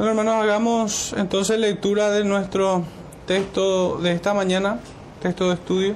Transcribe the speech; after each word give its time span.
Bueno, 0.00 0.12
hermanos, 0.12 0.42
hagamos 0.42 1.12
entonces 1.14 1.58
lectura 1.58 2.10
de 2.10 2.24
nuestro 2.24 2.84
texto 3.26 3.98
de 3.98 4.12
esta 4.12 4.32
mañana, 4.32 4.80
texto 5.20 5.48
de 5.48 5.56
estudio. 5.56 5.94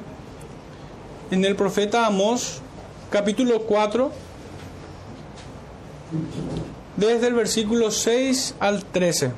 En 1.30 1.42
el 1.42 1.56
profeta 1.56 2.04
Amós, 2.04 2.60
capítulo 3.08 3.62
4, 3.62 4.12
desde 6.98 7.28
el 7.28 7.32
versículo 7.32 7.90
6 7.90 8.56
al 8.60 8.84
13. 8.84 9.32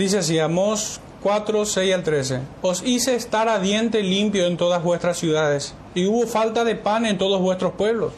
Dice 0.00 0.16
así, 0.16 0.38
Amós 0.38 0.98
4, 1.22 1.66
6 1.66 1.94
al 1.94 2.02
13. 2.02 2.40
Os 2.62 2.82
hice 2.82 3.16
estar 3.16 3.50
a 3.50 3.58
diente 3.58 4.02
limpio 4.02 4.46
en 4.46 4.56
todas 4.56 4.82
vuestras 4.82 5.18
ciudades, 5.18 5.74
y 5.94 6.06
hubo 6.06 6.26
falta 6.26 6.64
de 6.64 6.74
pan 6.74 7.04
en 7.04 7.18
todos 7.18 7.38
vuestros 7.38 7.74
pueblos. 7.74 8.14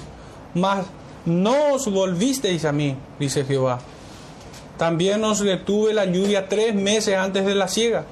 Mas 0.55 0.87
no 1.27 1.73
os 1.75 1.89
volvisteis 1.89 2.65
a 2.67 2.71
mí, 2.71 2.95
dice 3.19 3.45
Jehová. 3.45 3.81
También 4.79 5.25
os 5.25 5.41
detuve 5.41 5.93
la 5.93 6.05
lluvia 6.05 6.49
tres 6.49 6.73
meses 6.73 7.17
antes 7.17 7.45
de 7.45 7.57
la 7.57 7.67
siega. 7.67 8.05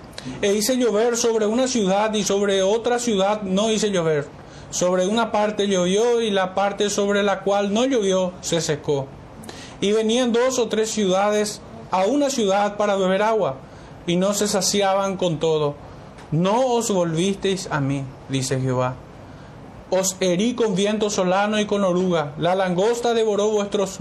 E 0.43 0.53
hice 0.53 0.77
llover 0.77 1.17
sobre 1.17 1.47
una 1.47 1.69
ciudad 1.69 2.13
y 2.15 2.25
sobre 2.25 2.65
otra 2.65 2.99
ciudad 2.99 3.43
no 3.43 3.71
hice 3.71 3.93
llover. 3.93 4.27
Sobre 4.71 5.07
una 5.07 5.31
parte 5.31 5.69
llovió 5.69 6.21
y 6.21 6.33
la 6.33 6.57
parte 6.57 6.91
sobre 6.91 7.23
la 7.23 7.45
cual 7.45 7.73
no 7.73 7.85
llovió 7.85 8.33
se 8.41 8.61
secó. 8.61 9.07
Y 9.81 9.93
venían 9.93 10.33
dos 10.33 10.59
o 10.59 10.67
tres 10.67 10.91
ciudades 10.91 11.61
a 11.91 12.05
una 12.05 12.31
ciudad 12.31 12.77
para 12.77 12.97
beber 12.97 13.23
agua 13.23 13.57
y 14.07 14.17
no 14.17 14.35
se 14.35 14.49
saciaban 14.49 15.17
con 15.17 15.39
todo. 15.39 15.75
No 16.31 16.67
os 16.75 16.91
volvisteis 16.91 17.69
a 17.71 17.81
mí, 17.81 18.05
dice 18.29 18.61
Jehová. 18.61 18.95
Os 19.91 20.17
herí 20.21 20.55
con 20.55 20.77
viento 20.77 21.11
solano 21.11 21.59
y 21.59 21.67
con 21.67 21.85
oruga. 21.85 22.33
La 22.39 22.55
langosta 22.55 23.15
devoró 23.15 23.51
vuestros, 23.51 23.99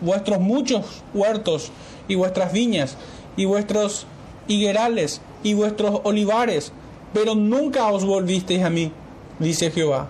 vuestros 0.00 0.40
muchos 0.40 1.02
huertos 1.14 1.70
y 2.08 2.16
vuestras 2.16 2.52
viñas 2.52 2.96
y 3.36 3.44
vuestros 3.44 4.06
higuerales 4.48 5.20
y 5.42 5.54
vuestros 5.54 6.00
olivares, 6.04 6.72
pero 7.12 7.34
nunca 7.34 7.86
os 7.88 8.04
volvisteis 8.04 8.62
a 8.64 8.70
mí, 8.70 8.90
dice 9.38 9.70
Jehová. 9.70 10.08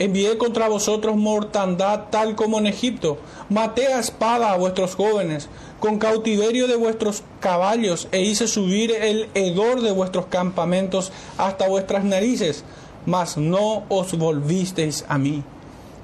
Envié 0.00 0.38
contra 0.38 0.66
vosotros 0.66 1.14
mortandad 1.14 2.04
tal 2.08 2.34
como 2.34 2.58
en 2.58 2.66
Egipto. 2.66 3.18
Maté 3.50 3.88
a 3.88 4.00
espada 4.00 4.50
a 4.50 4.56
vuestros 4.56 4.94
jóvenes, 4.94 5.50
con 5.78 5.98
cautiverio 5.98 6.66
de 6.68 6.76
vuestros 6.76 7.22
caballos, 7.38 8.08
e 8.10 8.22
hice 8.22 8.48
subir 8.48 8.92
el 8.92 9.28
hedor 9.34 9.82
de 9.82 9.92
vuestros 9.92 10.24
campamentos 10.24 11.12
hasta 11.36 11.68
vuestras 11.68 12.02
narices. 12.02 12.64
Mas 13.04 13.36
no 13.36 13.82
os 13.90 14.16
volvisteis 14.16 15.04
a 15.06 15.18
mí, 15.18 15.44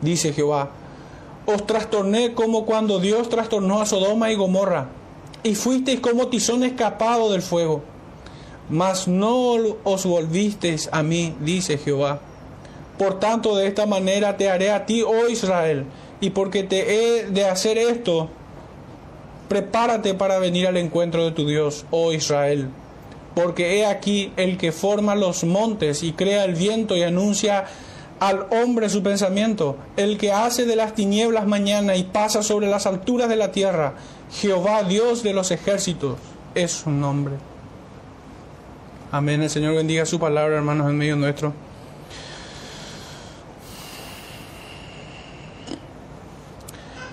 dice 0.02 0.34
Jehová. 0.34 0.72
Os 1.46 1.66
trastorné 1.66 2.34
como 2.34 2.66
cuando 2.66 2.98
Dios 2.98 3.30
trastornó 3.30 3.80
a 3.80 3.86
Sodoma 3.86 4.30
y 4.30 4.34
Gomorra, 4.34 4.88
y 5.42 5.54
fuisteis 5.54 6.00
como 6.00 6.28
tizón 6.28 6.64
escapado 6.64 7.32
del 7.32 7.40
fuego. 7.40 7.80
Mas 8.68 9.08
no 9.08 9.54
os 9.84 10.04
volvisteis 10.04 10.90
a 10.92 11.02
mí, 11.02 11.34
dice 11.40 11.78
Jehová. 11.78 12.20
Por 12.98 13.20
tanto, 13.20 13.56
de 13.56 13.66
esta 13.66 13.86
manera 13.86 14.36
te 14.36 14.48
haré 14.48 14.70
a 14.70 14.86
ti, 14.86 15.02
oh 15.02 15.28
Israel, 15.28 15.84
y 16.20 16.30
porque 16.30 16.62
te 16.62 17.20
he 17.20 17.26
de 17.26 17.44
hacer 17.44 17.76
esto, 17.76 18.30
prepárate 19.48 20.14
para 20.14 20.38
venir 20.38 20.66
al 20.66 20.76
encuentro 20.76 21.24
de 21.24 21.32
tu 21.32 21.46
Dios, 21.46 21.84
oh 21.90 22.12
Israel. 22.12 22.68
Porque 23.34 23.78
he 23.78 23.86
aquí 23.86 24.32
el 24.36 24.56
que 24.56 24.72
forma 24.72 25.14
los 25.14 25.44
montes 25.44 26.02
y 26.02 26.12
crea 26.12 26.44
el 26.44 26.54
viento 26.54 26.96
y 26.96 27.02
anuncia 27.02 27.66
al 28.18 28.46
hombre 28.50 28.88
su 28.88 29.02
pensamiento, 29.02 29.76
el 29.98 30.16
que 30.16 30.32
hace 30.32 30.64
de 30.64 30.74
las 30.74 30.94
tinieblas 30.94 31.46
mañana 31.46 31.96
y 31.96 32.04
pasa 32.04 32.42
sobre 32.42 32.66
las 32.66 32.86
alturas 32.86 33.28
de 33.28 33.36
la 33.36 33.52
tierra, 33.52 33.94
Jehová 34.32 34.84
Dios 34.84 35.22
de 35.22 35.34
los 35.34 35.50
ejércitos, 35.50 36.16
es 36.54 36.72
su 36.72 36.90
nombre. 36.90 37.34
Amén. 39.12 39.42
El 39.42 39.50
Señor 39.50 39.74
bendiga 39.74 40.06
su 40.06 40.18
palabra, 40.18 40.56
hermanos, 40.56 40.88
en 40.88 40.96
medio 40.96 41.16
nuestro. 41.16 41.65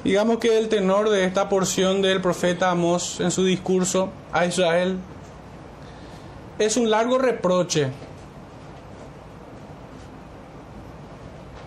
Digamos 0.04 0.40
que 0.40 0.58
el 0.58 0.68
tenor 0.68 1.10
de 1.10 1.24
esta 1.24 1.48
porción 1.48 2.02
del 2.02 2.20
profeta 2.20 2.70
Amós 2.70 3.22
en 3.22 3.32
su 3.32 3.46
discurso 3.46 4.10
a 4.34 4.46
Israel 4.46 4.98
es 6.60 6.76
un 6.76 6.90
largo 6.90 7.18
reproche. 7.18 7.88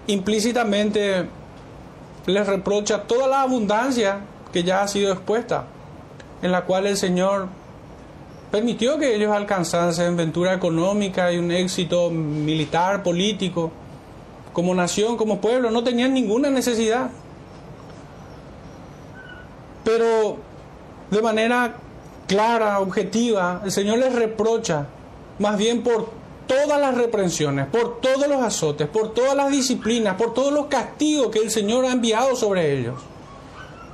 Implícitamente 0.06 1.26
les 2.26 2.46
reprocha 2.46 3.04
toda 3.04 3.26
la 3.26 3.40
abundancia 3.40 4.20
que 4.52 4.62
ya 4.62 4.82
ha 4.82 4.88
sido 4.88 5.12
expuesta, 5.12 5.64
en 6.42 6.52
la 6.52 6.66
cual 6.66 6.86
el 6.86 6.98
Señor 6.98 7.48
permitió 8.50 8.98
que 8.98 9.14
ellos 9.14 9.32
alcanzasen 9.32 10.14
ventura 10.14 10.52
económica 10.52 11.32
y 11.32 11.38
un 11.38 11.50
éxito 11.50 12.10
militar, 12.10 13.02
político, 13.02 13.72
como 14.52 14.74
nación, 14.74 15.16
como 15.16 15.40
pueblo, 15.40 15.70
no 15.70 15.82
tenían 15.82 16.12
ninguna 16.12 16.50
necesidad 16.50 17.10
pero 19.86 20.36
de 21.12 21.22
manera 21.22 21.76
clara, 22.26 22.80
objetiva, 22.80 23.62
el 23.64 23.70
Señor 23.70 23.98
les 23.98 24.12
reprocha 24.12 24.88
más 25.38 25.56
bien 25.56 25.84
por 25.84 26.08
todas 26.48 26.80
las 26.80 26.96
reprensiones, 26.96 27.68
por 27.68 28.00
todos 28.00 28.26
los 28.26 28.42
azotes, 28.42 28.88
por 28.88 29.14
todas 29.14 29.36
las 29.36 29.48
disciplinas, 29.52 30.16
por 30.16 30.34
todos 30.34 30.52
los 30.52 30.66
castigos 30.66 31.28
que 31.28 31.38
el 31.38 31.52
Señor 31.52 31.84
ha 31.84 31.92
enviado 31.92 32.34
sobre 32.34 32.76
ellos 32.76 32.96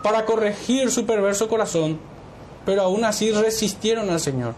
para 0.03 0.25
corregir 0.25 0.91
su 0.91 1.05
perverso 1.05 1.47
corazón, 1.47 2.01
pero 2.65 2.81
aún 2.81 3.05
así 3.05 3.31
resistieron 3.31 4.09
al 4.09 4.19
Señor. 4.19 4.55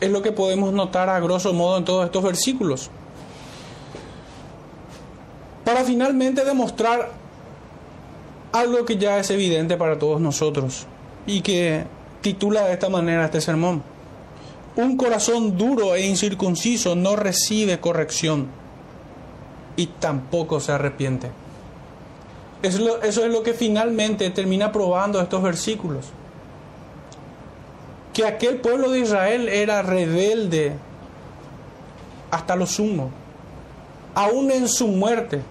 Es 0.00 0.10
lo 0.10 0.22
que 0.22 0.32
podemos 0.32 0.72
notar 0.72 1.08
a 1.08 1.20
grosso 1.20 1.52
modo 1.52 1.78
en 1.78 1.84
todos 1.84 2.04
estos 2.04 2.24
versículos. 2.24 2.90
Para 5.64 5.84
finalmente 5.84 6.44
demostrar 6.44 7.25
algo 8.52 8.84
que 8.84 8.96
ya 8.96 9.18
es 9.18 9.30
evidente 9.30 9.76
para 9.76 9.98
todos 9.98 10.20
nosotros 10.20 10.86
y 11.26 11.40
que 11.40 11.84
titula 12.20 12.64
de 12.66 12.72
esta 12.72 12.88
manera 12.88 13.24
este 13.24 13.40
sermón. 13.40 13.82
Un 14.76 14.96
corazón 14.96 15.56
duro 15.56 15.94
e 15.94 16.06
incircunciso 16.06 16.94
no 16.94 17.16
recibe 17.16 17.80
corrección 17.80 18.48
y 19.76 19.86
tampoco 19.86 20.60
se 20.60 20.72
arrepiente. 20.72 21.30
Eso 22.62 23.02
es, 23.02 23.16
lo, 23.16 23.42
que 23.42 23.52
finalmente 23.52 24.30
termina 24.30 24.72
probando 24.72 25.20
estos 25.20 25.42
versículos. 25.42 26.06
Que 28.12 28.24
aquel 28.24 28.56
pueblo 28.56 28.90
de 28.90 29.00
Israel 29.00 29.48
era 29.48 29.82
rebelde 29.82 30.72
hasta 32.30 32.56
lo 32.56 32.66
sumo, 32.66 33.10
aún 34.14 34.50
en 34.50 34.68
su 34.68 34.88
muerte 34.88 35.42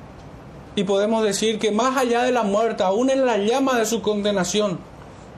y 0.75 0.83
podemos 0.83 1.23
decir 1.23 1.57
que 1.57 1.71
más 1.71 1.97
allá 1.97 2.23
de 2.23 2.31
la 2.31 2.43
muerte, 2.43 2.83
aún 2.83 3.09
en 3.09 3.25
la 3.25 3.37
llama 3.37 3.77
de 3.79 3.85
su 3.85 4.01
condenación, 4.01 4.77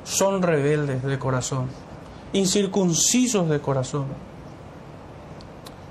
son 0.04 0.42
rebeldes 0.42 1.04
de 1.04 1.20
corazón, 1.20 1.68
incircuncisos 2.34 3.48
de 3.48 3.60
corazón. 3.60 4.06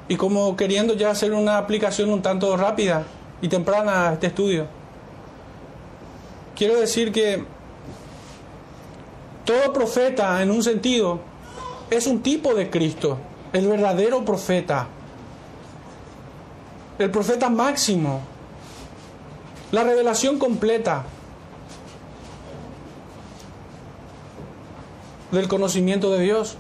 Y 0.08 0.16
como 0.16 0.56
queriendo 0.56 0.94
ya 0.94 1.10
hacer 1.10 1.32
una 1.32 1.58
aplicación 1.58 2.10
un 2.10 2.22
tanto 2.22 2.56
rápida 2.56 3.04
y 3.40 3.48
temprana 3.48 4.08
a 4.08 4.12
este 4.14 4.28
estudio, 4.28 4.66
quiero 6.56 6.80
decir 6.80 7.12
que 7.12 7.44
todo 9.44 9.72
profeta 9.72 10.42
en 10.42 10.50
un 10.50 10.62
sentido 10.62 11.20
es 11.88 12.08
un 12.08 12.20
tipo 12.20 12.52
de 12.54 12.69
Cristo, 12.69 13.19
el 13.52 13.69
verdadero 13.69 14.25
profeta, 14.25 14.88
el 16.99 17.10
profeta 17.10 17.49
máximo, 17.49 18.22
la 19.72 19.82
revelación 19.84 20.38
completa 20.38 21.04
del 25.32 25.48
conocimiento 25.48 26.10
de 26.12 26.22
Dios. 26.22 26.56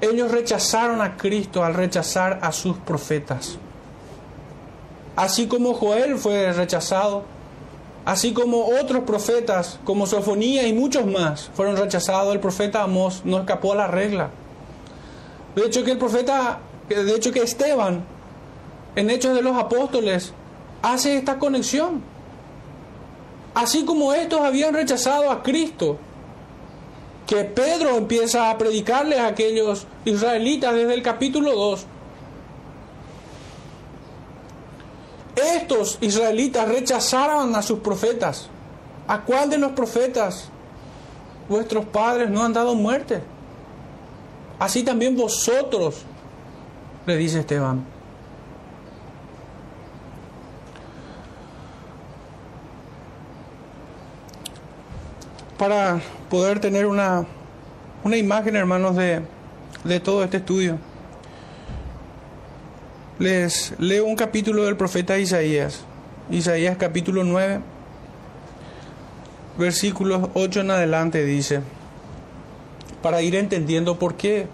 Ellos 0.00 0.30
rechazaron 0.30 1.00
a 1.00 1.16
Cristo 1.16 1.64
al 1.64 1.74
rechazar 1.74 2.38
a 2.42 2.52
sus 2.52 2.76
profetas. 2.76 3.58
Así 5.16 5.46
como 5.46 5.72
Joel 5.72 6.18
fue 6.18 6.52
rechazado, 6.52 7.24
así 8.04 8.34
como 8.34 8.66
otros 8.66 9.04
profetas 9.04 9.80
como 9.84 10.06
Sofonía 10.06 10.68
y 10.68 10.74
muchos 10.74 11.06
más 11.06 11.50
fueron 11.54 11.78
rechazados, 11.78 12.34
el 12.34 12.40
profeta 12.40 12.82
Amós 12.82 13.22
no 13.24 13.38
escapó 13.38 13.72
a 13.72 13.76
la 13.76 13.86
regla. 13.86 14.28
De 15.54 15.64
hecho 15.64 15.82
que 15.82 15.92
el 15.92 15.98
profeta, 15.98 16.58
de 16.90 17.14
hecho 17.14 17.32
que 17.32 17.42
Esteban, 17.42 18.04
en 18.94 19.08
Hechos 19.08 19.34
de 19.34 19.40
los 19.40 19.56
Apóstoles, 19.56 20.34
hace 20.82 21.16
esta 21.16 21.38
conexión. 21.38 22.02
Así 23.54 23.84
como 23.84 24.12
estos 24.12 24.40
habían 24.40 24.74
rechazado 24.74 25.30
a 25.30 25.42
Cristo 25.42 25.98
que 27.26 27.44
Pedro 27.44 27.96
empieza 27.96 28.50
a 28.50 28.58
predicarles 28.58 29.18
a 29.18 29.26
aquellos 29.26 29.86
israelitas 30.04 30.74
desde 30.74 30.94
el 30.94 31.02
capítulo 31.02 31.54
2. 31.54 31.86
Estos 35.36 35.98
israelitas 36.00 36.68
rechazaron 36.68 37.54
a 37.56 37.62
sus 37.62 37.80
profetas. 37.80 38.48
¿A 39.08 39.22
cuál 39.22 39.50
de 39.50 39.58
los 39.58 39.72
profetas 39.72 40.48
vuestros 41.48 41.84
padres 41.86 42.30
no 42.30 42.42
han 42.42 42.52
dado 42.52 42.74
muerte? 42.74 43.22
Así 44.58 44.82
también 44.82 45.16
vosotros, 45.16 45.96
le 47.06 47.16
dice 47.16 47.40
Esteban. 47.40 47.95
Para 55.58 56.00
poder 56.28 56.60
tener 56.60 56.86
una, 56.86 57.24
una 58.04 58.16
imagen, 58.16 58.56
hermanos, 58.56 58.96
de, 58.96 59.22
de 59.84 60.00
todo 60.00 60.22
este 60.22 60.38
estudio 60.38 60.78
les 63.18 63.72
leo 63.78 64.04
un 64.04 64.16
capítulo 64.16 64.64
del 64.64 64.76
profeta 64.76 65.18
Isaías. 65.18 65.80
Isaías 66.30 66.76
capítulo 66.76 67.24
9, 67.24 67.60
versículos 69.58 70.28
8 70.34 70.60
en 70.60 70.70
adelante 70.70 71.24
dice, 71.24 71.60
para 73.02 73.22
ir 73.22 73.36
entendiendo 73.36 73.98
por 73.98 74.16
qué 74.16 74.48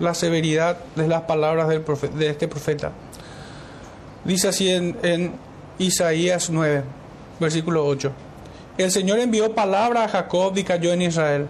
la 0.00 0.14
severidad 0.14 0.78
de 0.96 1.08
las 1.08 1.22
palabras 1.22 1.68
del 1.68 1.84
de 2.18 2.28
este 2.28 2.48
profeta. 2.48 2.92
Dice 4.24 4.48
así 4.48 4.68
en, 4.68 4.96
en 5.02 5.32
Isaías 5.78 6.50
9, 6.50 6.82
versículo 7.40 7.86
8. 7.86 8.12
El 8.78 8.90
Señor 8.90 9.18
envió 9.18 9.54
palabra 9.54 10.04
a 10.04 10.08
Jacob 10.08 10.56
y 10.56 10.64
cayó 10.64 10.92
en 10.92 11.02
Israel 11.02 11.48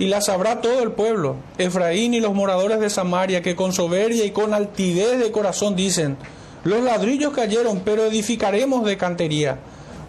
y 0.00 0.06
la 0.06 0.22
sabrá 0.22 0.62
todo 0.62 0.82
el 0.82 0.92
pueblo, 0.92 1.36
Efraín 1.58 2.14
y 2.14 2.20
los 2.20 2.32
moradores 2.32 2.80
de 2.80 2.88
Samaria, 2.88 3.42
que 3.42 3.54
con 3.54 3.74
soberbia 3.74 4.24
y 4.24 4.30
con 4.30 4.54
altivez 4.54 5.18
de 5.18 5.30
corazón 5.30 5.76
dicen, 5.76 6.16
los 6.64 6.82
ladrillos 6.82 7.34
cayeron, 7.34 7.82
pero 7.84 8.06
edificaremos 8.06 8.86
de 8.86 8.96
cantería. 8.96 9.58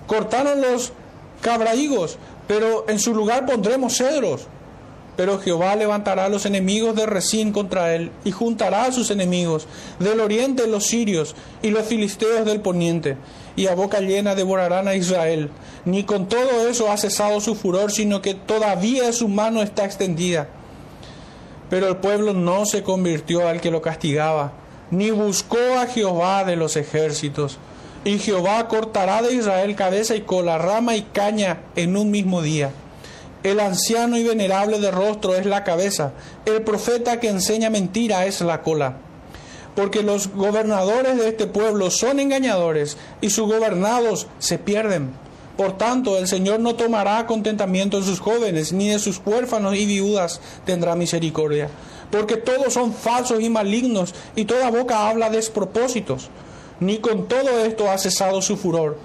Cortaron 0.08 0.62
los 0.62 0.94
cabraigos, 1.42 2.18
pero 2.48 2.86
en 2.88 3.00
su 3.00 3.14
lugar 3.14 3.46
pondremos 3.46 3.98
cedros. 3.98 4.48
Pero 5.18 5.40
Jehová 5.40 5.76
levantará 5.76 6.30
los 6.30 6.46
enemigos 6.46 6.96
de 6.96 7.06
Resín 7.06 7.52
contra 7.52 7.94
él, 7.94 8.12
y 8.24 8.32
juntará 8.32 8.86
a 8.86 8.92
sus 8.92 9.12
enemigos, 9.12 9.68
del 10.00 10.20
oriente 10.20 10.68
los 10.68 10.86
sirios 10.86 11.36
y 11.62 11.70
los 11.70 11.86
filisteos 11.86 12.46
del 12.46 12.62
poniente, 12.62 13.18
y 13.56 13.68
a 13.68 13.76
boca 13.76 14.00
llena 14.00 14.36
devorarán 14.36 14.88
a 14.88 14.96
Israel. 14.96 15.50
Ni 15.86 16.04
con 16.04 16.28
todo 16.28 16.68
eso 16.70 16.92
ha 16.92 16.98
cesado 16.98 17.42
su 17.42 17.56
furor, 17.56 17.92
sino 17.92 18.22
que 18.22 18.34
todavía 18.34 19.12
su 19.12 19.28
mano 19.28 19.62
está 19.62 19.86
extendida. 19.86 20.48
Pero 21.70 21.88
el 21.88 21.98
pueblo 21.98 22.34
no 22.34 22.66
se 22.66 22.84
convirtió 22.84 23.48
al 23.48 23.62
que 23.62 23.72
lo 23.72 23.82
castigaba, 23.82 24.54
ni 24.92 25.12
buscó 25.12 25.80
a 25.80 25.88
Jehová 25.88 26.44
de 26.44 26.56
los 26.56 26.76
ejércitos. 26.78 27.58
Y 28.04 28.18
Jehová 28.18 28.68
cortará 28.68 29.22
de 29.22 29.34
Israel 29.34 29.76
cabeza 29.76 30.16
y 30.16 30.22
cola, 30.22 30.58
rama 30.58 30.96
y 30.96 31.04
caña 31.04 31.62
en 31.76 31.96
un 31.96 32.10
mismo 32.12 32.42
día. 32.42 32.72
El 33.44 33.60
anciano 33.60 34.18
y 34.18 34.24
venerable 34.24 34.80
de 34.80 34.92
rostro 34.92 35.36
es 35.36 35.46
la 35.46 35.64
cabeza, 35.64 36.12
el 36.46 36.62
profeta 36.62 37.20
que 37.20 37.30
enseña 37.30 37.70
mentira 37.70 38.26
es 38.26 38.42
la 38.42 38.62
cola 38.62 38.98
porque 39.76 40.04
los 40.04 40.30
gobernadores 40.34 41.18
de 41.18 41.30
este 41.30 41.48
pueblo 41.48 41.92
son 41.92 42.20
engañadores 42.20 42.98
y 43.22 43.30
sus 43.30 43.48
gobernados 43.48 44.28
se 44.40 44.58
pierden. 44.58 45.12
Por 45.58 45.78
tanto, 45.78 46.18
el 46.18 46.28
Señor 46.28 46.60
no 46.60 46.76
tomará 46.76 47.26
contentamiento 47.28 47.98
en 47.98 48.04
sus 48.04 48.20
jóvenes, 48.20 48.74
ni 48.74 48.90
de 48.90 49.00
sus 49.00 49.22
huérfanos 49.24 49.76
y 49.76 49.86
viudas 49.86 50.42
tendrá 50.66 50.96
misericordia, 50.96 51.70
porque 52.10 52.38
todos 52.38 52.74
son 52.74 52.94
falsos 52.94 53.42
y 53.42 53.50
malignos, 53.50 54.16
y 54.36 54.46
toda 54.46 54.72
boca 54.72 55.10
habla 55.10 55.30
despropósitos. 55.30 56.30
Ni 56.80 56.98
con 56.98 57.28
todo 57.28 57.64
esto 57.64 57.92
ha 57.92 57.98
cesado 57.98 58.42
su 58.42 58.58
furor, 58.58 58.98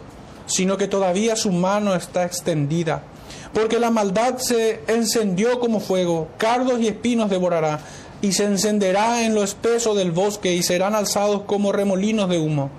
sino 0.47 0.79
que 0.79 0.88
todavía 0.88 1.37
su 1.37 1.53
mano 1.53 1.94
está 1.94 2.25
extendida. 2.25 3.03
Porque 3.52 3.78
la 3.78 3.90
maldad 3.90 4.38
se 4.38 4.81
encendió 4.87 5.60
como 5.60 5.81
fuego, 5.81 6.28
cardos 6.38 6.81
y 6.81 6.88
espinos 6.88 7.31
devorará 7.31 7.81
y 8.22 8.32
se 8.32 8.44
encenderá 8.44 9.22
en 9.22 9.34
lo 9.34 9.44
espeso 9.44 9.94
del 9.94 10.10
bosque 10.10 10.54
y 10.54 10.62
serán 10.62 10.94
alzados 10.94 11.43
como 11.43 11.72
remolinos 11.72 12.28
de 12.28 12.38
humo. 12.38 12.70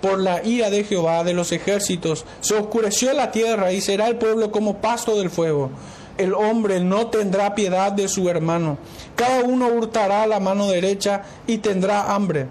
Por 0.00 0.18
la 0.18 0.44
ira 0.44 0.70
de 0.70 0.84
Jehová 0.84 1.24
de 1.24 1.34
los 1.34 1.52
ejércitos 1.52 2.24
se 2.40 2.54
oscureció 2.54 3.12
la 3.12 3.30
tierra 3.30 3.72
y 3.72 3.80
será 3.80 4.08
el 4.08 4.16
pueblo 4.16 4.50
como 4.50 4.78
pasto 4.78 5.18
del 5.18 5.30
fuego. 5.30 5.70
El 6.16 6.34
hombre 6.34 6.80
no 6.80 7.06
tendrá 7.08 7.54
piedad 7.54 7.92
de 7.92 8.08
su 8.08 8.28
hermano. 8.28 8.78
Cada 9.14 9.42
uno 9.44 9.68
hurtará 9.68 10.26
la 10.26 10.40
mano 10.40 10.68
derecha 10.68 11.22
y 11.46 11.58
tendrá 11.58 12.12
hambre. 12.14 12.46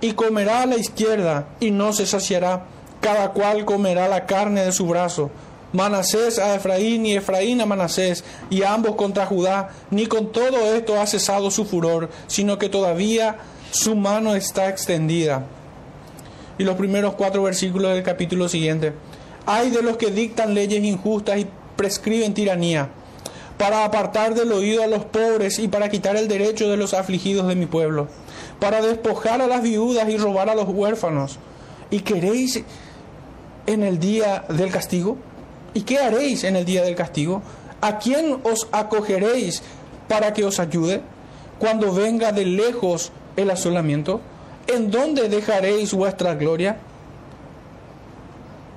Y 0.00 0.12
comerá 0.12 0.62
a 0.62 0.66
la 0.66 0.76
izquierda 0.76 1.48
y 1.60 1.70
no 1.70 1.92
se 1.92 2.06
saciará. 2.06 2.66
Cada 3.00 3.32
cual 3.32 3.66
comerá 3.66 4.08
la 4.08 4.24
carne 4.24 4.64
de 4.64 4.72
su 4.72 4.86
brazo 4.86 5.30
Manasés 5.74 6.38
a 6.38 6.54
Efraín 6.54 7.04
y 7.04 7.16
Efraín 7.16 7.60
a 7.60 7.66
Manasés, 7.66 8.22
y 8.48 8.62
ambos 8.62 8.94
contra 8.94 9.26
Judá, 9.26 9.70
ni 9.90 10.06
con 10.06 10.30
todo 10.30 10.72
esto 10.72 11.00
ha 11.00 11.06
cesado 11.06 11.50
su 11.50 11.64
furor, 11.64 12.10
sino 12.28 12.58
que 12.58 12.68
todavía 12.68 13.38
su 13.72 13.96
mano 13.96 14.36
está 14.36 14.68
extendida. 14.68 15.46
Y 16.58 16.62
los 16.62 16.76
primeros 16.76 17.14
cuatro 17.14 17.42
versículos 17.42 17.92
del 17.92 18.04
capítulo 18.04 18.48
siguiente. 18.48 18.92
Hay 19.46 19.70
de 19.70 19.82
los 19.82 19.96
que 19.96 20.12
dictan 20.12 20.54
leyes 20.54 20.82
injustas 20.84 21.40
y 21.40 21.48
prescriben 21.74 22.34
tiranía, 22.34 22.90
para 23.58 23.84
apartar 23.84 24.36
del 24.36 24.52
oído 24.52 24.80
a 24.84 24.86
los 24.86 25.04
pobres 25.04 25.58
y 25.58 25.66
para 25.66 25.88
quitar 25.88 26.14
el 26.14 26.28
derecho 26.28 26.68
de 26.68 26.76
los 26.76 26.94
afligidos 26.94 27.48
de 27.48 27.56
mi 27.56 27.66
pueblo, 27.66 28.06
para 28.60 28.80
despojar 28.80 29.42
a 29.42 29.48
las 29.48 29.62
viudas 29.62 30.08
y 30.08 30.18
robar 30.18 30.48
a 30.50 30.54
los 30.54 30.68
huérfanos. 30.68 31.40
¿Y 31.90 32.00
queréis 32.00 32.62
en 33.66 33.82
el 33.82 33.98
día 33.98 34.44
del 34.48 34.70
castigo? 34.70 35.18
¿Y 35.74 35.82
qué 35.82 35.98
haréis 35.98 36.44
en 36.44 36.54
el 36.54 36.64
día 36.64 36.84
del 36.84 36.94
castigo? 36.94 37.42
¿A 37.80 37.98
quién 37.98 38.38
os 38.44 38.68
acogeréis 38.70 39.60
para 40.08 40.32
que 40.32 40.44
os 40.44 40.60
ayude 40.60 41.02
cuando 41.58 41.92
venga 41.92 42.30
de 42.30 42.46
lejos 42.46 43.10
el 43.36 43.50
asolamiento? 43.50 44.20
¿En 44.68 44.92
dónde 44.92 45.28
dejaréis 45.28 45.92
vuestra 45.92 46.36
gloria? 46.36 46.78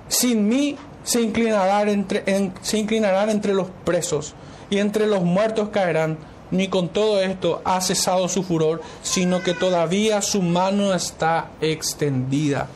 Sin 0.09 0.49
mí 0.49 0.75
se 1.03 1.21
inclinarán 1.21 1.87
entre, 1.87 2.23
se 2.61 2.77
inclinarán 2.79 3.29
entre 3.29 3.53
los 3.53 3.67
presos 3.85 4.33
y 4.71 4.79
entre 4.79 5.05
los 5.05 5.21
muertos 5.21 5.69
caerán. 5.69 6.17
Ni 6.49 6.69
con 6.69 6.89
todo 6.89 7.21
esto 7.21 7.61
ha 7.65 7.79
cesado 7.81 8.27
su 8.29 8.41
furor, 8.41 8.81
sino 9.03 9.43
que 9.43 9.53
todavía 9.53 10.21
su 10.21 10.41
mano 10.41 10.93
está 10.93 11.49
extendida. 11.61 12.67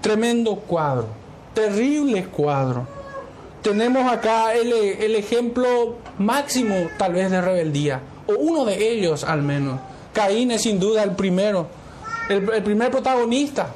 Tremendo 0.00 0.56
cuadro 0.56 1.18
terrible 1.58 2.24
cuadro. 2.26 2.86
Tenemos 3.62 4.10
acá 4.10 4.54
el, 4.54 5.14
ejemplo 5.16 5.96
máximo 6.18 6.88
tal 6.96 7.12
vez 7.12 7.30
de 7.30 7.40
rebeldía, 7.40 8.00
o 8.26 8.34
uno 8.34 8.64
de 8.64 8.92
ellos 8.92 9.24
al 9.24 9.42
menos. 9.42 9.80
Caín 10.12 10.50
es 10.52 10.62
sin 10.62 10.78
duda 10.78 11.02
el 11.02 11.12
primero, 11.12 11.66
el, 12.28 12.48
el 12.50 12.62
primer 12.62 12.90
protagonista, 12.90 13.68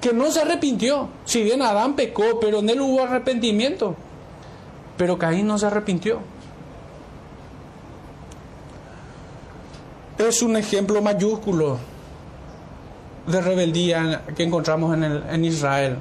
que 0.00 0.12
no 0.12 0.30
se 0.30 0.40
arrepintió. 0.40 1.08
Si 1.24 1.42
bien 1.42 1.62
Adán 1.62 1.94
pecó, 1.94 2.40
pero 2.40 2.60
en 2.60 2.70
él 2.70 2.80
hubo 2.80 3.02
arrepentimiento. 3.02 3.94
Pero 4.96 5.18
Caín 5.18 5.46
no 5.46 5.58
se 5.58 5.66
arrepintió. 5.66 6.20
Es 10.18 10.42
un 10.42 10.56
ejemplo 10.56 11.02
mayúsculo 11.02 11.78
de 13.26 13.40
rebeldía 13.40 14.22
que 14.34 14.42
encontramos 14.42 14.94
en, 14.94 15.04
el, 15.04 15.22
en 15.30 15.44
Israel 15.44 15.98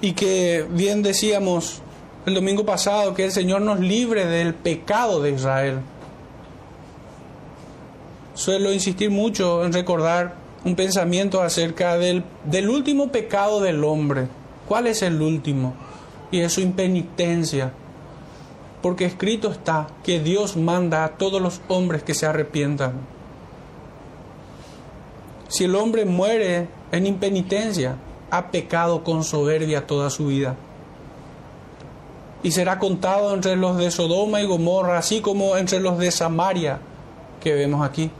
y 0.00 0.12
que 0.12 0.66
bien 0.70 1.02
decíamos 1.02 1.82
el 2.26 2.34
domingo 2.34 2.64
pasado 2.64 3.14
que 3.14 3.24
el 3.24 3.32
Señor 3.32 3.62
nos 3.62 3.80
libre 3.80 4.26
del 4.26 4.54
pecado 4.54 5.22
de 5.22 5.30
Israel. 5.30 5.78
Suelo 8.34 8.72
insistir 8.72 9.10
mucho 9.10 9.64
en 9.64 9.72
recordar 9.72 10.34
un 10.64 10.76
pensamiento 10.76 11.42
acerca 11.42 11.96
del, 11.96 12.24
del 12.44 12.68
último 12.68 13.10
pecado 13.10 13.60
del 13.60 13.82
hombre. 13.82 14.28
¿Cuál 14.68 14.86
es 14.86 15.02
el 15.02 15.20
último? 15.20 15.74
Y 16.30 16.40
es 16.40 16.52
su 16.52 16.60
impenitencia. 16.60 17.72
Porque 18.82 19.06
escrito 19.06 19.50
está 19.50 19.88
que 20.04 20.20
Dios 20.20 20.56
manda 20.56 21.04
a 21.04 21.16
todos 21.16 21.42
los 21.42 21.60
hombres 21.68 22.02
que 22.02 22.14
se 22.14 22.26
arrepientan. 22.26 22.92
Si 25.48 25.64
el 25.64 25.74
hombre 25.74 26.04
muere 26.04 26.68
en 26.92 27.06
impenitencia, 27.06 27.96
ha 28.30 28.50
pecado 28.50 29.04
con 29.04 29.24
soberbia 29.24 29.86
toda 29.86 30.10
su 30.10 30.26
vida. 30.26 30.56
Y 32.42 32.52
será 32.52 32.78
contado 32.78 33.34
entre 33.34 33.56
los 33.56 33.76
de 33.76 33.90
Sodoma 33.90 34.40
y 34.40 34.46
Gomorra, 34.46 34.98
así 34.98 35.20
como 35.20 35.56
entre 35.56 35.80
los 35.80 35.98
de 35.98 36.10
Samaria 36.10 36.78
que 37.40 37.54
vemos 37.54 37.84
aquí. 37.86 38.10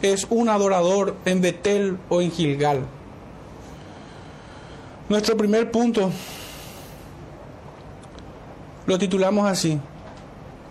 Es 0.00 0.26
un 0.30 0.48
adorador 0.48 1.16
en 1.24 1.40
Betel 1.40 1.98
o 2.08 2.20
en 2.22 2.30
Gilgal. 2.30 2.80
Nuestro 5.08 5.36
primer 5.36 5.70
punto 5.70 6.10
Lo 8.86 8.98
titulamos 8.98 9.48
así. 9.48 9.78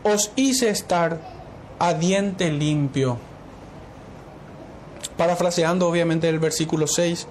Os 0.04 0.32
hice 0.36 0.70
estar 0.70 1.20
a 1.80 1.94
diente 1.94 2.52
limpio. 2.52 3.18
Parafraseando 5.22 5.88
obviamente 5.88 6.28
el 6.28 6.40
versículo 6.40 6.88
6. 6.88 7.28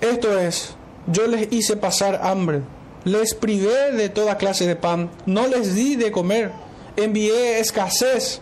Esto 0.00 0.36
es, 0.36 0.74
yo 1.06 1.28
les 1.28 1.52
hice 1.52 1.76
pasar 1.76 2.18
hambre, 2.24 2.62
les 3.04 3.32
privé 3.32 3.92
de 3.92 4.08
toda 4.08 4.38
clase 4.38 4.66
de 4.66 4.74
pan, 4.74 5.08
no 5.24 5.46
les 5.46 5.76
di 5.76 5.94
de 5.94 6.10
comer, 6.10 6.50
envié 6.96 7.60
escasez 7.60 8.40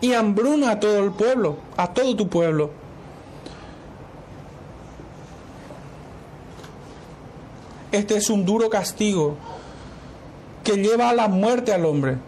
y 0.00 0.12
hambruna 0.12 0.70
a 0.70 0.78
todo 0.78 1.00
el 1.00 1.10
pueblo, 1.10 1.56
a 1.76 1.92
todo 1.92 2.14
tu 2.14 2.28
pueblo. 2.28 2.70
Este 7.90 8.16
es 8.16 8.30
un 8.30 8.46
duro 8.46 8.70
castigo 8.70 9.34
que 10.62 10.76
lleva 10.76 11.10
a 11.10 11.14
la 11.14 11.26
muerte 11.26 11.72
al 11.72 11.84
hombre, 11.84 12.18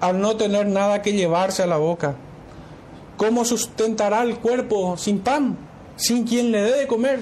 al 0.00 0.20
no 0.20 0.34
tener 0.34 0.66
nada 0.66 1.02
que 1.02 1.12
llevarse 1.12 1.62
a 1.62 1.66
la 1.66 1.76
boca. 1.76 2.16
¿Cómo 3.16 3.44
sustentará 3.44 4.22
el 4.22 4.38
cuerpo 4.38 4.96
sin 4.96 5.20
pan, 5.20 5.56
sin 5.96 6.24
quien 6.24 6.50
le 6.50 6.62
dé 6.62 6.78
de 6.78 6.86
comer? 6.86 7.20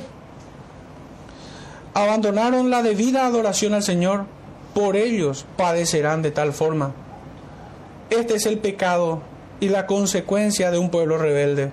Abandonaron 1.94 2.70
la 2.70 2.82
debida 2.82 3.26
adoración 3.26 3.74
al 3.74 3.82
Señor, 3.82 4.24
por 4.74 4.96
ellos 4.96 5.44
padecerán 5.58 6.22
de 6.22 6.30
tal 6.30 6.54
forma. 6.54 6.92
Este 8.08 8.36
es 8.36 8.46
el 8.46 8.58
pecado 8.58 9.20
y 9.60 9.68
la 9.68 9.86
consecuencia 9.86 10.70
de 10.70 10.78
un 10.78 10.90
pueblo 10.90 11.18
rebelde. 11.18 11.70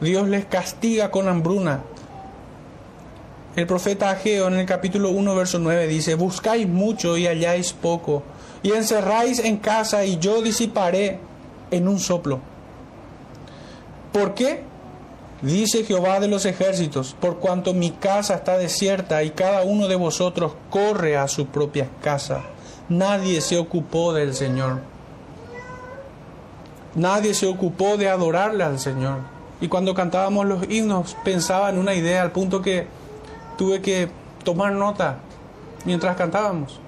Dios 0.00 0.28
les 0.28 0.44
castiga 0.46 1.12
con 1.12 1.28
hambruna. 1.28 1.82
El 3.54 3.66
profeta 3.66 4.10
Ageo 4.10 4.48
en 4.48 4.54
el 4.54 4.66
capítulo 4.66 5.10
1, 5.10 5.34
verso 5.36 5.58
9 5.60 5.86
dice, 5.86 6.16
Buscáis 6.16 6.68
mucho 6.68 7.16
y 7.16 7.26
halláis 7.28 7.72
poco, 7.72 8.24
y 8.62 8.72
encerráis 8.72 9.38
en 9.38 9.58
casa 9.58 10.04
y 10.04 10.18
yo 10.18 10.42
disiparé 10.42 11.20
en 11.70 11.86
un 11.86 12.00
soplo. 12.00 12.49
¿Por 14.12 14.34
qué? 14.34 14.64
Dice 15.42 15.84
Jehová 15.84 16.20
de 16.20 16.28
los 16.28 16.44
ejércitos, 16.44 17.16
por 17.18 17.38
cuanto 17.38 17.72
mi 17.72 17.92
casa 17.92 18.34
está 18.34 18.58
desierta 18.58 19.22
y 19.22 19.30
cada 19.30 19.62
uno 19.62 19.88
de 19.88 19.96
vosotros 19.96 20.52
corre 20.68 21.16
a 21.16 21.28
su 21.28 21.46
propia 21.46 21.88
casa. 22.02 22.42
Nadie 22.90 23.40
se 23.40 23.56
ocupó 23.56 24.12
del 24.12 24.34
Señor. 24.34 24.80
Nadie 26.94 27.32
se 27.34 27.46
ocupó 27.46 27.96
de 27.96 28.10
adorarle 28.10 28.64
al 28.64 28.78
Señor. 28.78 29.18
Y 29.60 29.68
cuando 29.68 29.94
cantábamos 29.94 30.44
los 30.44 30.68
himnos 30.68 31.16
pensaba 31.24 31.70
en 31.70 31.78
una 31.78 31.94
idea 31.94 32.20
al 32.20 32.32
punto 32.32 32.60
que 32.60 32.86
tuve 33.56 33.80
que 33.80 34.10
tomar 34.44 34.72
nota 34.72 35.18
mientras 35.84 36.16
cantábamos. 36.16 36.80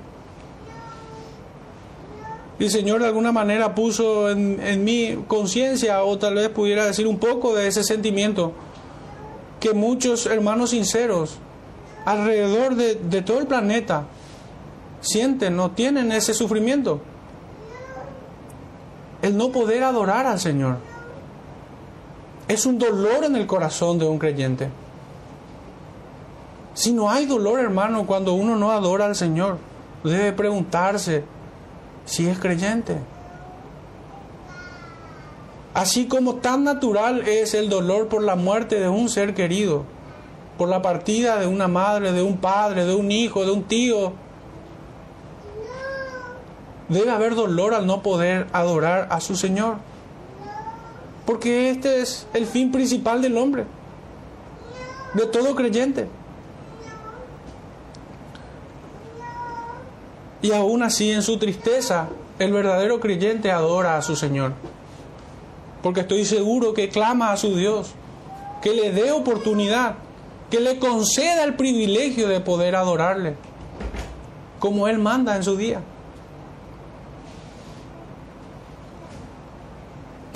El 2.63 2.71
Señor 2.71 3.01
de 3.01 3.09
alguna 3.09 3.33
manera 3.33 3.75
puso 3.75 4.31
en, 4.31 4.85
mi 4.85 5.25
conciencia, 5.27 6.05
o 6.05 6.17
tal 6.17 6.37
vez 6.37 6.49
pudiera 6.49 6.87
decir 6.87 7.09
un 7.09 7.19
poco 7.19 7.57
de 7.57 7.67
ese 7.67 7.83
sentimiento, 7.83 8.53
que 9.59 9.73
muchos 9.73 10.27
hermanos 10.27 10.71
sinceros 10.71 11.39
alrededor 12.05 12.77
de, 12.77 12.95
de 12.95 13.21
todo 13.23 13.41
el 13.41 13.49
planeta 13.49 14.05
sienten 15.01 15.59
o 15.59 15.73
tienen 15.73 16.13
ese 16.13 16.35
sufrimiento. 16.35 17.01
El 19.23 19.37
no 19.37 19.51
poder 19.51 19.83
adorar 19.83 20.27
al 20.27 20.39
Señor. 20.39 20.77
Es 22.47 22.65
un 22.65 22.79
dolor 22.79 23.25
en 23.25 23.35
el 23.35 23.49
corazón 23.49 23.99
de 23.99 24.07
un 24.07 24.21
creyente. 24.21 24.69
Si 26.75 26.93
no 26.93 27.11
hay 27.11 27.27
dolor, 27.27 27.59
hermano, 27.59 28.07
cuando 28.07 28.35
uno 28.35 28.55
no 28.55 28.71
adora 28.71 29.07
al 29.07 29.17
Señor, 29.17 29.59
debe 30.05 30.33
preguntarse, 30.33 31.25
si 32.05 32.29
es 32.29 32.39
creyente. 32.39 32.97
Así 35.75 36.07
como 36.07 36.37
tan 36.37 36.65
natural 36.65 37.27
es 37.27 37.55
el 37.55 37.71
dolor 37.71 38.09
por 38.09 38.23
la 38.23 38.37
muerte 38.37 38.79
de 38.79 38.89
un 38.89 39.09
ser 39.09 39.35
querido, 39.35 39.85
por 40.59 40.69
la 40.69 40.83
partida 40.83 41.39
de 41.39 41.47
una 41.47 41.67
madre, 41.67 42.13
de 42.13 42.23
un 42.23 42.37
padre, 42.37 42.85
de 42.85 42.95
un 42.95 43.11
hijo, 43.11 43.45
de 43.45 43.53
un 43.53 43.65
tío, 43.65 44.13
debe 46.89 47.11
haber 47.11 47.35
dolor 47.35 47.75
al 47.75 47.87
no 47.87 48.03
poder 48.03 48.47
adorar 48.53 49.09
a 49.11 49.21
su 49.21 49.35
Señor. 49.35 49.77
Porque 51.25 51.71
este 51.71 52.03
es 52.03 52.27
el 52.35 52.47
fin 52.47 52.71
principal 52.71 53.23
del 53.23 53.39
hombre, 53.39 53.65
de 55.15 55.27
todo 55.27 55.55
creyente. 55.55 56.09
Y 60.43 60.53
aún 60.53 60.83
así 60.83 61.11
en 61.13 61.23
su 61.23 61.39
tristeza, 61.39 62.09
el 62.41 62.53
verdadero 62.53 62.99
creyente 62.99 63.53
adora 63.53 63.97
a 63.97 64.03
su 64.03 64.17
Señor. 64.17 64.53
Porque 65.83 66.01
estoy 66.01 66.25
seguro 66.25 66.75
que 66.75 66.89
clama 66.89 67.33
a 67.33 67.37
su 67.37 67.55
Dios, 67.57 67.93
que 68.61 68.75
le 68.75 68.93
dé 68.93 69.13
oportunidad, 69.13 69.95
que 70.51 70.61
le 70.61 70.79
conceda 70.79 71.45
el 71.45 71.55
privilegio 71.55 72.29
de 72.29 72.41
poder 72.41 72.77
adorarle, 72.77 73.37
como 74.59 74.89
Él 74.89 74.99
manda 74.99 75.37
en 75.37 75.45
su 75.45 75.57
día. 75.57 75.81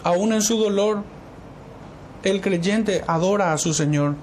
Aún 0.04 0.32
en 0.32 0.42
su 0.42 0.56
dolor, 0.56 1.02
el 2.22 2.40
creyente 2.40 3.02
adora 3.06 3.52
a 3.52 3.58
su 3.58 3.74
Señor. 3.74 4.14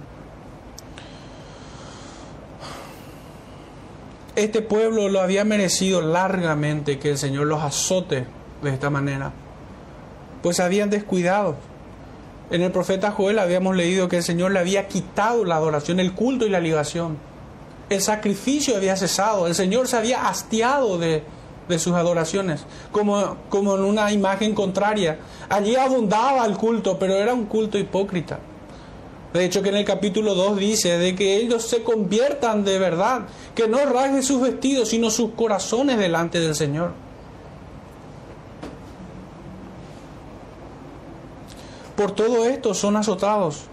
Este 4.35 4.61
pueblo 4.61 5.09
lo 5.09 5.21
había 5.21 5.43
merecido 5.43 6.01
largamente 6.01 6.99
que 6.99 7.11
el 7.11 7.17
Señor 7.17 7.47
los 7.47 7.61
azote 7.61 8.25
de 8.61 8.69
esta 8.69 8.89
manera, 8.89 9.31
pues 10.41 10.59
habían 10.59 10.89
descuidado. 10.89 11.55
En 12.49 12.61
el 12.61 12.71
profeta 12.71 13.11
Joel 13.11 13.39
habíamos 13.39 13.75
leído 13.75 14.09
que 14.09 14.17
el 14.17 14.23
Señor 14.23 14.51
le 14.51 14.59
había 14.59 14.87
quitado 14.87 15.45
la 15.45 15.55
adoración, 15.55 15.99
el 15.99 16.13
culto 16.13 16.45
y 16.45 16.49
la 16.49 16.59
libación. 16.59 17.17
El 17.89 18.01
sacrificio 18.01 18.75
había 18.75 18.95
cesado, 18.95 19.47
el 19.47 19.55
Señor 19.55 19.87
se 19.87 19.97
había 19.97 20.27
hastiado 20.27 20.97
de, 20.97 21.23
de 21.67 21.79
sus 21.79 21.93
adoraciones, 21.93 22.65
como, 22.91 23.37
como 23.49 23.75
en 23.75 23.83
una 23.83 24.11
imagen 24.11 24.55
contraria. 24.55 25.17
Allí 25.49 25.75
abundaba 25.75 26.45
el 26.45 26.57
culto, 26.57 26.97
pero 26.97 27.15
era 27.15 27.33
un 27.33 27.45
culto 27.45 27.77
hipócrita. 27.77 28.39
De 29.33 29.43
hecho 29.43 29.63
que 29.63 29.69
en 29.69 29.75
el 29.75 29.85
capítulo 29.85 30.35
2 30.35 30.57
dice 30.57 30.97
de 30.99 31.15
que 31.15 31.37
ellos 31.37 31.67
se 31.67 31.81
conviertan 31.81 32.63
de 32.63 32.77
verdad, 32.77 33.21
que 33.55 33.67
no 33.67 33.83
rasguen 33.85 34.21
sus 34.21 34.41
vestidos, 34.41 34.89
sino 34.89 35.09
sus 35.09 35.31
corazones 35.31 35.97
delante 35.97 36.39
del 36.39 36.53
Señor. 36.53 36.91
Por 41.95 42.11
todo 42.11 42.45
esto 42.45 42.73
son 42.75 42.95
azotados 42.95 43.63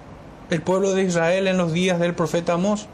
el 0.50 0.62
pueblo 0.62 0.92
de 0.94 1.04
Israel 1.04 1.46
en 1.46 1.58
los 1.58 1.72
días 1.72 2.00
del 2.00 2.14
profeta 2.14 2.54
Amós. 2.54 2.86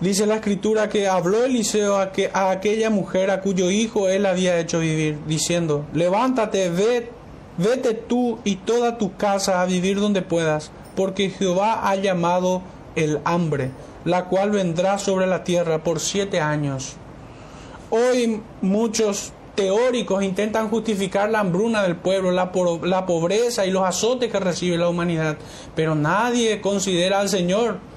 Dice 0.00 0.24
la 0.24 0.36
escritura 0.36 0.88
que 0.88 1.08
habló 1.08 1.44
Eliseo 1.44 1.98
a, 1.98 2.10
que, 2.10 2.30
a 2.32 2.50
aquella 2.50 2.88
mujer 2.88 3.30
a 3.30 3.42
cuyo 3.42 3.70
hijo 3.70 4.08
él 4.08 4.24
había 4.24 4.58
hecho 4.58 4.80
vivir, 4.80 5.18
diciendo, 5.26 5.84
levántate, 5.92 6.70
ve, 6.70 7.10
vete 7.58 7.92
tú 7.92 8.38
y 8.42 8.56
toda 8.56 8.96
tu 8.96 9.14
casa 9.18 9.60
a 9.60 9.66
vivir 9.66 10.00
donde 10.00 10.22
puedas, 10.22 10.70
porque 10.96 11.28
Jehová 11.28 11.86
ha 11.86 11.96
llamado 11.96 12.62
el 12.96 13.20
hambre, 13.24 13.72
la 14.06 14.24
cual 14.24 14.52
vendrá 14.52 14.98
sobre 14.98 15.26
la 15.26 15.44
tierra 15.44 15.84
por 15.84 16.00
siete 16.00 16.40
años. 16.40 16.96
Hoy 17.90 18.40
muchos 18.62 19.34
teóricos 19.54 20.24
intentan 20.24 20.70
justificar 20.70 21.28
la 21.28 21.40
hambruna 21.40 21.82
del 21.82 21.96
pueblo, 21.96 22.32
la, 22.32 22.50
la 22.84 23.04
pobreza 23.04 23.66
y 23.66 23.70
los 23.70 23.82
azotes 23.82 24.32
que 24.32 24.40
recibe 24.40 24.78
la 24.78 24.88
humanidad, 24.88 25.36
pero 25.76 25.94
nadie 25.94 26.62
considera 26.62 27.20
al 27.20 27.28
Señor 27.28 27.89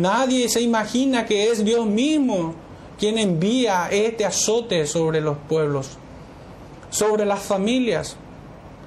Nadie 0.00 0.48
se 0.48 0.62
imagina 0.62 1.26
que 1.26 1.50
es 1.50 1.62
Dios 1.62 1.84
mismo 1.84 2.54
quien 2.98 3.18
envía 3.18 3.88
este 3.90 4.24
azote 4.24 4.86
sobre 4.86 5.20
los 5.20 5.36
pueblos, 5.46 5.90
sobre 6.88 7.26
las 7.26 7.42
familias, 7.42 8.16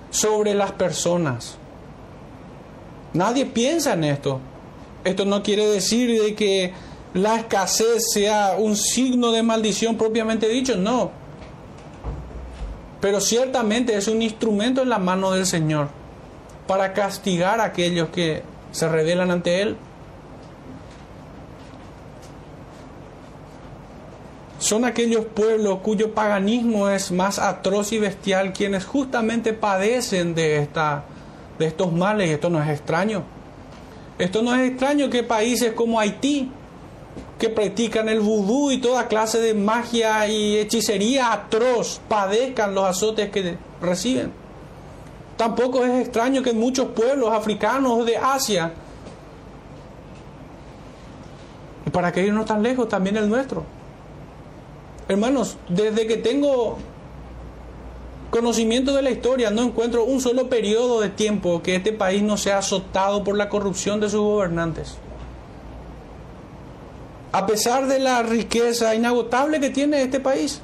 sobre 0.10 0.56
las 0.56 0.72
personas. 0.72 1.58
Nadie 3.14 3.46
piensa 3.46 3.94
en 3.94 4.06
esto. 4.06 4.40
Esto 5.04 5.24
no 5.26 5.44
quiere 5.44 5.68
decir 5.68 6.20
de 6.20 6.34
que 6.34 6.74
la 7.14 7.36
escasez 7.36 8.06
sea 8.12 8.56
un 8.58 8.76
signo 8.76 9.32
de 9.32 9.44
maldición 9.44 9.98
propiamente 9.98 10.50
dicho, 10.50 10.78
no. 10.78 11.12
Pero 13.02 13.22
ciertamente 13.22 13.96
es 13.96 14.08
un 14.08 14.24
instrumento 14.24 14.82
en 14.82 14.90
la 14.90 14.98
mano 14.98 15.30
del 15.30 15.46
Señor 15.46 15.90
para 16.66 16.94
castigar 16.94 17.60
a 17.60 17.66
aquellos 17.66 18.10
que 18.10 18.42
se 18.72 18.90
rebelan 18.90 19.30
ante 19.30 19.62
Él. 19.62 19.78
Son 24.74 24.86
aquellos 24.86 25.26
pueblos 25.26 25.82
cuyo 25.84 26.16
paganismo 26.16 26.90
es 26.90 27.12
más 27.12 27.38
atroz 27.38 27.92
y 27.92 28.00
bestial 28.00 28.54
quienes 28.54 28.86
justamente 28.86 29.54
padecen 29.54 30.34
de, 30.34 30.58
esta, 30.58 31.04
de 31.60 31.68
estos 31.68 31.94
males, 31.94 32.32
esto 32.32 32.50
no 32.50 32.60
es 32.60 32.68
extraño. 32.70 33.22
Esto 34.18 34.42
no 34.42 34.56
es 34.56 34.72
extraño 34.72 35.12
que 35.12 35.22
países 35.22 35.74
como 35.74 36.00
Haití, 36.00 36.50
que 37.38 37.50
practican 37.50 38.10
el 38.10 38.20
vudú 38.20 38.72
y 38.72 38.80
toda 38.80 39.08
clase 39.08 39.40
de 39.40 39.54
magia 39.54 40.28
y 40.28 40.58
hechicería 40.58 41.32
atroz, 41.32 42.02
padezcan 42.10 42.74
los 42.74 42.86
azotes 42.86 43.30
que 43.30 43.56
reciben. 43.80 44.32
Tampoco 45.38 45.86
es 45.86 46.02
extraño 46.02 46.42
que 46.42 46.52
muchos 46.52 46.88
pueblos 46.88 47.32
africanos 47.32 48.08
de 48.08 48.18
Asia, 48.18 48.74
para 51.92 52.12
que 52.12 52.26
irnos 52.26 52.48
tan 52.48 52.64
lejos, 52.64 52.90
también 52.90 53.18
el 53.18 53.30
nuestro. 53.30 53.83
Hermanos, 55.08 55.58
desde 55.68 56.08
que 56.08 56.18
tengo 56.18 56.78
conocimiento 58.30 58.94
de 58.96 59.02
la 59.02 59.12
historia, 59.12 59.52
no 59.52 59.62
encuentro 59.62 60.06
un 60.06 60.22
solo 60.22 60.50
periodo 60.50 61.02
de 61.02 61.10
tiempo 61.10 61.62
que 61.62 61.76
este 61.76 61.92
país 61.92 62.24
no 62.24 62.38
sea 62.38 62.60
azotado 62.60 63.24
por 63.24 63.38
la 63.38 63.50
corrupción 63.50 64.00
de 64.00 64.10
sus 64.10 64.22
gobernantes. 64.22 64.98
A 67.32 67.46
pesar 67.46 67.88
de 67.88 68.00
la 68.00 68.24
riqueza 68.24 68.96
inagotable 68.96 69.60
que 69.60 69.70
tiene 69.70 70.02
este 70.02 70.20
país. 70.20 70.62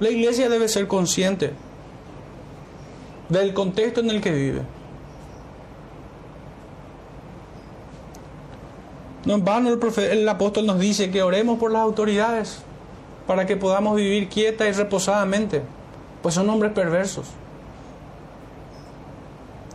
La 0.00 0.08
iglesia 0.08 0.48
debe 0.48 0.68
ser 0.68 0.88
consciente 0.88 1.52
del 3.28 3.52
contexto 3.52 4.00
en 4.00 4.10
el 4.10 4.20
que 4.20 4.32
vive. 4.32 4.62
No 9.24 9.34
en 9.34 9.44
vano 9.44 9.70
el, 9.70 9.98
el 10.02 10.28
apóstol 10.28 10.66
nos 10.66 10.78
dice 10.78 11.10
que 11.10 11.22
oremos 11.22 11.58
por 11.58 11.70
las 11.72 11.82
autoridades 11.82 12.62
para 13.26 13.46
que 13.46 13.56
podamos 13.56 13.96
vivir 13.96 14.28
quieta 14.28 14.66
y 14.66 14.72
reposadamente, 14.72 15.62
pues 16.22 16.34
son 16.34 16.48
hombres 16.50 16.72
perversos. 16.72 17.26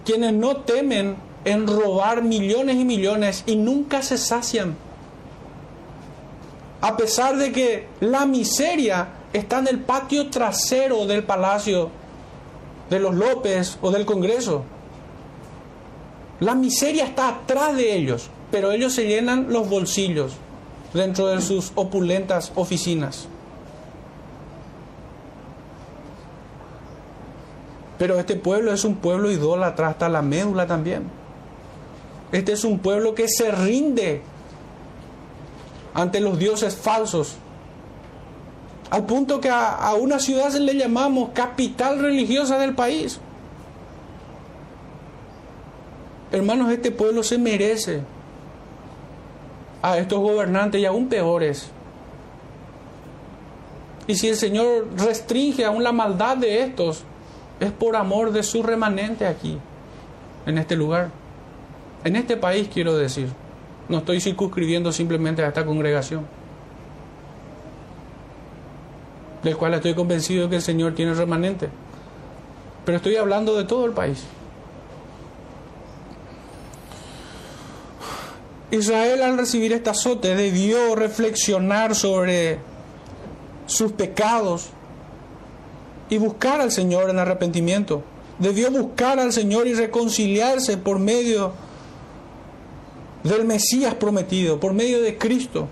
Quienes 0.04 0.34
no 0.34 0.58
temen 0.58 1.16
en 1.46 1.68
robar 1.68 2.24
millones 2.24 2.75
y 2.75 2.86
millones 2.86 3.44
y 3.46 3.56
nunca 3.56 4.02
se 4.02 4.18
sacian. 4.18 4.75
A 6.82 6.98
pesar 6.98 7.38
de 7.38 7.52
que 7.52 7.88
la 8.00 8.25
miseria 8.25 9.08
está 9.32 9.60
en 9.60 9.68
el 9.68 9.80
patio 9.80 10.30
trasero 10.30 11.06
del 11.06 11.24
palacio 11.24 11.90
de 12.90 13.00
los 13.00 13.16
López 13.16 13.78
o 13.82 13.92
del 13.92 14.06
Congreso. 14.06 14.64
La 16.40 16.56
miseria 16.56 17.06
está 17.06 17.30
atrás 17.30 17.75
de 17.75 17.96
ellos, 17.96 18.30
pero 18.55 18.71
ellos 18.71 18.93
se 18.93 19.05
llenan 19.05 19.47
los 19.50 19.67
bolsillos 19.67 20.31
dentro 20.93 21.27
de 21.27 21.41
sus 21.41 21.74
opulentas 21.75 22.53
oficinas. 22.55 23.27
Pero 28.00 28.17
este 28.17 28.38
pueblo 28.38 28.71
es 28.71 28.85
un 28.85 28.95
pueblo 28.95 29.29
idólatra 29.29 29.89
hasta 29.89 30.07
la 30.07 30.21
médula 30.21 30.67
también. 30.67 31.03
Este 32.31 32.53
es 32.53 32.63
un 32.63 32.79
pueblo 32.79 33.13
que 33.13 33.27
se 33.27 33.51
rinde 33.51 34.21
ante 35.93 36.21
los 36.21 36.39
dioses 36.39 36.77
falsos. 36.77 37.35
Al 38.89 39.05
punto 39.05 39.41
que 39.41 39.50
a, 39.50 39.93
una 40.00 40.17
ciudad 40.17 40.50
se 40.50 40.62
le 40.62 40.75
llamamos 40.75 41.31
capital 41.33 42.00
religiosa 42.00 42.57
del 42.57 42.74
país. 42.74 43.19
Hermanos, 46.31 46.71
este 46.71 46.91
pueblo 46.91 47.21
se 47.21 47.38
merece 47.38 48.14
a 49.86 50.00
estos 50.00 50.20
gobernantes 50.20 50.82
y 50.82 50.86
aún 50.86 51.08
peores. 51.10 51.70
Y 54.08 54.15
si 54.15 54.30
el 54.30 54.36
Señor 54.36 54.88
restringe 54.98 55.63
aún 55.63 55.84
la 55.84 55.92
maldad 55.92 56.38
de 56.38 56.63
estos, 56.63 57.04
es 57.60 57.72
por 57.72 57.96
amor 57.96 58.32
de 58.32 58.42
su 58.42 58.63
remanente 58.63 59.27
aquí, 59.27 59.60
en 60.48 60.58
este 60.58 60.75
lugar. 60.75 61.12
En 62.03 62.16
este 62.16 62.36
país 62.36 62.68
quiero 62.74 62.98
decir, 62.98 63.29
no 63.88 64.00
estoy 64.00 64.20
circunscribiendo 64.20 64.92
simplemente 64.92 65.44
a 65.44 65.50
esta 65.50 65.64
congregación, 65.64 66.25
del 69.44 69.55
cual 69.55 69.75
estoy 69.75 69.94
convencido 69.94 70.50
que 70.50 70.55
el 70.55 70.64
Señor 70.64 70.96
tiene 70.96 71.14
remanente, 71.14 71.70
pero 72.86 72.98
estoy 72.98 73.18
hablando 73.18 73.55
de 73.55 73.66
todo 73.66 73.86
el 73.86 73.92
país. 73.92 74.25
Israel 78.75 79.22
al 79.24 79.38
recibir 79.38 79.74
este 79.74 79.90
azote 79.90 80.35
debió 80.35 80.96
reflexionar 80.96 81.96
sobre 81.96 82.59
sus 83.68 83.92
pecados 83.94 84.68
y 86.09 86.18
buscar 86.18 86.61
al 86.61 86.72
Señor 86.72 87.09
en 87.09 87.20
arrepentimiento. 87.20 88.03
Debió 88.40 88.70
buscar 88.70 89.20
al 89.20 89.31
Señor 89.31 89.68
y 89.68 89.74
reconciliarse 89.74 90.77
por 90.77 91.00
medio 91.00 91.53
del 93.24 93.46
Mesías 93.46 93.96
prometido, 93.96 94.59
por 94.59 94.74
medio 94.74 95.01
de 95.01 95.18
Cristo. 95.18 95.68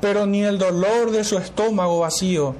Pero 0.00 0.26
ni 0.26 0.42
el 0.42 0.58
dolor 0.58 1.10
de 1.10 1.24
su 1.24 1.36
estómago 1.36 2.00
vacío, 2.00 2.54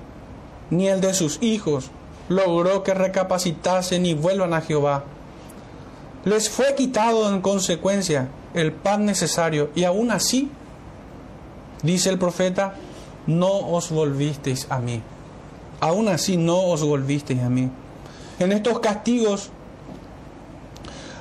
ni 0.68 0.88
el 0.88 1.00
de 1.00 1.14
sus 1.14 1.42
hijos, 1.42 1.90
logró 2.28 2.84
que 2.84 2.94
recapacitasen 2.94 4.04
y 4.04 4.14
vuelvan 4.14 4.52
a 4.52 4.60
Jehová. 4.60 5.04
Les 6.24 6.50
fue 6.50 6.74
quitado 6.74 7.28
en 7.30 7.40
consecuencia 7.40 8.28
el 8.54 8.72
pan 8.72 9.04
necesario 9.04 9.70
y 9.74 9.84
aún 9.84 10.10
así, 10.10 10.50
dice 11.82 12.10
el 12.10 12.18
profeta, 12.18 12.74
no 13.26 13.50
os 13.50 13.90
volvisteis 13.90 14.66
a 14.70 14.78
mí. 14.78 15.02
Aún 15.80 16.08
así 16.08 16.36
no 16.36 16.60
os 16.62 16.82
volvisteis 16.82 17.40
a 17.40 17.48
mí. 17.48 17.70
En 18.38 18.52
estos 18.52 18.80
castigos 18.80 19.50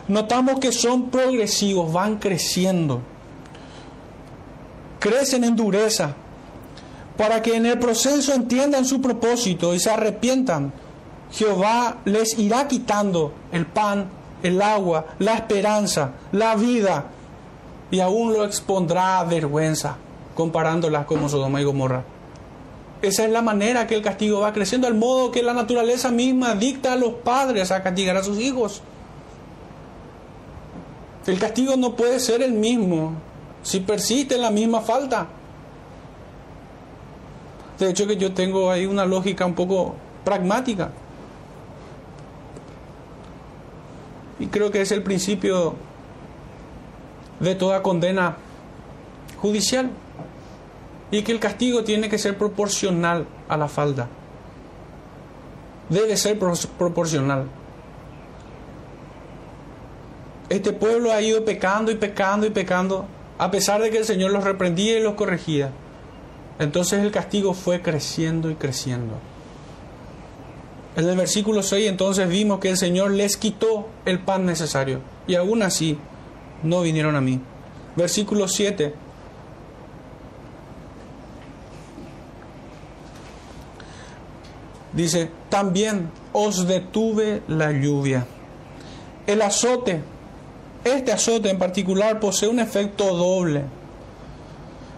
notamos 0.08 0.60
que 0.60 0.72
son 0.72 1.10
progresivos, 1.10 1.92
van 1.94 2.18
creciendo. 2.18 3.02
Crecen 5.00 5.44
en 5.46 5.56
dureza, 5.56 6.16
para 7.16 7.42
que 7.42 7.56
en 7.56 7.66
el 7.66 7.80
proceso 7.80 8.34
entiendan 8.34 8.86
su 8.86 9.02
propósito 9.02 9.74
y 9.74 9.80
se 9.80 9.90
arrepientan. 9.90 10.74
Jehová 11.32 11.98
les 12.06 12.38
irá 12.40 12.68
quitando 12.68 13.34
el 13.52 13.66
pan, 13.66 14.10
el 14.42 14.62
agua, 14.62 15.06
la 15.20 15.36
esperanza, 15.36 16.14
la 16.32 16.56
vida, 16.56 17.06
y 17.92 18.00
aún 18.00 18.34
lo 18.34 18.46
expondrá 18.46 19.20
a 19.20 19.24
vergüenza, 19.24 19.98
comparándolas 20.36 21.06
como 21.06 21.30
Sodoma 21.30 21.62
y 21.62 21.64
Gomorra. 21.64 22.04
Esa 23.02 23.26
es 23.26 23.32
la 23.32 23.42
manera 23.42 23.88
que 23.88 23.96
el 23.96 24.02
castigo 24.02 24.42
va 24.42 24.54
creciendo, 24.54 24.88
al 24.88 24.96
modo 24.96 25.32
que 25.32 25.42
la 25.42 25.54
naturaleza 25.54 26.12
misma 26.12 26.56
dicta 26.56 26.94
a 26.94 26.96
los 26.98 27.14
padres 27.14 27.72
a 27.72 27.82
castigar 27.82 28.18
a 28.18 28.24
sus 28.24 28.40
hijos. 28.40 28.82
El 31.26 31.40
castigo 31.40 31.78
no 31.78 31.96
puede 31.96 32.20
ser 32.20 32.42
el 32.42 32.54
mismo 32.54 33.14
si 33.64 33.80
persiste 33.80 34.36
en 34.36 34.42
la 34.42 34.52
misma 34.52 34.82
falta. 34.82 35.28
De 37.78 37.90
hecho 37.90 38.08
que 38.08 38.18
yo 38.18 38.34
tengo 38.34 38.70
ahí 38.72 38.86
una 38.86 39.06
lógica 39.06 39.46
un 39.46 39.54
poco 39.54 39.96
pragmática. 40.26 40.90
Y 44.40 44.48
creo 44.48 44.72
que 44.72 44.82
es 44.82 44.92
el 44.92 45.04
principio 45.04 45.76
de 47.40 47.56
toda 47.56 47.82
condena 47.82 48.38
judicial. 49.42 49.90
Y 51.12 51.24
que 51.24 51.32
el 51.32 51.40
castigo 51.40 51.84
tiene 51.84 52.10
que 52.10 52.20
ser 52.20 52.38
proporcional 52.38 53.26
a 53.48 53.58
la 53.58 53.68
falta. 53.68 54.08
Debe 55.90 56.16
ser 56.18 56.38
proporcional. 56.38 57.48
Este 60.50 60.74
pueblo 60.74 61.12
ha 61.12 61.22
ido 61.22 61.44
pecando 61.46 61.92
y 61.92 61.96
pecando 61.96 62.46
y 62.46 62.50
pecando, 62.50 63.06
a 63.38 63.50
pesar 63.52 63.82
de 63.82 63.90
que 63.90 63.98
el 63.98 64.06
Señor 64.06 64.32
los 64.32 64.44
reprendía 64.44 64.98
y 64.98 65.04
los 65.04 65.16
corregía. 65.16 65.72
Entonces 66.60 67.02
el 67.02 67.12
castigo 67.12 67.54
fue 67.54 67.82
creciendo 67.82 68.52
y 68.52 68.56
creciendo. 68.56 69.16
En 70.96 71.08
el 71.08 71.16
versículo 71.16 71.64
6 71.64 71.88
entonces 71.88 72.28
vimos 72.28 72.60
que 72.60 72.70
el 72.70 72.78
Señor 72.78 73.12
les 73.12 73.38
quitó 73.38 73.88
el 74.06 74.20
pan 74.20 74.46
necesario 74.46 75.00
y 75.28 75.36
aún 75.36 75.62
así 75.62 75.98
no 76.64 76.82
vinieron 76.82 77.16
a 77.16 77.22
mí. 77.22 77.40
Versículo 77.96 78.48
7. 78.48 78.94
Dice, 84.94 85.30
también 85.50 86.10
os 86.34 86.68
detuve 86.68 87.44
la 87.48 87.72
lluvia. 87.72 88.26
El 89.28 89.42
azote 89.42 90.02
este 90.84 91.12
azote 91.12 91.50
en 91.50 91.60
particular 91.60 92.20
posee 92.20 92.48
un 92.48 92.60
efecto 92.60 93.16
doble. 93.16 93.64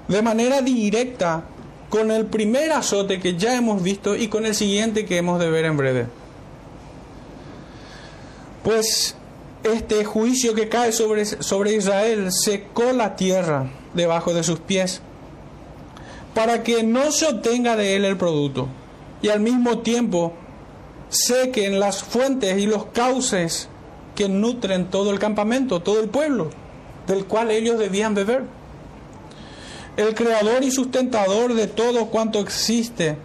De 0.07 0.21
manera 0.21 0.61
directa 0.61 1.43
con 1.89 2.11
el 2.11 2.25
primer 2.25 2.71
azote 2.71 3.19
que 3.19 3.35
ya 3.35 3.55
hemos 3.55 3.81
visto 3.81 4.15
y 4.15 4.27
con 4.27 4.45
el 4.45 4.55
siguiente 4.55 5.05
que 5.05 5.17
hemos 5.17 5.39
de 5.39 5.49
ver 5.49 5.65
en 5.65 5.77
breve. 5.77 6.07
Pues 8.63 9.15
este 9.63 10.05
juicio 10.05 10.53
que 10.53 10.69
cae 10.69 10.91
sobre, 10.91 11.25
sobre 11.25 11.73
Israel 11.73 12.31
secó 12.31 12.91
la 12.93 13.15
tierra 13.15 13.69
debajo 13.93 14.33
de 14.33 14.43
sus 14.43 14.59
pies 14.59 15.01
para 16.33 16.63
que 16.63 16.83
no 16.83 17.11
se 17.11 17.27
obtenga 17.27 17.75
de 17.75 17.95
él 17.95 18.05
el 18.05 18.17
producto 18.17 18.67
y 19.21 19.29
al 19.29 19.39
mismo 19.39 19.79
tiempo 19.79 20.33
sequen 21.09 21.79
las 21.79 22.03
fuentes 22.03 22.57
y 22.57 22.65
los 22.65 22.85
cauces 22.85 23.67
que 24.15 24.29
nutren 24.29 24.89
todo 24.89 25.11
el 25.11 25.19
campamento, 25.19 25.81
todo 25.81 25.99
el 25.99 26.09
pueblo, 26.09 26.49
del 27.07 27.25
cual 27.25 27.51
ellos 27.51 27.77
debían 27.77 28.15
beber. 28.15 28.43
El 29.97 30.15
creador 30.15 30.63
y 30.63 30.71
sustentador 30.71 31.53
de 31.53 31.67
todo 31.67 32.07
cuanto 32.07 32.39
existe 32.39 33.17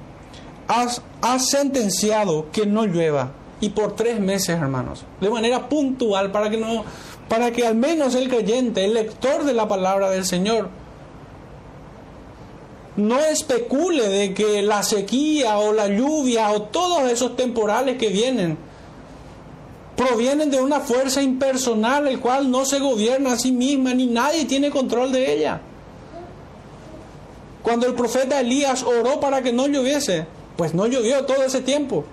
ha, 0.68 1.38
sentenciado 1.38 2.51
que 2.51 2.66
no 2.66 2.87
llueva 2.87 3.33
y 3.61 3.71
por 3.71 3.97
tres 3.97 4.21
meses, 4.21 4.51
hermanos, 4.51 5.05
de 5.21 5.31
manera 5.31 5.69
puntual 5.69 6.31
para 6.31 6.51
que 6.51 6.59
no, 6.59 6.85
para 7.29 7.51
que 7.53 7.66
al 7.66 7.75
menos 7.75 8.14
el 8.14 8.29
creyente, 8.29 8.85
el 8.85 8.95
lector 8.95 9.45
de 9.45 9.55
la 9.55 9.66
palabra 9.66 10.11
del 10.11 10.25
Señor, 10.25 10.69
no 12.97 13.19
especule 13.19 14.09
de 14.09 14.35
que 14.35 14.62
la 14.62 14.83
sequía 14.83 15.59
o 15.59 15.73
la 15.73 15.88
lluvia 15.88 16.51
o 16.51 16.62
todos 16.62 17.11
esos 17.11 17.37
temporales 17.37 17.99
que 17.99 18.09
vienen 18.09 18.59
provienen 19.97 20.51
de 20.51 20.61
una 20.61 20.81
fuerza 20.81 21.23
impersonal 21.23 22.07
el 22.07 22.21
cual 22.21 22.51
no 22.51 22.66
se 22.66 22.79
gobierna 22.79 23.33
a 23.33 23.38
sí 23.38 23.53
misma 23.53 23.95
ni 23.95 24.07
nadie 24.07 24.45
tiene 24.45 24.71
control 24.71 25.12
de 25.12 25.33
ella. 25.33 25.61
Cuando 27.62 27.87
el 27.87 27.95
profeta 27.95 28.40
Elías 28.40 28.83
oró 28.83 29.19
para 29.19 29.42
que 29.42 29.53
no 29.53 29.66
lloviese, 29.66 30.27
pues 30.57 30.75
no 30.75 30.87
llovió 30.87 31.25
todo 31.25 31.42
ese 31.42 31.62
tiempo, 31.62 32.05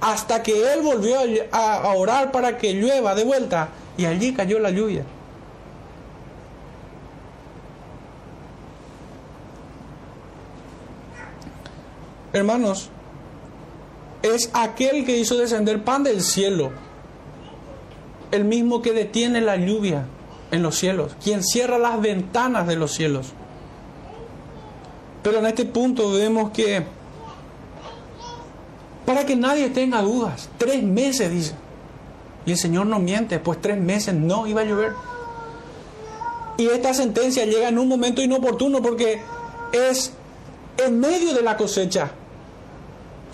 hasta 0.00 0.42
que 0.42 0.72
él 0.72 0.82
volvió 0.82 1.18
a, 1.52 1.94
orar 1.94 2.32
para 2.32 2.56
que 2.56 2.72
llueva 2.74 3.14
de 3.14 3.24
vuelta 3.24 3.68
y 3.96 4.06
allí 4.06 4.32
cayó 4.32 4.58
la 4.58 4.70
lluvia. 4.70 5.04
Hermanos, 12.32 12.88
es 14.22 14.50
aquel 14.52 15.04
que 15.04 15.18
hizo 15.18 15.36
descender 15.36 15.82
pan 15.82 16.04
del 16.04 16.22
cielo 16.22 16.70
el 18.30 18.44
mismo 18.44 18.80
que 18.80 18.92
detiene 18.92 19.40
la 19.40 19.56
lluvia 19.56 20.04
en 20.50 20.62
los 20.62 20.76
cielos, 20.76 21.16
quien 21.22 21.42
cierra 21.42 21.78
las 21.78 22.00
ventanas 22.00 22.66
de 22.66 22.76
los 22.76 22.92
cielos. 22.92 23.32
Pero 25.22 25.38
en 25.38 25.46
este 25.46 25.64
punto 25.64 26.12
vemos 26.12 26.50
que, 26.50 26.84
para 29.06 29.26
que 29.26 29.36
nadie 29.36 29.70
tenga 29.70 30.02
dudas, 30.02 30.48
tres 30.58 30.82
meses 30.82 31.30
dice, 31.30 31.54
y 32.46 32.52
el 32.52 32.58
Señor 32.58 32.86
no 32.86 32.98
miente, 32.98 33.38
pues 33.38 33.60
tres 33.60 33.78
meses 33.78 34.14
no 34.14 34.46
iba 34.46 34.62
a 34.62 34.64
llover. 34.64 34.92
Y 36.56 36.66
esta 36.66 36.92
sentencia 36.94 37.44
llega 37.44 37.68
en 37.68 37.78
un 37.78 37.88
momento 37.88 38.22
inoportuno 38.22 38.82
porque 38.82 39.20
es 39.72 40.12
en 40.76 41.00
medio 41.00 41.34
de 41.34 41.42
la 41.42 41.56
cosecha. 41.56 42.10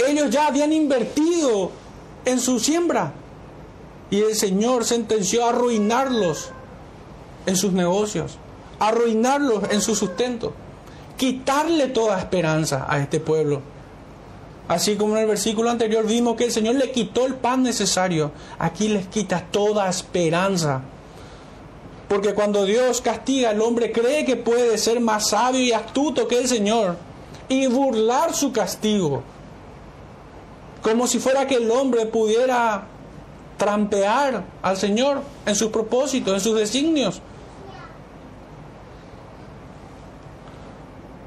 Ellos 0.06 0.30
ya 0.30 0.46
habían 0.46 0.72
invertido 0.72 1.70
en 2.24 2.40
su 2.40 2.60
siembra 2.60 3.12
y 4.10 4.20
el 4.20 4.34
Señor 4.34 4.84
sentenció 4.84 5.44
a 5.44 5.50
arruinarlos 5.50 6.50
en 7.46 7.56
sus 7.56 7.72
negocios, 7.72 8.38
arruinarlos 8.78 9.70
en 9.70 9.80
su 9.80 9.94
sustento, 9.94 10.52
quitarle 11.16 11.88
toda 11.88 12.18
esperanza 12.18 12.86
a 12.88 12.98
este 12.98 13.20
pueblo. 13.20 13.62
Así 14.68 14.96
como 14.96 15.14
en 15.14 15.22
el 15.22 15.28
versículo 15.28 15.70
anterior 15.70 16.06
vimos 16.06 16.36
que 16.36 16.44
el 16.44 16.52
Señor 16.52 16.74
le 16.74 16.90
quitó 16.90 17.24
el 17.24 17.34
pan 17.34 17.62
necesario, 17.62 18.32
aquí 18.58 18.88
les 18.88 19.06
quita 19.06 19.44
toda 19.50 19.88
esperanza. 19.88 20.82
Porque 22.08 22.34
cuando 22.34 22.64
Dios 22.64 23.00
castiga 23.00 23.50
al 23.50 23.60
hombre 23.60 23.92
cree 23.92 24.24
que 24.24 24.36
puede 24.36 24.78
ser 24.78 25.00
más 25.00 25.30
sabio 25.30 25.60
y 25.60 25.72
astuto 25.72 26.26
que 26.26 26.38
el 26.38 26.48
Señor 26.48 26.96
y 27.48 27.66
burlar 27.66 28.34
su 28.34 28.52
castigo. 28.52 29.22
Como 30.82 31.06
si 31.06 31.18
fuera 31.18 31.46
que 31.46 31.56
el 31.56 31.70
hombre 31.70 32.06
pudiera 32.06 32.86
trampear 33.56 34.44
al 34.62 34.76
Señor 34.76 35.22
en 35.46 35.54
sus 35.54 35.70
propósitos, 35.70 36.34
en 36.34 36.40
sus 36.40 36.56
designios. 36.56 37.20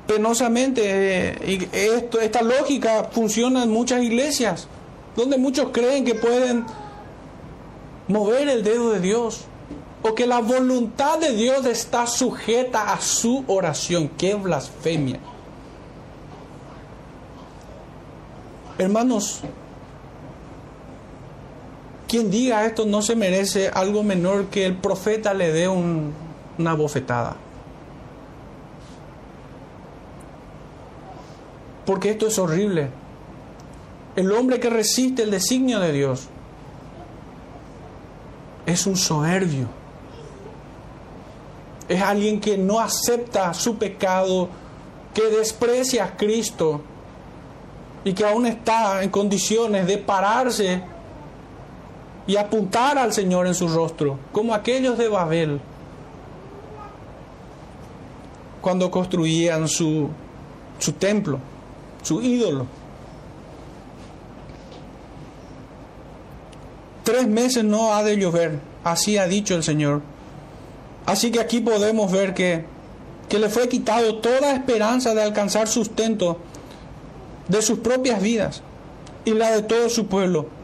Penosamente, 0.10 1.38
esta 1.72 2.42
lógica 2.42 3.10
funciona 3.12 3.62
en 3.62 3.70
muchas 3.70 4.02
iglesias, 4.02 4.68
donde 5.16 5.38
muchos 5.38 5.70
creen 5.72 6.04
que 6.04 6.16
pueden 6.16 6.66
mover 8.08 8.50
el 8.50 8.64
dedo 8.64 8.90
de 8.90 9.02
Dios 9.02 9.42
o 10.02 10.16
que 10.16 10.26
la 10.26 10.40
voluntad 10.40 11.20
de 11.20 11.34
Dios 11.34 11.64
está 11.68 12.08
sujeta 12.08 12.92
a 12.92 13.00
su 13.00 13.44
oración. 13.46 14.10
¡Qué 14.18 14.34
blasfemia! 14.34 15.20
Hermanos, 18.80 19.42
quien 22.08 22.32
diga 22.32 22.66
esto 22.66 22.84
no 22.88 23.04
se 23.04 23.16
merece 23.16 23.70
algo 23.70 24.02
menor 24.02 24.48
que 24.48 24.66
el 24.66 24.76
profeta 24.76 25.36
le 25.36 25.52
dé 25.52 25.68
una 25.68 26.74
bofetada. 26.74 27.36
Porque 31.90 32.12
esto 32.12 32.28
es 32.28 32.38
horrible. 32.38 32.88
El 34.16 34.32
hombre 34.32 34.60
que 34.60 34.70
resiste 34.70 35.24
el 35.24 35.32
designio 35.32 35.80
de 35.80 35.92
Dios 35.92 36.28
es 38.68 38.86
un 38.86 38.96
soberbio. 38.96 39.68
Es 41.88 42.00
alguien 42.00 42.40
que 42.40 42.60
no 42.60 42.80
acepta 42.80 43.56
su 43.56 43.80
pecado, 43.80 44.50
que 45.16 45.32
desprecia 45.36 46.06
a 46.06 46.16
Cristo 46.16 46.82
y 48.04 48.14
que 48.14 48.24
aún 48.24 48.46
está 48.46 49.02
en 49.02 49.10
condiciones 49.10 49.88
de 49.88 49.98
pararse 49.98 50.84
y 52.28 52.36
apuntar 52.36 53.00
al 53.00 53.14
Señor 53.14 53.48
en 53.48 53.56
su 53.56 53.68
rostro, 53.68 54.20
como 54.32 54.54
aquellos 54.54 54.96
de 54.96 55.08
Babel, 55.08 55.60
cuando 58.62 58.92
construían 58.92 59.68
su, 59.68 60.08
su 60.78 60.94
templo, 60.94 61.40
su 62.04 62.22
ídolo. 62.22 62.66
Tres 67.04 67.28
meses 67.28 67.64
no 67.64 67.94
ha 67.94 68.04
de 68.04 68.18
llover, 68.18 68.60
así 68.84 69.18
ha 69.18 69.28
dicho 69.28 69.56
el 69.56 69.64
Señor. 69.64 70.02
Así 71.06 71.32
que 71.32 71.40
aquí 71.40 71.60
podemos 71.60 72.12
ver 72.12 72.34
que, 72.34 72.66
que 73.28 73.40
le 73.40 73.50
fue 73.50 73.68
quitado 73.68 74.18
toda 74.18 74.54
esperanza 74.54 75.14
de 75.16 75.24
alcanzar 75.24 75.68
sustento 75.68 76.38
de 77.48 77.62
sus 77.62 77.80
propias 77.80 78.22
vidas 78.22 78.62
y 79.26 79.32
la 79.32 79.52
de 79.52 79.64
todo 79.64 79.90
su 79.90 80.06
pueblo 80.06 80.60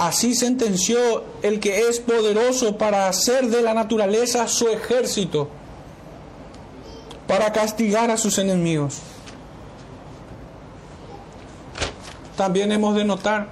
Así 0.00 0.34
sentenció 0.34 1.24
el 1.42 1.60
que 1.60 1.88
es 1.88 2.00
poderoso 2.00 2.78
para 2.78 3.06
hacer 3.06 3.48
de 3.48 3.60
la 3.60 3.74
naturaleza 3.74 4.48
su 4.48 4.68
ejército, 4.68 5.48
para 7.26 7.52
castigar 7.52 8.10
a 8.10 8.16
sus 8.16 8.38
enemigos. 8.38 8.98
También 12.40 12.72
hemos 12.72 12.94
de 12.94 13.04
notar 13.04 13.48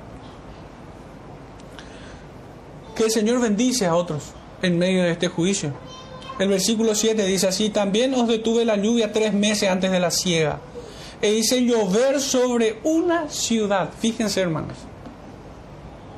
que 2.96 3.04
el 3.04 3.10
Señor 3.10 3.38
bendice 3.38 3.84
a 3.84 3.94
otros 3.94 4.32
en 4.62 4.78
medio 4.78 5.02
de 5.02 5.10
este 5.10 5.28
juicio. 5.28 5.74
El 6.38 6.48
versículo 6.48 6.94
7 6.94 7.22
dice 7.26 7.48
así, 7.48 7.68
también 7.68 8.14
os 8.14 8.26
detuve 8.26 8.64
la 8.64 8.76
lluvia 8.76 9.12
tres 9.12 9.34
meses 9.34 9.68
antes 9.68 9.90
de 9.90 10.00
la 10.00 10.10
siega 10.10 10.60
e 11.20 11.34
hice 11.34 11.66
llover 11.66 12.18
sobre 12.18 12.78
una 12.82 13.28
ciudad. 13.28 13.90
Fíjense 14.00 14.40
hermanos, 14.40 14.78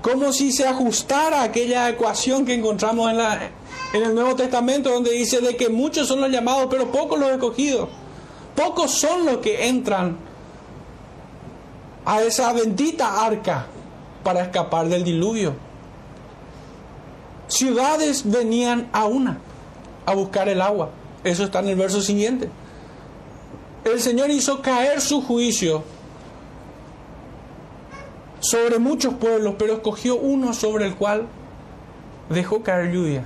como 0.01 0.33
si 0.33 0.53
se 0.53 0.69
ajustara 0.69 1.43
aquella 1.43 1.89
ecuación 1.89 2.47
que 2.47 2.55
encontramos 2.55 3.11
en, 3.11 3.19
en 3.95 4.03
el 4.11 4.15
Nuevo 4.15 4.37
Testamento, 4.37 4.93
donde 4.93 5.11
dice 5.11 5.41
de 5.41 5.57
que 5.57 5.71
muchos 5.71 6.07
son 6.07 6.21
los 6.21 6.31
llamados, 6.31 6.69
pero 6.71 6.93
pocos 6.93 7.19
los 7.19 7.31
escogidos. 7.31 7.89
Pocos 8.55 8.93
son 8.93 9.27
los 9.27 9.39
que 9.39 9.67
entran 9.67 10.30
a 12.05 12.23
esa 12.23 12.53
bendita 12.53 13.25
arca 13.25 13.67
para 14.23 14.43
escapar 14.43 14.89
del 14.89 15.05
diluvio. 15.05 15.55
Ciudades 17.49 18.23
venían 18.31 18.89
a 18.93 19.07
una 19.07 19.39
a 20.07 20.15
buscar 20.15 20.49
el 20.49 20.61
agua. 20.61 20.91
Eso 21.25 21.45
está 21.45 21.61
en 21.61 21.69
el 21.69 21.77
verso 21.77 22.01
siguiente. 22.01 22.49
El 23.85 24.01
Señor 24.01 24.31
hizo 24.31 24.63
caer 24.63 25.01
su 25.01 25.23
juicio 25.23 25.83
sobre 28.41 28.79
muchos 28.79 29.15
pueblos, 29.15 29.55
pero 29.59 29.75
escogió 29.75 30.17
uno 30.17 30.55
sobre 30.55 30.87
el 30.87 30.95
cual 30.97 31.27
dejó 32.29 32.63
caer 32.63 32.93
lluvia. 32.93 33.25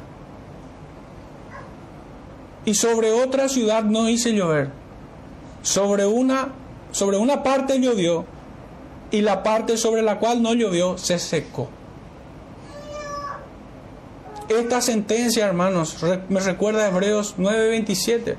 Y 2.65 2.75
sobre 2.75 3.13
otra 3.13 3.49
ciudad 3.49 3.85
no 3.85 4.09
hice 4.09 4.33
llover. 4.33 4.71
Sobre 5.63 6.07
una, 6.07 6.49
sobre 6.93 7.19
una 7.19 7.43
parte 7.43 7.79
llovió 7.79 8.25
y 9.11 9.21
la 9.21 9.43
parte 9.43 9.77
sobre 9.77 10.03
la 10.03 10.19
cual 10.19 10.43
no 10.43 10.55
llovió 10.55 10.99
se 10.99 11.19
secó. 11.19 11.69
Esta 14.49 14.81
sentencia, 14.81 15.47
hermanos, 15.47 15.97
me 16.29 16.41
recuerda 16.41 16.85
a 16.85 16.89
Hebreos 16.89 17.35
9:27 17.39 18.37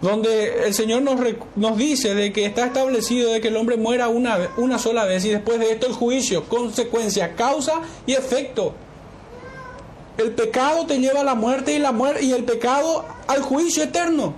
donde 0.00 0.66
el 0.66 0.74
Señor 0.74 1.02
nos, 1.02 1.18
nos, 1.56 1.76
dice 1.76 2.14
de 2.14 2.32
que 2.32 2.44
está 2.44 2.66
establecido 2.66 3.32
de 3.32 3.40
que 3.40 3.48
el 3.48 3.56
hombre 3.56 3.76
muera 3.76 4.08
una, 4.08 4.38
una 4.58 4.78
sola 4.78 5.04
vez 5.04 5.24
y 5.24 5.30
después 5.30 5.58
de 5.58 5.72
esto 5.72 5.86
el 5.86 5.94
juicio, 5.94 6.44
consecuencia, 6.44 7.34
causa 7.34 7.80
y 8.06 8.12
efecto. 8.12 8.74
El 10.18 10.32
pecado 10.32 10.86
te 10.86 10.98
lleva 10.98 11.20
a 11.20 11.24
la 11.24 11.34
muerte 11.34 11.74
y, 11.74 11.78
la 11.78 11.92
muerte 11.92 12.24
y 12.24 12.32
el 12.32 12.44
pecado 12.44 13.04
al 13.26 13.42
juicio 13.42 13.84
eterno. 13.84 14.34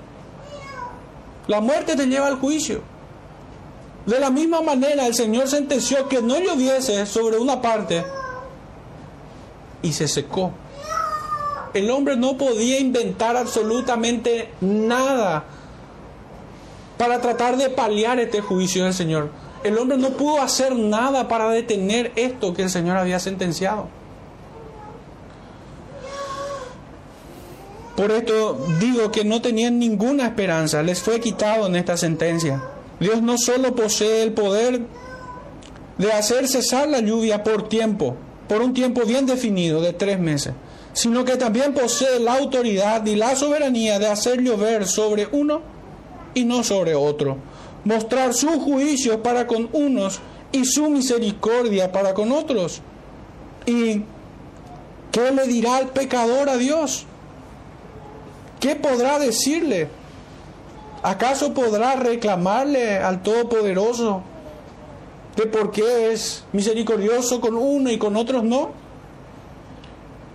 La 1.47 1.61
muerte 1.61 1.97
te 1.97 2.07
lleva 2.07 2.27
al 2.27 2.37
juicio. 2.37 2.83
De 4.09 4.19
la 4.19 4.31
misma 4.31 4.63
manera 4.63 5.07
el 5.07 5.15
Señor 5.15 5.49
sentenció 5.49 6.09
que 6.09 6.23
no 6.23 6.41
lloviese 6.41 7.05
sobre 7.05 7.37
una 7.37 7.61
parte 7.61 8.03
y 9.83 9.93
se 9.93 10.09
secó. 10.09 10.51
El 11.75 11.91
hombre 11.91 12.17
no 12.17 12.39
podía 12.39 12.81
inventar 12.81 13.37
absolutamente 13.37 14.49
nada 14.63 15.45
para 16.97 17.21
tratar 17.21 17.59
de 17.59 17.69
paliar 17.69 18.19
este 18.19 18.41
juicio 18.41 18.85
del 18.85 18.95
Señor. 18.95 19.29
El 19.63 19.77
hombre 19.77 19.99
no 19.99 20.09
pudo 20.13 20.41
hacer 20.41 20.75
nada 20.75 21.29
para 21.29 21.51
detener 21.51 22.13
esto 22.17 22.55
que 22.55 22.63
el 22.63 22.71
Señor 22.71 22.97
había 22.97 23.21
sentenciado. 23.21 23.89
Por 27.95 28.11
esto 28.11 28.59
digo 28.81 29.13
que 29.13 29.27
no 29.27 29.43
tenían 29.43 29.79
ninguna 29.79 30.25
esperanza, 30.25 30.83
les 30.83 31.03
fue 31.03 31.21
quitado 31.21 31.67
en 31.67 31.77
esta 31.77 31.99
sentencia. 31.99 32.63
Dios 33.01 33.23
no 33.23 33.39
solo 33.39 33.75
posee 33.75 34.23
el 34.23 34.33
poder 34.33 34.81
de 35.99 36.13
hacer 36.13 36.49
cesar 36.49 36.89
la 36.89 37.01
lluvia 37.01 37.45
por 37.45 37.69
tiempo, 37.69 38.17
por 38.49 38.63
un 38.63 38.75
tiempo 38.75 39.03
bien 39.05 39.27
definido 39.27 39.81
de 39.81 39.93
tres 39.93 40.19
meses, 40.19 40.55
sino 40.93 41.25
que 41.25 41.37
también 41.37 41.75
posee 41.75 42.19
la 42.21 42.35
autoridad 42.39 43.05
y 43.07 43.17
la 43.17 43.37
soberanía 43.37 43.99
de 43.99 44.07
hacer 44.07 44.41
llover 44.41 44.87
sobre 44.87 45.29
uno 45.31 45.61
y 46.35 46.45
no 46.45 46.63
sobre 46.65 46.95
otro, 46.95 47.37
mostrar 47.85 48.35
su 48.35 48.49
juicio 48.61 49.23
para 49.23 49.47
con 49.47 49.69
unos 49.73 50.21
y 50.53 50.65
su 50.65 50.89
misericordia 50.89 51.93
para 51.93 52.15
con 52.15 52.33
otros. 52.33 52.81
¿Y 53.67 54.03
qué 55.13 55.31
le 55.33 55.47
dirá 55.47 55.81
el 55.81 55.89
pecador 55.89 56.49
a 56.49 56.57
Dios? 56.57 57.05
¿Qué 58.61 58.75
podrá 58.75 59.19
decirle? 59.19 59.89
¿Acaso 61.03 61.55
podrá 61.55 61.95
reclamarle 61.95 62.99
al 62.99 63.23
Todopoderoso 63.23 64.23
de 65.37 65.47
por 65.47 65.71
qué 65.71 66.13
es 66.13 66.45
misericordioso 66.53 67.41
con 67.41 67.55
uno 67.55 67.91
y 67.91 67.99
con 67.99 68.17
otros 68.17 68.43
no? 68.43 68.71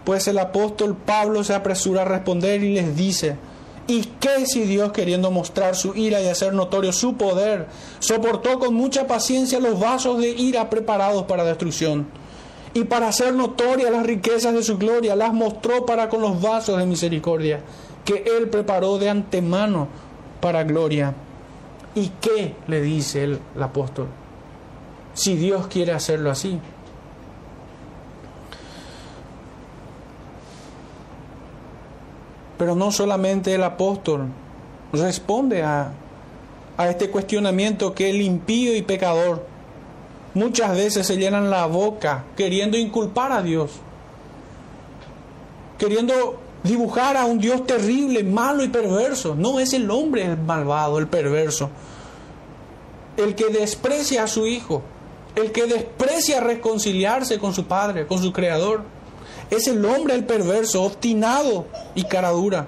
Pues 0.05 0.27
el 0.27 0.39
apóstol 0.39 0.95
Pablo 0.95 1.43
se 1.43 1.53
apresura 1.53 2.03
a 2.03 2.05
responder 2.05 2.63
y 2.63 2.73
les 2.73 2.95
dice, 2.95 3.35
¿y 3.87 4.03
qué 4.21 4.45
si 4.45 4.61
Dios 4.61 4.93
queriendo 4.93 5.31
mostrar 5.31 5.75
su 5.75 5.95
ira 5.95 6.21
y 6.21 6.27
hacer 6.27 6.53
notorio 6.53 6.93
su 6.93 7.15
poder, 7.15 7.67
soportó 7.99 8.59
con 8.59 8.73
mucha 8.73 9.05
paciencia 9.05 9.59
los 9.59 9.79
vasos 9.79 10.19
de 10.19 10.29
ira 10.29 10.69
preparados 10.69 11.23
para 11.23 11.43
destrucción? 11.43 12.07
Y 12.73 12.85
para 12.85 13.09
hacer 13.09 13.33
notorias 13.33 13.91
las 13.91 14.05
riquezas 14.05 14.53
de 14.53 14.63
su 14.63 14.77
gloria, 14.77 15.15
las 15.15 15.33
mostró 15.33 15.85
para 15.85 16.09
con 16.09 16.21
los 16.21 16.41
vasos 16.41 16.77
de 16.77 16.85
misericordia 16.85 17.61
que 18.03 18.23
Él 18.37 18.49
preparó 18.49 18.97
de 18.97 19.09
antemano 19.09 19.87
para 20.43 20.65
gloria. 20.65 21.13
¿Y 21.95 22.09
qué 22.19 22.53
le 22.67 22.81
dice 22.81 23.23
el, 23.23 23.39
apóstol? 23.61 24.07
Si 25.13 25.37
Dios 25.37 25.67
quiere 25.67 25.93
hacerlo 25.93 26.29
así. 26.29 26.59
Pero 32.57 32.75
no 32.75 32.91
solamente 32.91 33.55
el 33.55 33.63
apóstol 33.63 34.25
responde 34.91 35.63
a, 35.63 35.93
a 36.75 36.89
este 36.89 37.09
cuestionamiento 37.09 37.93
que 37.95 38.09
el 38.09 38.21
impío 38.21 38.75
y 38.75 38.81
pecador 38.81 39.45
muchas 40.33 40.75
veces 40.75 41.07
se 41.07 41.15
llenan 41.15 41.49
la 41.49 41.67
boca 41.67 42.25
queriendo 42.35 42.77
inculpar 42.77 43.31
a 43.31 43.41
Dios, 43.41 43.71
queriendo 45.77 46.42
dibujar 46.63 47.17
a 47.17 47.25
un 47.25 47.39
Dios 47.39 47.65
terrible, 47.65 48.23
malo 48.23 48.63
y 48.63 48.69
perverso. 48.69 49.35
No 49.35 49.59
es 49.59 49.73
el 49.73 49.89
hombre 49.91 50.25
el 50.25 50.37
malvado, 50.37 50.97
el 50.97 51.07
perverso. 51.07 51.69
El 53.17 53.35
que 53.35 53.49
desprecia 53.49 54.23
a 54.23 54.27
su 54.27 54.47
hijo, 54.47 54.81
el 55.35 55.51
que 55.51 55.65
desprecia 55.65 56.39
reconciliarse 56.39 57.37
con 57.37 57.53
su 57.53 57.65
padre, 57.65 58.07
con 58.07 58.21
su 58.21 58.31
creador. 58.31 58.83
Es 59.51 59.67
el 59.67 59.83
hombre 59.85 60.15
el 60.15 60.25
perverso, 60.25 60.83
obstinado 60.83 61.65
y 61.95 62.03
cara 62.03 62.31
dura. 62.31 62.67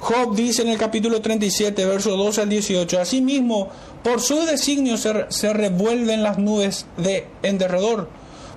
Job 0.00 0.36
dice 0.36 0.62
en 0.62 0.68
el 0.68 0.78
capítulo 0.78 1.20
37, 1.20 1.84
verso 1.84 2.16
12 2.16 2.42
al 2.42 2.48
18, 2.48 3.00
Asimismo, 3.00 3.68
por 4.04 4.20
su 4.20 4.36
designio 4.46 4.96
se, 4.96 5.26
se 5.28 5.52
revuelven 5.52 6.22
las 6.22 6.38
nubes 6.38 6.86
de 6.96 7.26
en 7.42 7.58
derredor, 7.58 8.08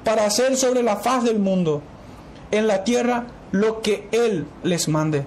para 0.03 0.25
hacer 0.25 0.55
sobre 0.55 0.83
la 0.83 0.97
faz 0.97 1.23
del 1.23 1.39
mundo, 1.39 1.81
en 2.51 2.67
la 2.67 2.83
tierra, 2.83 3.25
lo 3.51 3.81
que 3.81 4.07
Él 4.11 4.45
les 4.63 4.87
mande. 4.87 5.25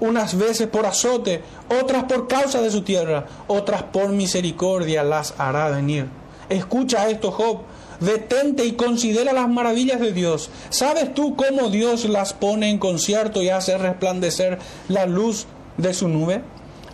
Unas 0.00 0.36
veces 0.38 0.66
por 0.66 0.86
azote, 0.86 1.42
otras 1.68 2.04
por 2.04 2.26
causa 2.26 2.62
de 2.62 2.70
su 2.70 2.82
tierra, 2.82 3.26
otras 3.48 3.82
por 3.82 4.08
misericordia 4.10 5.02
las 5.02 5.34
hará 5.38 5.68
venir. 5.68 6.06
Escucha 6.48 7.08
esto, 7.08 7.30
Job. 7.30 7.58
Detente 8.00 8.64
y 8.64 8.72
considera 8.72 9.34
las 9.34 9.48
maravillas 9.48 10.00
de 10.00 10.12
Dios. 10.12 10.50
¿Sabes 10.70 11.12
tú 11.12 11.36
cómo 11.36 11.68
Dios 11.68 12.06
las 12.06 12.32
pone 12.32 12.70
en 12.70 12.78
concierto 12.78 13.42
y 13.42 13.50
hace 13.50 13.76
resplandecer 13.76 14.58
la 14.88 15.04
luz 15.04 15.46
de 15.76 15.92
su 15.92 16.08
nube? 16.08 16.42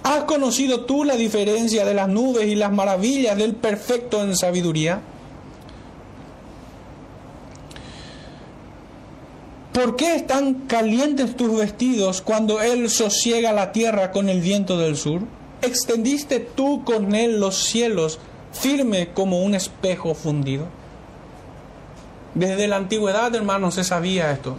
¿Has 0.03 0.25
conocido 0.25 0.85
tú 0.85 1.05
la 1.05 1.15
diferencia 1.15 1.85
de 1.85 1.95
las 1.95 2.09
nubes 2.09 2.47
y 2.47 2.57
las 2.57 2.73
maravillas 2.73 3.37
del 3.37 3.55
perfecto 3.55 4.23
en 4.23 4.37
sabiduría? 4.37 5.01
¿Por 9.77 9.95
qué 9.95 10.15
están 10.15 10.55
calientes 10.69 11.37
tus 11.37 11.55
vestidos 11.55 12.23
cuando 12.23 12.63
Él 12.63 12.89
sosiega 12.89 13.53
la 13.53 13.73
tierra 13.73 14.11
con 14.11 14.31
el 14.31 14.41
viento 14.41 14.79
del 14.79 14.97
sur? 14.97 15.21
¿Extendiste 15.61 16.41
tú 16.41 16.83
con 16.83 17.15
Él 17.15 17.41
los 17.41 17.65
cielos 17.65 18.19
firme 18.55 19.13
como 19.13 19.43
un 19.43 19.55
espejo 19.55 20.15
fundido? 20.15 20.65
Desde 22.35 22.69
la 22.69 22.77
antigüedad, 22.77 23.35
hermanos, 23.35 23.75
se 23.75 23.85
sabía 23.85 24.33
esto. 24.33 24.57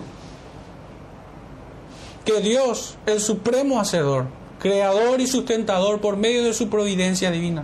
Que 2.23 2.39
Dios, 2.41 2.99
el 3.08 3.19
supremo 3.19 3.80
hacedor, 3.80 4.25
creador 4.60 5.19
y 5.19 5.25
sustentador 5.25 5.99
por 5.99 6.15
medio 6.15 6.43
de 6.43 6.53
su 6.53 6.69
providencia 6.69 7.32
divina, 7.32 7.63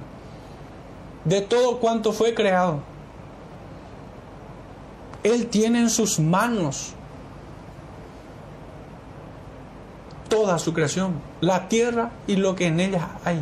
de 1.24 1.42
todo 1.42 1.78
cuanto 1.78 2.14
fue 2.14 2.34
creado, 2.34 2.80
Él 5.22 5.46
tiene 5.46 5.82
en 5.82 5.92
sus 5.92 6.18
manos 6.18 6.96
toda 10.34 10.58
su 10.58 10.74
creación, 10.74 11.22
la 11.42 11.70
tierra 11.70 12.10
y 12.26 12.38
lo 12.38 12.56
que 12.56 12.66
en 12.66 12.80
ella 12.80 13.10
hay. 13.24 13.40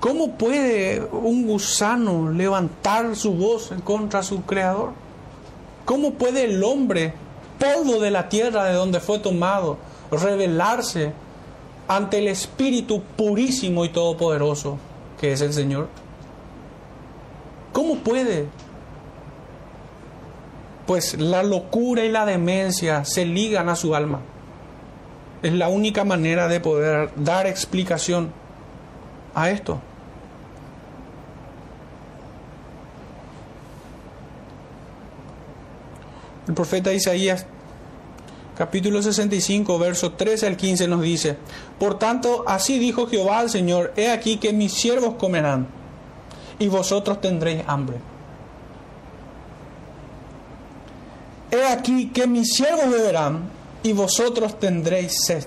¿Cómo 0.00 0.38
puede 0.38 1.02
un 1.12 1.46
gusano 1.46 2.30
levantar 2.32 3.14
su 3.16 3.34
voz 3.34 3.70
contra 3.84 4.22
su 4.22 4.44
creador? 4.44 4.92
¿Cómo 5.84 6.14
puede 6.14 6.44
el 6.44 6.64
hombre, 6.64 7.12
polvo 7.58 8.00
de 8.00 8.10
la 8.10 8.30
tierra 8.30 8.64
de 8.64 8.72
donde 8.72 8.98
fue 8.98 9.18
tomado, 9.18 9.76
rebelarse 10.10 11.12
ante 11.86 12.16
el 12.16 12.28
Espíritu 12.28 13.02
purísimo 13.02 13.84
y 13.84 13.90
todopoderoso 13.90 14.78
que 15.20 15.32
es 15.32 15.42
el 15.42 15.52
Señor? 15.52 15.88
¿Cómo 17.74 17.96
puede? 17.96 18.46
Pues 20.86 21.20
la 21.20 21.42
locura 21.42 22.06
y 22.06 22.10
la 22.10 22.24
demencia 22.24 23.04
se 23.04 23.26
ligan 23.26 23.68
a 23.68 23.76
su 23.76 23.94
alma. 23.94 24.20
Es 25.42 25.52
la 25.52 25.68
única 25.68 26.04
manera 26.04 26.48
de 26.48 26.60
poder 26.60 27.10
dar 27.16 27.46
explicación 27.46 28.32
a 29.34 29.50
esto. 29.50 29.80
El 36.48 36.54
profeta 36.54 36.92
Isaías 36.92 37.44
capítulo 38.56 39.02
65, 39.02 39.78
verso 39.78 40.12
13 40.12 40.46
al 40.46 40.56
15 40.56 40.88
nos 40.88 41.02
dice, 41.02 41.36
Por 41.78 41.98
tanto, 41.98 42.44
así 42.46 42.78
dijo 42.78 43.06
Jehová 43.06 43.40
al 43.40 43.50
Señor, 43.50 43.92
he 43.96 44.10
aquí 44.10 44.38
que 44.38 44.52
mis 44.52 44.72
siervos 44.72 45.14
comerán 45.16 45.66
y 46.58 46.68
vosotros 46.68 47.20
tendréis 47.20 47.62
hambre. 47.66 47.98
He 51.50 51.66
aquí 51.66 52.08
que 52.08 52.26
mis 52.26 52.54
siervos 52.54 52.90
beberán 52.90 53.55
y 53.86 53.92
vosotros 53.92 54.58
tendréis 54.58 55.14
sed. 55.24 55.46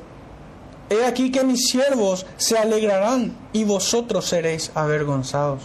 He 0.90 1.06
aquí 1.06 1.30
que 1.30 1.44
mis 1.44 1.68
siervos 1.68 2.26
se 2.38 2.58
alegrarán 2.58 3.36
y 3.52 3.66
vosotros 3.66 4.30
seréis 4.30 4.72
avergonzados. 4.76 5.60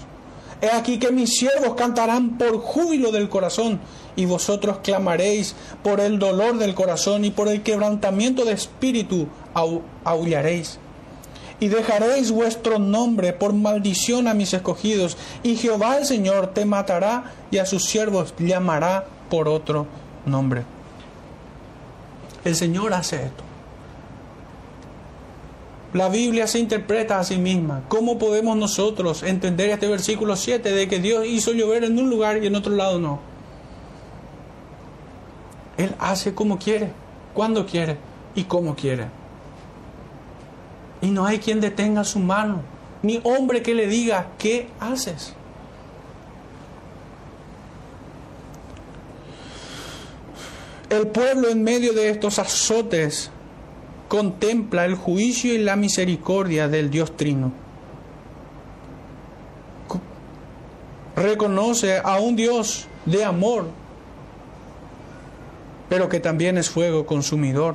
He 0.61 0.69
aquí 0.71 0.99
que 0.99 1.13
mis 1.13 1.31
siervos 1.37 1.75
cantarán 1.77 2.37
por 2.37 2.59
júbilo 2.59 3.13
del 3.13 3.29
corazón 3.29 3.81
y 4.17 4.27
vosotros 4.27 4.79
clamaréis 4.83 5.55
por 5.85 6.01
el 6.01 6.19
dolor 6.19 6.59
del 6.59 6.75
corazón 6.75 7.25
y 7.25 7.31
por 7.31 7.47
el 7.47 7.63
quebrantamiento 7.63 8.45
de 8.45 8.53
espíritu 8.53 9.29
aullaréis. 10.05 10.81
Y 11.61 11.69
dejaréis 11.69 12.33
vuestro 12.33 12.81
nombre 12.81 13.33
por 13.33 13.53
maldición 13.53 14.27
a 14.27 14.35
mis 14.35 14.53
escogidos, 14.53 15.17
y 15.45 15.55
Jehová 15.55 15.99
el 15.99 16.07
Señor 16.07 16.49
te 16.49 16.65
matará 16.65 17.33
y 17.53 17.59
a 17.59 17.67
sus 17.67 17.85
siervos 17.85 18.35
llamará 18.39 19.07
por 19.31 19.47
otro 19.47 19.87
nombre. 20.27 20.65
El 22.45 22.55
Señor 22.55 22.93
hace 22.93 23.25
esto. 23.25 23.43
La 25.95 26.09
Biblia 26.09 26.47
se 26.47 26.59
interpreta 26.59 27.21
a 27.21 27.25
sí 27.25 27.39
misma. 27.39 27.85
¿Cómo 27.89 28.19
podemos 28.19 28.57
nosotros 28.57 29.23
entender 29.23 29.71
este 29.71 29.89
versículo 29.89 30.35
7 30.35 30.73
de 30.73 30.89
que 30.89 30.99
Dios 30.99 31.25
hizo 31.25 31.53
llover 31.53 31.85
en 31.85 31.99
un 31.99 32.11
lugar 32.11 32.43
y 32.43 32.47
en 32.47 32.57
otro 32.57 32.75
lado 32.75 32.99
no? 32.99 33.21
Él 35.77 35.95
hace 35.99 36.35
como 36.35 36.59
quiere, 36.59 36.91
cuando 37.33 37.65
quiere 37.65 37.97
y 38.35 38.45
como 38.45 38.75
quiere. 38.75 39.07
Y 41.01 41.09
no 41.09 41.27
hay 41.27 41.39
quien 41.39 41.61
detenga 41.61 42.03
su 42.03 42.19
mano, 42.19 42.63
ni 43.03 43.21
hombre 43.23 43.63
que 43.63 43.75
le 43.75 43.87
diga, 43.87 44.29
¿qué 44.39 44.69
haces? 44.81 45.35
El 50.95 51.09
pueblo 51.09 51.49
en 51.49 51.65
medio 51.65 51.93
de 51.93 52.09
estos 52.09 52.39
azotes 52.39 53.29
contempla 54.09 54.85
el 54.85 54.95
juicio 54.95 55.53
y 55.53 55.59
la 55.59 55.75
misericordia 55.75 56.69
del 56.69 56.89
Dios 56.89 57.17
Trino. 57.17 57.51
Reconoce 61.17 61.99
a 61.99 62.21
un 62.21 62.37
Dios 62.37 62.87
de 63.07 63.25
amor, 63.25 63.67
pero 65.89 66.09
que 66.09 66.21
también 66.21 66.59
es 66.59 66.71
fuego 66.71 67.07
consumidor. 67.07 67.75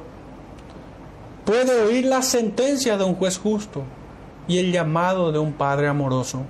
Puede 1.44 1.84
oír 1.84 2.06
la 2.06 2.22
sentencia 2.22 2.96
de 2.96 3.04
un 3.04 3.16
juez 3.16 3.38
justo 3.38 3.84
y 4.48 4.60
el 4.60 4.72
llamado 4.72 5.34
de 5.34 5.40
un 5.40 5.52
Padre 5.52 5.90
amoroso. 5.90 6.44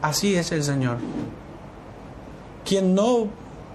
Así 0.00 0.34
es 0.34 0.50
el 0.52 0.64
Señor. 0.64 0.96
Quien 2.64 2.94
no 2.94 3.28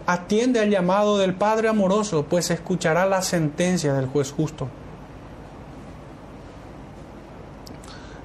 atiende 0.06 0.60
al 0.60 0.70
llamado 0.70 1.18
del 1.18 1.34
Padre 1.34 1.70
amoroso, 1.70 2.26
pues 2.30 2.52
escuchará 2.52 3.06
la 3.06 3.22
sentencia 3.22 3.94
del 3.94 4.08
juez 4.08 4.32
justo. 4.32 4.68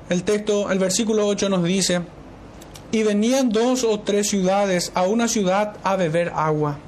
El 0.09 0.23
texto, 0.23 0.71
el 0.71 0.79
versículo 0.79 1.27
8 1.27 1.49
nos 1.49 1.65
dice, 1.65 2.03
y 2.93 3.03
venían 3.03 3.49
dos 3.49 3.85
o 3.85 4.01
tres 4.01 4.29
ciudades 4.29 4.93
a 4.95 5.03
una 5.03 5.29
ciudad 5.29 5.77
a 5.83 5.97
beber 5.97 6.33
agua. 6.35 6.79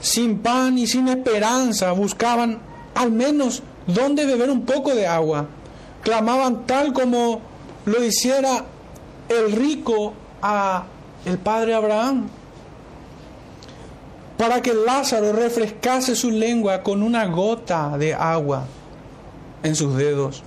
Sin 0.00 0.38
pan 0.38 0.78
y 0.78 0.86
sin 0.86 1.08
esperanza 1.08 1.92
buscaban 1.92 2.58
al 2.94 3.10
menos 3.10 3.62
donde 3.86 4.26
beber 4.26 4.50
un 4.50 4.66
poco 4.66 4.94
de 4.94 5.06
agua. 5.06 5.46
Clamaban 6.02 6.66
tal 6.66 6.92
como 6.92 7.40
lo 7.86 8.04
hiciera 8.04 8.64
el 9.28 9.52
rico 9.52 10.12
a 10.42 10.84
el 11.24 11.38
padre 11.38 11.74
Abraham 11.74 12.28
para 14.38 14.62
que 14.62 14.72
Lázaro 14.72 15.32
refrescase 15.32 16.14
su 16.14 16.30
lengua 16.30 16.82
con 16.82 17.02
una 17.02 17.26
gota 17.26 17.98
de 17.98 18.14
agua 18.14 18.64
en 19.64 19.74
sus 19.74 19.96
dedos. 19.96 20.44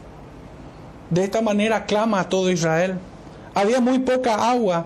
De 1.09 1.25
esta 1.25 1.41
manera 1.41 1.85
clama 1.85 2.21
a 2.21 2.29
todo 2.29 2.49
Israel. 2.49 2.97
Había 3.53 3.81
muy 3.81 3.99
poca 3.99 4.49
agua 4.49 4.85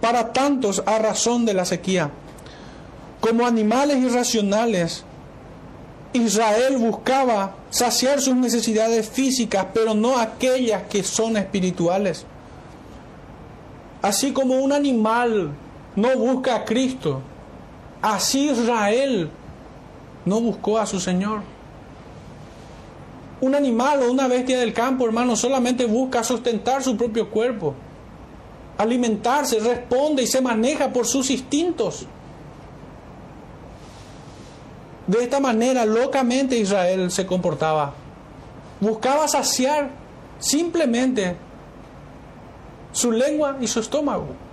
para 0.00 0.32
tantos 0.32 0.82
a 0.86 0.98
razón 0.98 1.44
de 1.44 1.52
la 1.52 1.66
sequía. 1.66 2.10
Como 3.20 3.46
animales 3.46 3.98
irracionales, 3.98 5.04
Israel 6.14 6.78
buscaba 6.78 7.56
saciar 7.68 8.22
sus 8.22 8.36
necesidades 8.36 9.06
físicas, 9.06 9.66
pero 9.74 9.94
no 9.94 10.18
aquellas 10.18 10.84
que 10.84 11.02
son 11.02 11.36
espirituales. 11.36 12.24
Así 14.00 14.32
como 14.32 14.54
un 14.54 14.72
animal 14.72 15.50
no 15.94 16.16
busca 16.16 16.56
a 16.56 16.64
Cristo, 16.64 17.20
Así 18.06 18.50
Israel 18.50 19.28
no 20.24 20.40
buscó 20.40 20.78
a 20.78 20.86
su 20.86 21.00
Señor. 21.00 21.40
Un 23.40 23.52
animal 23.56 24.00
o 24.04 24.12
una 24.12 24.28
bestia 24.28 24.60
del 24.60 24.72
campo, 24.72 25.06
hermano, 25.06 25.34
solamente 25.34 25.86
busca 25.86 26.22
sustentar 26.22 26.84
su 26.84 26.96
propio 26.96 27.28
cuerpo, 27.28 27.74
alimentarse, 28.78 29.58
responde 29.58 30.22
y 30.22 30.28
se 30.28 30.40
maneja 30.40 30.92
por 30.92 31.04
sus 31.04 31.30
instintos. 31.32 32.06
De 35.08 35.24
esta 35.24 35.40
manera, 35.40 35.84
locamente 35.84 36.56
Israel 36.56 37.10
se 37.10 37.26
comportaba. 37.26 37.92
Buscaba 38.80 39.26
saciar 39.26 39.90
simplemente 40.38 41.34
su 42.92 43.10
lengua 43.10 43.56
y 43.60 43.66
su 43.66 43.80
estómago 43.80 44.45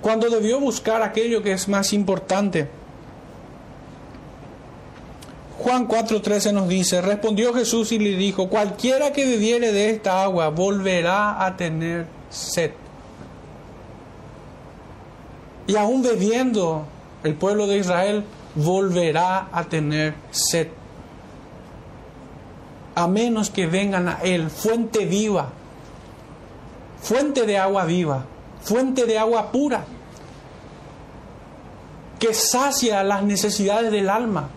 cuando 0.00 0.30
debió 0.30 0.60
buscar 0.60 1.02
aquello 1.02 1.42
que 1.42 1.52
es 1.52 1.68
más 1.68 1.92
importante. 1.92 2.68
Juan 5.58 5.88
4:13 5.88 6.52
nos 6.52 6.68
dice, 6.68 7.00
respondió 7.00 7.52
Jesús 7.52 7.90
y 7.90 7.98
le 7.98 8.10
dijo, 8.16 8.48
cualquiera 8.48 9.12
que 9.12 9.26
bebiere 9.26 9.72
de 9.72 9.90
esta 9.90 10.22
agua 10.22 10.50
volverá 10.50 11.44
a 11.44 11.56
tener 11.56 12.06
sed. 12.30 12.70
Y 15.66 15.76
aún 15.76 16.02
bebiendo, 16.02 16.86
el 17.24 17.34
pueblo 17.34 17.66
de 17.66 17.78
Israel 17.78 18.24
volverá 18.54 19.48
a 19.52 19.64
tener 19.64 20.14
sed. 20.30 20.68
A 22.94 23.06
menos 23.08 23.50
que 23.50 23.66
vengan 23.66 24.08
a 24.08 24.20
Él, 24.22 24.50
fuente 24.50 25.04
viva, 25.04 25.50
fuente 27.02 27.46
de 27.46 27.58
agua 27.58 27.84
viva 27.84 28.24
fuente 28.62 29.06
de 29.06 29.18
agua 29.18 29.50
pura, 29.50 29.84
que 32.18 32.34
sacia 32.34 33.02
las 33.02 33.22
necesidades 33.22 33.92
del 33.92 34.08
alma, 34.08 34.48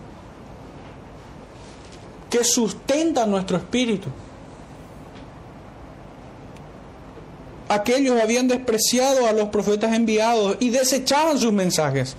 que 2.28 2.44
sustenta 2.44 3.26
nuestro 3.26 3.56
espíritu. 3.56 4.08
Aquellos 7.68 8.20
habían 8.20 8.48
despreciado 8.48 9.26
a 9.26 9.32
los 9.32 9.48
profetas 9.48 9.94
enviados 9.94 10.56
y 10.60 10.70
desechaban 10.70 11.38
sus 11.38 11.52
mensajes. 11.52 12.16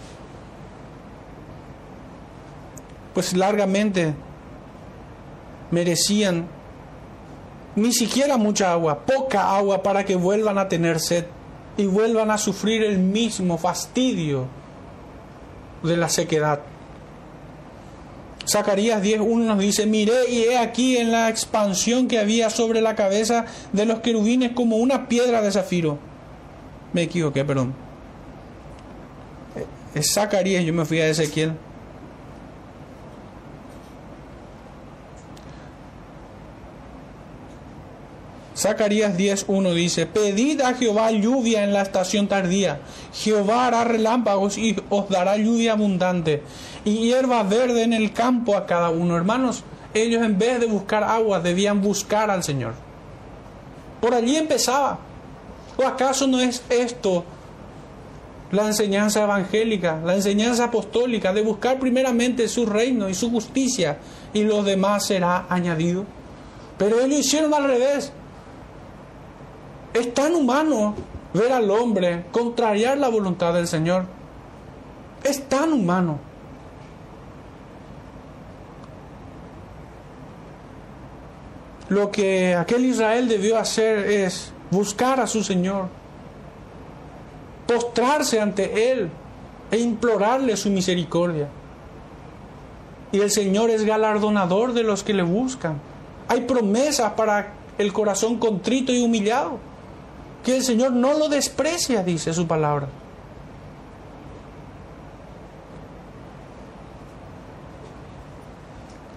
Pues 3.14 3.34
largamente 3.34 4.16
merecían 5.70 6.48
ni 7.76 7.92
siquiera 7.94 8.38
mucha 8.38 8.72
agua, 8.72 9.00
poca 9.06 9.56
agua 9.56 9.84
para 9.84 10.06
que 10.06 10.16
vuelvan 10.16 10.58
a 10.58 10.68
tener 10.68 11.00
sed 11.00 11.26
y 11.78 11.86
vuelvan 11.86 12.32
a 12.32 12.38
sufrir 12.38 12.84
el 12.84 13.00
mismo 13.00 13.58
fastidio 13.58 14.48
de 15.82 15.98
la 15.98 16.10
sequedad. 16.10 16.60
Zacarías 18.46 19.02
10.1 19.02 19.38
nos 19.46 19.60
dice, 19.60 19.86
miré 19.86 20.30
y 20.30 20.44
he 20.44 20.58
aquí 20.58 20.98
en 20.98 21.12
la 21.12 21.30
expansión 21.30 22.08
que 22.08 22.20
había 22.20 22.50
sobre 22.50 22.82
la 22.82 22.96
cabeza 22.96 23.46
de 23.72 23.86
los 23.86 24.00
querubines 24.00 24.52
como 24.52 24.78
una 24.78 25.08
piedra 25.08 25.42
de 25.42 25.52
zafiro. 25.52 25.98
Me 26.92 27.04
equivoqué, 27.04 27.46
perdón. 27.46 27.74
Es 29.96 30.14
Zacarías, 30.14 30.66
yo 30.66 30.74
me 30.74 30.86
fui 30.86 31.00
a 31.00 31.08
Ezequiel. 31.08 31.54
Zacarías 38.64 39.18
10.1 39.18 39.74
dice, 39.74 40.06
pedid 40.06 40.62
a 40.62 40.74
Jehová 40.74 41.12
lluvia 41.12 41.66
en 41.66 41.74
la 41.74 41.82
estación 41.82 42.30
tardía, 42.30 42.80
Jehová 43.14 43.68
hará 43.68 43.84
relámpagos 43.84 44.58
y 44.58 44.78
os 44.90 45.10
dará 45.10 45.36
lluvia 45.36 45.74
abundante, 45.74 46.42
y 46.86 47.00
hierba 47.00 47.44
verde 47.44 47.84
en 47.84 47.92
el 47.92 48.14
campo 48.14 48.56
a 48.56 48.66
cada 48.66 48.90
uno. 48.90 49.18
Hermanos, 49.18 49.66
ellos 49.94 50.24
en 50.24 50.40
vez 50.40 50.62
de 50.62 50.68
buscar 50.68 51.04
agua 51.04 51.42
debían 51.42 51.82
buscar 51.82 52.32
al 52.32 52.42
Señor. 52.42 52.74
Por 54.00 54.14
allí 54.14 54.38
empezaba. 54.38 54.98
¿O 55.76 55.86
acaso 55.86 56.26
no 56.26 56.40
es 56.40 56.64
esto 56.70 57.26
la 58.52 58.68
enseñanza 58.68 59.24
evangélica, 59.24 60.00
la 60.06 60.16
enseñanza 60.16 60.66
apostólica 60.66 61.34
de 61.34 61.42
buscar 61.42 61.80
primeramente 61.80 62.48
su 62.48 62.66
reino 62.66 63.10
y 63.10 63.14
su 63.14 63.30
justicia 63.30 63.98
y 64.34 64.44
lo 64.44 64.64
demás 64.64 65.08
será 65.08 65.48
añadido? 65.50 66.06
Pero 66.78 67.02
ellos 67.02 67.20
hicieron 67.20 67.54
al 67.54 67.66
revés. 67.66 68.14
Es 69.94 70.12
tan 70.14 70.34
humano 70.34 70.96
ver 71.34 71.52
al 71.52 71.70
hombre 71.70 72.26
contrariar 72.32 72.98
la 72.98 73.10
voluntad 73.10 73.54
del 73.54 73.68
Señor. 73.68 74.06
Es 75.24 75.48
tan 75.48 75.72
humano. 75.72 76.20
Lo 81.90 82.10
que 82.10 82.56
aquel 82.56 82.86
Israel 82.86 83.28
debió 83.28 83.60
hacer 83.60 84.00
es 84.10 84.52
buscar 84.72 85.20
a 85.20 85.28
su 85.28 85.44
Señor, 85.44 85.90
postrarse 87.68 88.42
ante 88.42 88.92
Él 88.92 89.12
e 89.70 89.78
implorarle 89.78 90.58
su 90.58 90.72
misericordia. 90.72 91.50
Y 93.12 93.20
el 93.20 93.30
Señor 93.30 93.70
es 93.70 93.84
galardonador 93.84 94.74
de 94.74 94.82
los 94.82 95.04
que 95.04 95.14
le 95.14 95.22
buscan. 95.22 95.80
Hay 96.28 96.42
promesas 96.42 97.12
para 97.12 97.54
el 97.78 97.94
corazón 97.94 98.40
contrito 98.40 98.92
y 98.92 99.04
humillado 99.04 99.60
que 100.44 100.58
el 100.58 100.64
Señor 100.64 100.92
no 100.92 101.18
lo 101.18 101.30
desprecia, 101.30 102.04
dice 102.04 102.34
su 102.34 102.46
palabra. 102.46 102.88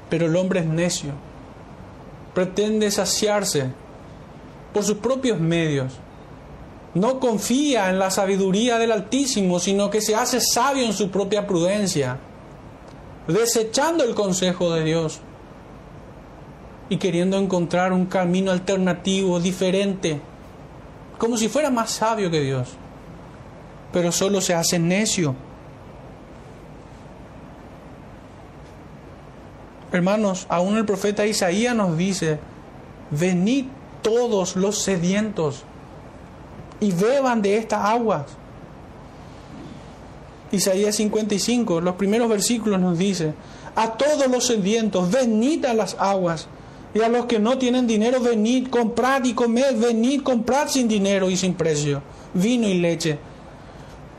Pero 0.08 0.26
el 0.26 0.36
hombre 0.36 0.60
es 0.60 0.66
necio, 0.66 1.10
pretende 2.32 2.90
saciarse 2.90 3.72
por 4.72 4.84
sus 4.84 4.98
propios 4.98 5.40
medios. 5.40 5.94
No 6.94 7.18
confía 7.18 7.90
en 7.90 7.98
la 7.98 8.10
sabiduría 8.10 8.78
del 8.78 8.92
Altísimo, 8.92 9.58
sino 9.58 9.90
que 9.90 10.00
se 10.00 10.14
hace 10.14 10.40
sabio 10.40 10.86
en 10.86 10.92
su 10.92 11.10
propia 11.10 11.46
prudencia, 11.46 12.18
desechando 13.26 14.04
el 14.04 14.14
consejo 14.14 14.72
de 14.72 14.84
Dios 14.84 15.20
y 16.88 16.98
queriendo 16.98 17.36
encontrar 17.36 17.92
un 17.92 18.06
camino 18.06 18.52
alternativo, 18.52 19.40
diferente, 19.40 20.20
como 21.18 21.36
si 21.36 21.48
fuera 21.48 21.70
más 21.70 21.90
sabio 21.90 22.30
que 22.30 22.40
Dios. 22.40 22.68
Pero 23.92 24.12
solo 24.12 24.40
se 24.40 24.54
hace 24.54 24.78
necio. 24.78 25.34
Hermanos, 29.92 30.46
aún 30.48 30.76
el 30.76 30.84
profeta 30.84 31.24
Isaías 31.24 31.74
nos 31.74 31.96
dice, 31.96 32.38
venid 33.10 33.66
todos 34.02 34.56
los 34.56 34.82
sedientos 34.82 35.64
y 36.80 36.92
beban 36.92 37.40
de 37.40 37.56
estas 37.56 37.84
aguas. 37.84 38.24
Isaías 40.52 40.96
55, 40.96 41.80
los 41.80 41.96
primeros 41.96 42.28
versículos 42.28 42.80
nos 42.80 42.98
dice, 42.98 43.34
a 43.74 43.92
todos 43.92 44.26
los 44.28 44.46
sedientos, 44.46 45.10
venid 45.10 45.64
a 45.64 45.74
las 45.74 45.96
aguas. 45.98 46.48
Y 46.96 47.02
a 47.02 47.10
los 47.10 47.26
que 47.26 47.38
no 47.38 47.58
tienen 47.58 47.86
dinero, 47.86 48.20
venid, 48.20 48.68
comprad 48.68 49.22
y 49.24 49.34
comed, 49.34 49.76
venid, 49.76 50.22
comprad 50.22 50.68
sin 50.68 50.88
dinero 50.88 51.28
y 51.28 51.36
sin 51.36 51.52
precio, 51.52 52.00
vino 52.32 52.66
y 52.66 52.78
leche. 52.78 53.18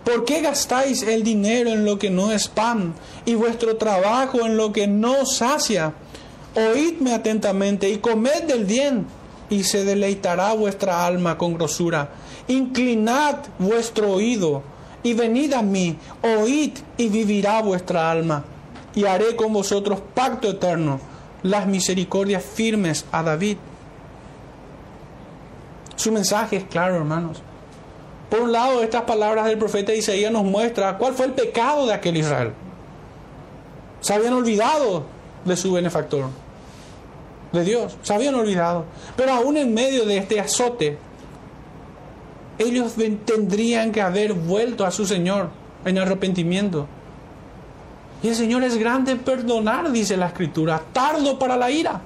¿Por 0.04 0.26
qué 0.26 0.42
gastáis 0.42 1.02
el 1.02 1.24
dinero 1.24 1.72
en 1.72 1.86
lo 1.86 1.98
que 1.98 2.12
no 2.12 2.32
es 2.32 2.48
pan 2.48 2.94
y 3.26 3.34
vuestro 3.34 3.78
trabajo 3.78 4.46
en 4.46 4.58
lo 4.58 4.72
que 4.72 4.86
no 4.86 5.26
sacia? 5.26 5.92
Oídme 6.56 7.16
atentamente 7.16 7.90
y 7.90 7.98
comed 7.98 8.44
del 8.44 8.66
bien, 8.66 9.08
y 9.50 9.64
se 9.64 9.84
deleitará 9.84 10.54
vuestra 10.54 11.04
alma 11.04 11.36
con 11.36 11.56
grosura. 11.56 12.12
Inclinad 12.48 13.38
vuestro 13.58 14.12
oído 14.12 14.62
y 15.02 15.16
venid 15.16 15.54
a 15.54 15.64
mí, 15.64 15.98
oíd 16.22 16.74
y 16.96 17.08
vivirá 17.10 17.60
vuestra 17.64 18.12
alma, 18.12 18.46
y 18.94 19.06
haré 19.06 19.36
con 19.36 19.52
vosotros 19.52 20.00
pacto 20.14 20.48
eterno 20.48 21.17
las 21.50 21.68
misericordias 21.68 22.44
firmes 22.44 23.06
a 23.12 23.24
David. 23.24 23.58
Su 25.96 26.12
mensaje 26.12 26.58
es 26.58 26.64
claro, 26.66 26.96
hermanos. 26.96 27.42
Por 28.30 28.42
un 28.42 28.52
lado, 28.52 28.84
estas 28.84 29.04
palabras 29.04 29.46
del 29.46 29.58
profeta 29.58 29.94
Isaías 29.94 30.32
nos 30.32 30.44
muestra 30.44 30.98
cuál 30.98 31.14
fue 31.14 31.28
el 31.28 31.32
pecado 31.32 31.88
de 31.88 31.94
aquel 31.94 32.18
Israel. 32.18 32.54
Se 34.02 34.14
habían 34.14 34.34
olvidado 34.34 35.06
de 35.46 35.56
su 35.56 35.72
benefactor, 35.72 36.26
de 37.54 37.64
Dios, 37.64 37.98
se 38.02 38.14
habían 38.14 38.36
olvidado. 38.36 38.86
Pero 39.16 39.32
aún 39.32 39.58
en 39.58 39.74
medio 39.74 40.06
de 40.06 40.18
este 40.18 40.40
azote, 40.40 40.98
ellos 42.60 42.96
tendrían 43.26 43.92
que 43.92 44.02
haber 44.02 44.34
vuelto 44.34 44.86
a 44.86 44.92
su 44.92 45.06
Señor 45.06 45.50
en 45.86 45.98
arrepentimiento. 45.98 46.88
Y 48.24 48.30
el 48.30 48.36
Señor 48.36 48.64
es 48.64 48.78
grande 48.78 49.12
en 49.12 49.20
perdonar, 49.20 49.92
dice 49.92 50.18
la 50.18 50.28
Escritura, 50.28 50.82
tardo 50.92 51.38
para 51.38 51.56
la 51.56 51.70
ira. 51.70 52.02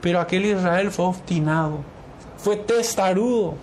Pero 0.00 0.20
aquel 0.20 0.46
Israel 0.46 0.90
fue 0.90 1.06
obstinado, 1.06 1.78
fue 2.38 2.56
testarudo. 2.56 3.54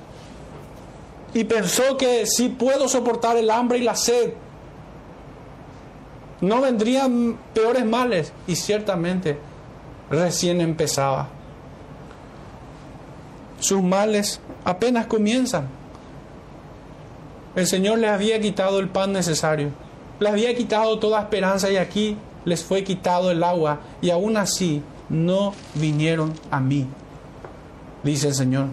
Y 1.34 1.44
pensó 1.44 1.98
que 1.98 2.26
si 2.26 2.50
puedo 2.50 2.88
soportar 2.88 3.38
el 3.38 3.50
hambre 3.50 3.78
y 3.78 3.84
la 3.84 3.96
sed, 3.96 4.34
no 6.42 6.62
vendrían 6.62 7.38
peores 7.54 7.86
males. 7.86 8.34
Y 8.48 8.56
ciertamente 8.56 9.38
recién 10.10 10.62
empezaba. 10.62 11.28
Sus 13.60 13.82
males 13.82 14.40
apenas 14.66 15.06
comienzan. 15.06 15.68
El 17.56 17.68
Señor 17.68 18.00
les 18.00 18.10
había 18.10 18.40
quitado 18.42 18.80
el 18.80 18.90
pan 18.90 19.12
necesario 19.12 19.70
les 20.22 20.32
había 20.32 20.56
quitado 20.56 21.00
toda 21.00 21.20
esperanza 21.20 21.72
y 21.72 21.78
aquí 21.78 22.16
les 22.46 22.64
fue 22.64 22.84
quitado 22.84 23.32
el 23.32 23.44
agua 23.44 23.80
y 24.02 24.12
aún 24.12 24.38
así 24.38 24.84
no 25.10 25.54
vinieron 25.74 26.34
a 26.52 26.60
mí, 26.60 26.86
dice 28.04 28.28
el 28.28 28.36
Señor. 28.36 28.68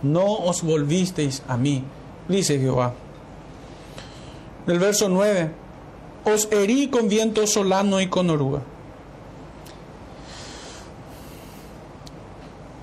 No 0.00 0.24
os 0.24 0.62
volvisteis 0.62 1.42
a 1.46 1.58
mí, 1.58 1.84
dice 2.26 2.58
Jehová. 2.58 2.94
El 4.66 4.78
verso 4.78 5.10
9, 5.10 5.50
os 6.24 6.48
herí 6.52 6.88
con 6.88 7.10
viento 7.10 7.46
solano 7.46 8.00
y 8.00 8.06
con 8.06 8.30
oruga. 8.30 8.62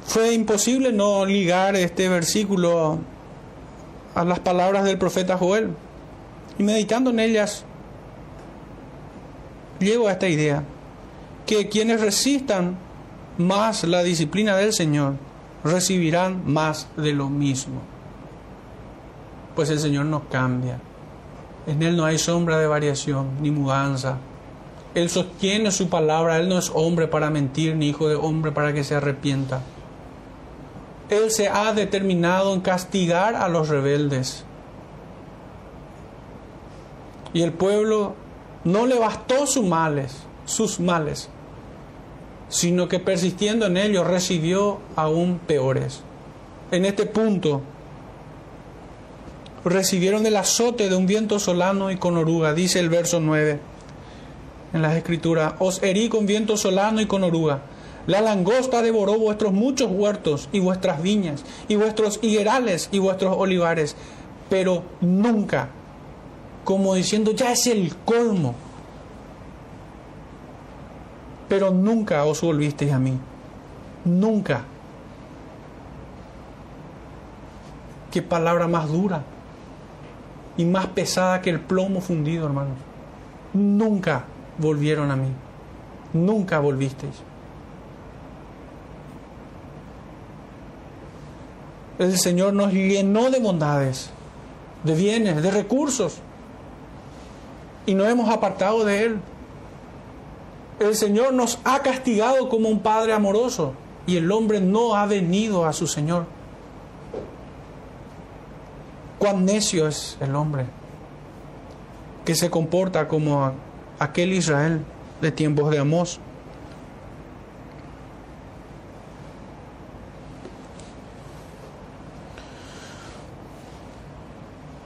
Fue 0.06 0.32
imposible 0.34 0.92
no 0.92 1.26
ligar 1.26 1.76
este 1.76 2.08
versículo 2.08 3.00
a 4.14 4.24
las 4.24 4.40
palabras 4.40 4.84
del 4.84 5.00
profeta 5.00 5.38
Joel. 5.40 5.76
Y 6.58 6.64
meditando 6.64 7.10
en 7.10 7.20
ellas, 7.20 7.66
llego 9.80 10.08
a 10.08 10.14
esta 10.14 10.28
idea, 10.28 10.64
que 11.46 11.70
quienes 11.70 12.02
resistan 12.02 12.78
más 13.38 13.84
la 13.84 14.04
disciplina 14.04 14.56
del 14.56 14.74
Señor, 14.74 15.16
recibirán 15.64 16.44
más 16.46 16.88
de 16.96 17.14
lo 17.14 17.30
mismo. 17.30 17.82
Pues 19.56 19.70
el 19.70 19.80
Señor 19.80 20.06
no 20.06 20.30
cambia. 20.30 20.80
En 21.68 21.82
Él 21.82 21.98
no 21.98 22.06
hay 22.06 22.18
sombra 22.18 22.60
de 22.60 22.68
variación 22.68 23.42
ni 23.42 23.52
mudanza. 23.52 24.18
Él 24.94 25.10
sostiene 25.10 25.72
su 25.72 25.90
palabra. 25.90 26.38
Él 26.38 26.48
no 26.48 26.58
es 26.58 26.72
hombre 26.74 27.08
para 27.08 27.30
mentir 27.30 27.76
ni 27.76 27.90
hijo 27.90 28.08
de 28.08 28.16
hombre 28.16 28.52
para 28.52 28.74
que 28.74 28.84
se 28.84 28.96
arrepienta. 28.96 29.62
Él 31.10 31.32
se 31.32 31.50
ha 31.50 31.74
determinado 31.74 32.54
en 32.54 32.62
castigar 32.62 33.36
a 33.36 33.48
los 33.50 33.70
rebeldes. 33.70 34.46
Y 37.36 37.42
el 37.42 37.52
pueblo 37.52 38.16
no 38.64 38.86
le 38.86 38.98
bastó 38.98 39.46
sus 39.46 39.66
males, 39.66 40.16
sus 40.46 40.80
males, 40.80 41.28
sino 42.48 42.88
que 42.88 43.02
persistiendo 43.02 43.66
en 43.66 43.76
ellos 43.76 44.08
recibió 44.08 44.80
aún 44.96 45.42
peores. 45.46 46.00
En 46.72 46.86
este 46.86 47.06
punto 47.06 47.62
recibieron 49.66 50.26
el 50.26 50.38
azote 50.38 50.88
de 50.88 50.96
un 50.96 51.08
viento 51.08 51.38
solano 51.38 51.92
y 51.92 51.98
con 51.98 52.16
oruga, 52.16 52.54
dice 52.54 52.80
el 52.80 52.88
verso 52.88 53.20
9 53.20 53.60
en 54.72 54.82
las 54.82 54.96
escrituras, 54.96 55.56
os 55.60 55.84
herí 55.84 56.08
con 56.08 56.26
viento 56.26 56.56
solano 56.56 57.02
y 57.02 57.06
con 57.06 57.26
oruga. 57.26 57.64
La 58.08 58.22
langosta 58.22 58.82
devoró 58.82 59.20
vuestros 59.20 59.52
muchos 59.52 59.92
huertos 59.92 60.48
y 60.54 60.62
vuestras 60.62 61.02
viñas 61.02 61.44
y 61.68 61.76
vuestros 61.76 62.18
higuerales 62.22 62.88
y 62.94 63.00
vuestros 63.00 63.36
olivares, 63.38 63.98
pero 64.50 64.84
nunca 65.02 65.68
como 66.66 66.96
diciendo, 66.96 67.32
ya 67.32 67.52
es 67.52 67.68
el 67.68 67.96
colmo. 67.98 68.56
Pero 71.48 71.70
nunca 71.72 72.26
os 72.26 72.42
volvisteis 72.42 72.92
a 72.92 73.00
mí. 73.00 73.18
Nunca. 74.04 74.64
Qué 78.12 78.22
palabra 78.22 78.68
más 78.68 78.90
dura 78.90 79.22
y 80.58 80.66
más 80.66 80.88
pesada 80.88 81.42
que 81.42 81.52
el 81.52 81.60
plomo 81.60 82.02
fundido, 82.02 82.48
hermanos. 82.48 82.78
Nunca 83.54 84.26
volvieron 84.58 85.12
a 85.12 85.16
mí. 85.16 85.30
Nunca 86.14 86.60
volvisteis. 86.60 87.16
El 92.00 92.18
Señor 92.18 92.54
nos 92.54 92.74
llenó 92.74 93.30
de 93.30 93.40
bondades, 93.40 94.10
de 94.84 94.96
bienes, 94.96 95.42
de 95.44 95.52
recursos 95.52 96.22
y 97.86 97.96
no 97.96 98.06
hemos 98.06 98.30
apartado 98.30 98.86
de 98.86 99.04
Él. 99.04 99.20
El 100.80 100.96
Señor 100.96 101.34
nos 101.34 101.60
ha 101.64 101.80
castigado 101.80 102.50
como 102.50 102.70
un 102.70 102.80
Padre 102.80 103.14
amoroso 103.14 103.74
y 104.08 104.18
el 104.18 104.32
hombre 104.32 104.60
no 104.60 104.96
ha 104.96 105.06
venido 105.06 105.66
a 105.66 105.74
su 105.74 105.88
Señor. 105.88 106.26
Cuán 109.20 109.46
necio 109.46 109.88
es 109.88 110.18
el 110.20 110.36
hombre 110.36 110.66
que 112.26 112.36
se 112.36 112.50
comporta 112.50 113.08
como 113.08 113.54
aquel 114.00 114.34
Israel 114.34 114.82
de 115.22 115.32
tiempos 115.32 115.72
de 115.72 115.80
Amós. 115.80 116.20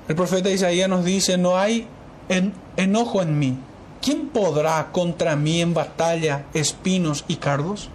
El 0.08 0.16
profeta 0.16 0.50
Isaías 0.50 0.90
nos 0.90 1.06
dice, 1.06 1.38
no 1.38 1.58
hay 1.58 1.88
en, 2.30 2.54
enojo 2.78 3.22
en 3.22 3.38
mí. 3.38 3.58
¿Quién 4.02 4.30
podrá 4.30 4.92
contra 4.92 5.36
mí 5.36 5.62
en 5.62 5.74
batalla 5.74 6.46
espinos 6.54 7.26
y 7.28 7.36
cardos? 7.36 7.90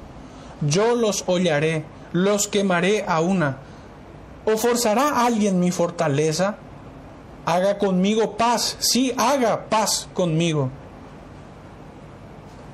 Yo 0.60 0.94
los 0.94 1.24
hollaré, 1.26 1.84
los 2.12 2.46
quemaré 2.46 3.04
a 3.08 3.20
una. 3.20 3.56
¿O 4.44 4.58
forzará 4.58 5.24
alguien 5.24 5.60
mi 5.60 5.70
fortaleza? 5.70 6.56
Haga 7.46 7.78
conmigo 7.78 8.36
paz, 8.36 8.76
sí, 8.80 9.12
haga 9.16 9.66
paz 9.68 10.08
conmigo. 10.12 10.70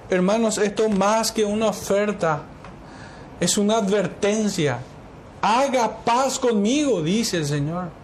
Hermanos, 0.09 0.59
esto 0.59 0.89
más 0.89 1.31
que 1.31 1.45
una 1.45 1.67
oferta, 1.67 2.43
es 3.39 3.57
una 3.57 3.77
advertencia. 3.77 4.81
Haga 5.41 5.99
paz 6.05 6.39
conmigo, 6.39 7.01
dice 7.03 7.39
el 7.39 7.47
Señor. 7.47 8.00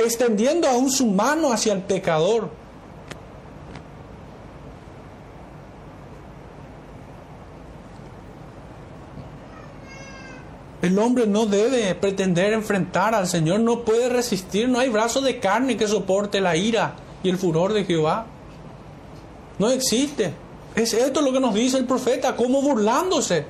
Extendiendo 0.00 0.66
aún 0.66 0.90
su 0.90 1.06
mano 1.06 1.52
hacia 1.52 1.74
el 1.74 1.82
pecador. 1.82 2.48
El 10.80 10.98
hombre 10.98 11.26
no 11.26 11.44
debe 11.44 11.94
pretender 11.94 12.54
enfrentar 12.54 13.14
al 13.14 13.28
Señor, 13.28 13.60
no 13.60 13.84
puede 13.84 14.08
resistir, 14.08 14.66
no 14.66 14.78
hay 14.78 14.88
brazo 14.88 15.20
de 15.20 15.38
carne 15.38 15.76
que 15.76 15.86
soporte 15.86 16.40
la 16.40 16.56
ira 16.56 16.94
y 17.22 17.28
el 17.28 17.36
furor 17.36 17.74
de 17.74 17.84
Jehová. 17.84 18.26
No 19.58 19.68
existe. 19.68 20.32
Es 20.74 20.94
esto 20.94 21.20
lo 21.20 21.30
que 21.32 21.40
nos 21.40 21.52
dice 21.52 21.76
el 21.76 21.84
profeta, 21.84 22.34
como 22.34 22.62
burlándose. 22.62 23.44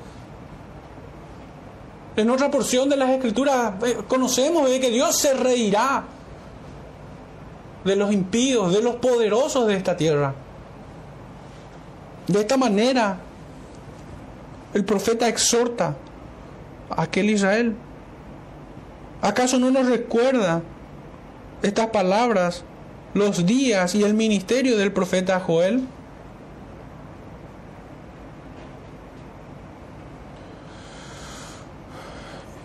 En 2.17 2.29
otra 2.29 2.51
porción 2.51 2.89
de 2.89 2.97
las 2.97 3.09
escrituras 3.11 3.75
eh, 3.85 3.99
conocemos 4.05 4.67
que 4.67 4.89
Dios 4.89 5.15
se 5.15 5.33
reirá 5.33 6.03
de 7.83 7.95
los 7.95 8.11
impíos, 8.11 8.73
de 8.73 8.81
los 8.81 8.95
poderosos 8.95 9.67
de 9.67 9.75
esta 9.75 9.97
tierra. 9.97 10.33
De 12.27 12.39
esta 12.39 12.57
manera, 12.57 13.17
el 14.73 14.85
profeta 14.85 15.27
exhorta 15.27 15.95
aquel 16.89 17.29
Israel. 17.29 17.75
¿Acaso 19.21 19.59
no 19.59 19.71
nos 19.71 19.87
recuerda 19.87 20.61
estas 21.61 21.87
palabras, 21.87 22.63
los 23.13 23.45
días 23.45 23.95
y 23.95 24.03
el 24.03 24.13
ministerio 24.13 24.77
del 24.77 24.91
profeta 24.91 25.39
Joel? 25.39 25.83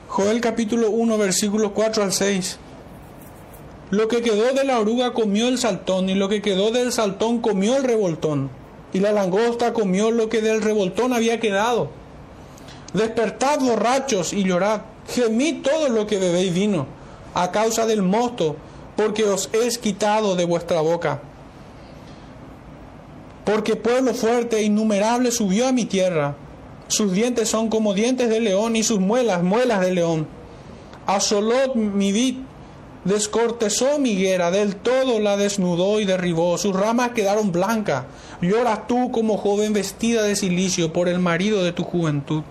Joel 0.08 0.40
capítulo 0.40 0.90
1 0.90 1.18
versículos 1.18 1.72
4 1.72 2.02
al 2.04 2.12
6. 2.12 2.58
Lo 3.96 4.08
que 4.08 4.20
quedó 4.20 4.52
de 4.52 4.64
la 4.64 4.78
oruga 4.78 5.14
comió 5.14 5.48
el 5.48 5.56
saltón 5.56 6.10
y 6.10 6.14
lo 6.14 6.28
que 6.28 6.42
quedó 6.42 6.70
del 6.70 6.92
saltón 6.92 7.40
comió 7.40 7.78
el 7.78 7.84
revoltón 7.84 8.50
y 8.92 9.00
la 9.00 9.10
langosta 9.10 9.72
comió 9.72 10.10
lo 10.10 10.28
que 10.28 10.42
del 10.42 10.60
revoltón 10.60 11.14
había 11.14 11.40
quedado 11.40 11.88
Despertad 12.92 13.58
borrachos 13.60 14.34
y 14.34 14.44
llorad, 14.44 14.82
gemid 15.08 15.62
todo 15.62 15.88
lo 15.88 16.06
que 16.06 16.18
bebéis 16.18 16.52
vino, 16.52 16.86
a 17.32 17.50
causa 17.50 17.86
del 17.86 18.02
mosto, 18.02 18.56
porque 18.96 19.24
os 19.24 19.48
es 19.54 19.78
quitado 19.78 20.36
de 20.36 20.44
vuestra 20.44 20.82
boca. 20.82 21.22
Porque 23.46 23.76
pueblo 23.76 24.12
fuerte 24.12 24.58
e 24.58 24.64
innumerable 24.64 25.30
subió 25.30 25.68
a 25.68 25.72
mi 25.72 25.86
tierra, 25.86 26.36
sus 26.88 27.12
dientes 27.12 27.48
son 27.48 27.70
como 27.70 27.94
dientes 27.94 28.28
de 28.28 28.40
león 28.40 28.76
y 28.76 28.82
sus 28.82 29.00
muelas, 29.00 29.42
muelas 29.42 29.80
de 29.80 29.92
león. 29.92 30.26
Asoló 31.06 31.74
mi 31.74 32.12
vid, 32.12 32.36
descortezó 33.06 33.98
mi 33.98 34.10
higuera, 34.10 34.50
del 34.50 34.76
todo 34.76 35.20
la 35.20 35.36
desnudó 35.36 36.00
y 36.00 36.04
derribó, 36.04 36.58
sus 36.58 36.74
ramas 36.74 37.12
quedaron 37.12 37.52
blancas. 37.52 38.04
Lloras 38.40 38.86
tú 38.86 39.10
como 39.12 39.38
joven 39.38 39.72
vestida 39.72 40.24
de 40.24 40.36
silicio 40.36 40.92
por 40.92 41.08
el 41.08 41.18
marido 41.18 41.64
de 41.64 41.72
tu 41.72 41.84
juventud. 41.84 42.42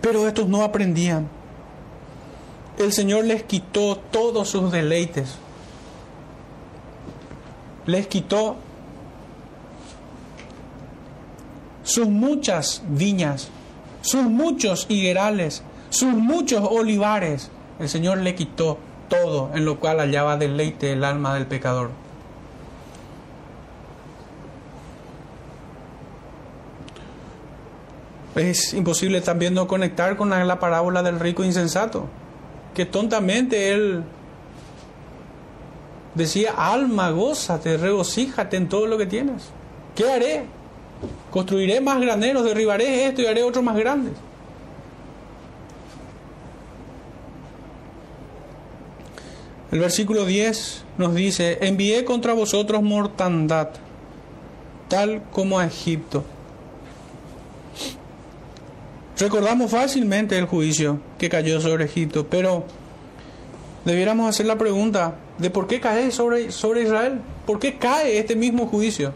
Pero 0.00 0.28
estos 0.28 0.48
no 0.48 0.62
aprendían. 0.62 1.28
El 2.78 2.92
Señor 2.92 3.24
les 3.24 3.42
quitó 3.44 3.96
todos 3.96 4.48
sus 4.48 4.70
deleites. 4.70 5.36
Les 7.86 8.06
quitó 8.06 8.56
sus 11.82 12.08
muchas 12.08 12.82
viñas, 12.88 13.48
sus 14.02 14.24
muchos 14.24 14.86
higuerales, 14.88 15.62
sus 15.90 16.12
muchos 16.12 16.66
olivares. 16.68 17.50
El 17.78 17.88
Señor 17.88 18.18
le 18.18 18.34
quitó 18.34 18.78
todo 19.08 19.50
en 19.54 19.64
lo 19.64 19.78
cual 19.78 19.98
hallaba 19.98 20.36
deleite 20.36 20.92
el 20.92 21.04
alma 21.04 21.34
del 21.34 21.46
pecador. 21.46 21.90
Es 28.34 28.74
imposible 28.74 29.22
también 29.22 29.54
no 29.54 29.66
conectar 29.66 30.16
con 30.16 30.28
la 30.28 30.60
parábola 30.60 31.02
del 31.02 31.18
rico 31.18 31.42
insensato, 31.42 32.06
que 32.74 32.84
tontamente 32.84 33.70
él 33.72 34.04
decía, 36.14 36.52
alma, 36.56 37.10
gózate, 37.10 37.78
regocíjate 37.78 38.58
en 38.58 38.68
todo 38.68 38.86
lo 38.86 38.98
que 38.98 39.06
tienes. 39.06 39.48
¿Qué 39.94 40.10
haré? 40.10 40.44
Construiré 41.30 41.80
más 41.80 41.98
graneros, 41.98 42.44
derribaré 42.44 43.06
esto 43.06 43.22
y 43.22 43.26
haré 43.26 43.42
otros 43.42 43.64
más 43.64 43.76
grandes. 43.76 44.12
El 49.72 49.80
versículo 49.80 50.24
10 50.24 50.84
nos 50.98 51.14
dice, 51.14 51.58
envié 51.60 52.04
contra 52.04 52.32
vosotros 52.32 52.82
mortandad, 52.82 53.70
tal 54.88 55.22
como 55.32 55.58
a 55.58 55.66
Egipto 55.66 56.24
Recordamos 59.18 59.70
fácilmente 59.70 60.36
el 60.36 60.44
juicio 60.44 61.00
que 61.16 61.30
cayó 61.30 61.58
sobre 61.60 61.86
Egipto, 61.86 62.26
pero 62.28 62.64
debiéramos 63.86 64.28
hacer 64.28 64.44
la 64.44 64.58
pregunta 64.58 65.14
de 65.38 65.48
por 65.48 65.66
qué 65.66 65.80
cae 65.80 66.10
sobre, 66.10 66.52
sobre 66.52 66.82
Israel. 66.82 67.20
¿Por 67.46 67.58
qué 67.58 67.78
cae 67.78 68.18
este 68.18 68.36
mismo 68.36 68.66
juicio 68.66 69.14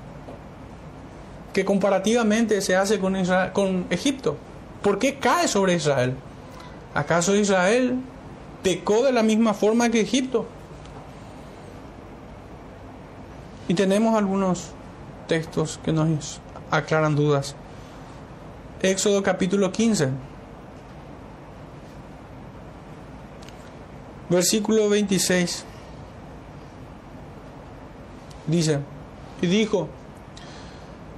que 1.53 1.67
comparativamente 1.67 2.63
se 2.63 2.77
hace 2.77 2.99
con, 2.99 3.15
con 3.53 3.87
Egipto? 3.91 4.39
¿Por 4.83 4.99
qué 4.99 5.17
cae 5.17 5.49
sobre 5.49 5.75
Israel? 5.75 6.15
¿Acaso 6.95 7.37
Israel 7.37 7.97
pecó 8.63 9.03
de 9.03 9.13
la 9.13 9.23
misma 9.23 9.55
forma 9.55 9.91
que 9.91 10.01
Egipto? 10.01 10.47
Y 13.69 13.75
tenemos 13.75 14.17
algunos 14.17 14.73
textos 15.29 15.79
que 15.85 15.93
nos 15.93 16.41
aclaran 16.71 17.15
dudas. 17.15 17.55
Éxodo 18.83 19.23
capítulo 19.23 19.71
15, 19.71 20.09
versículo 24.29 24.89
26. 24.89 25.65
Dice, 28.47 28.81
y 29.43 29.47
dijo, 29.47 29.89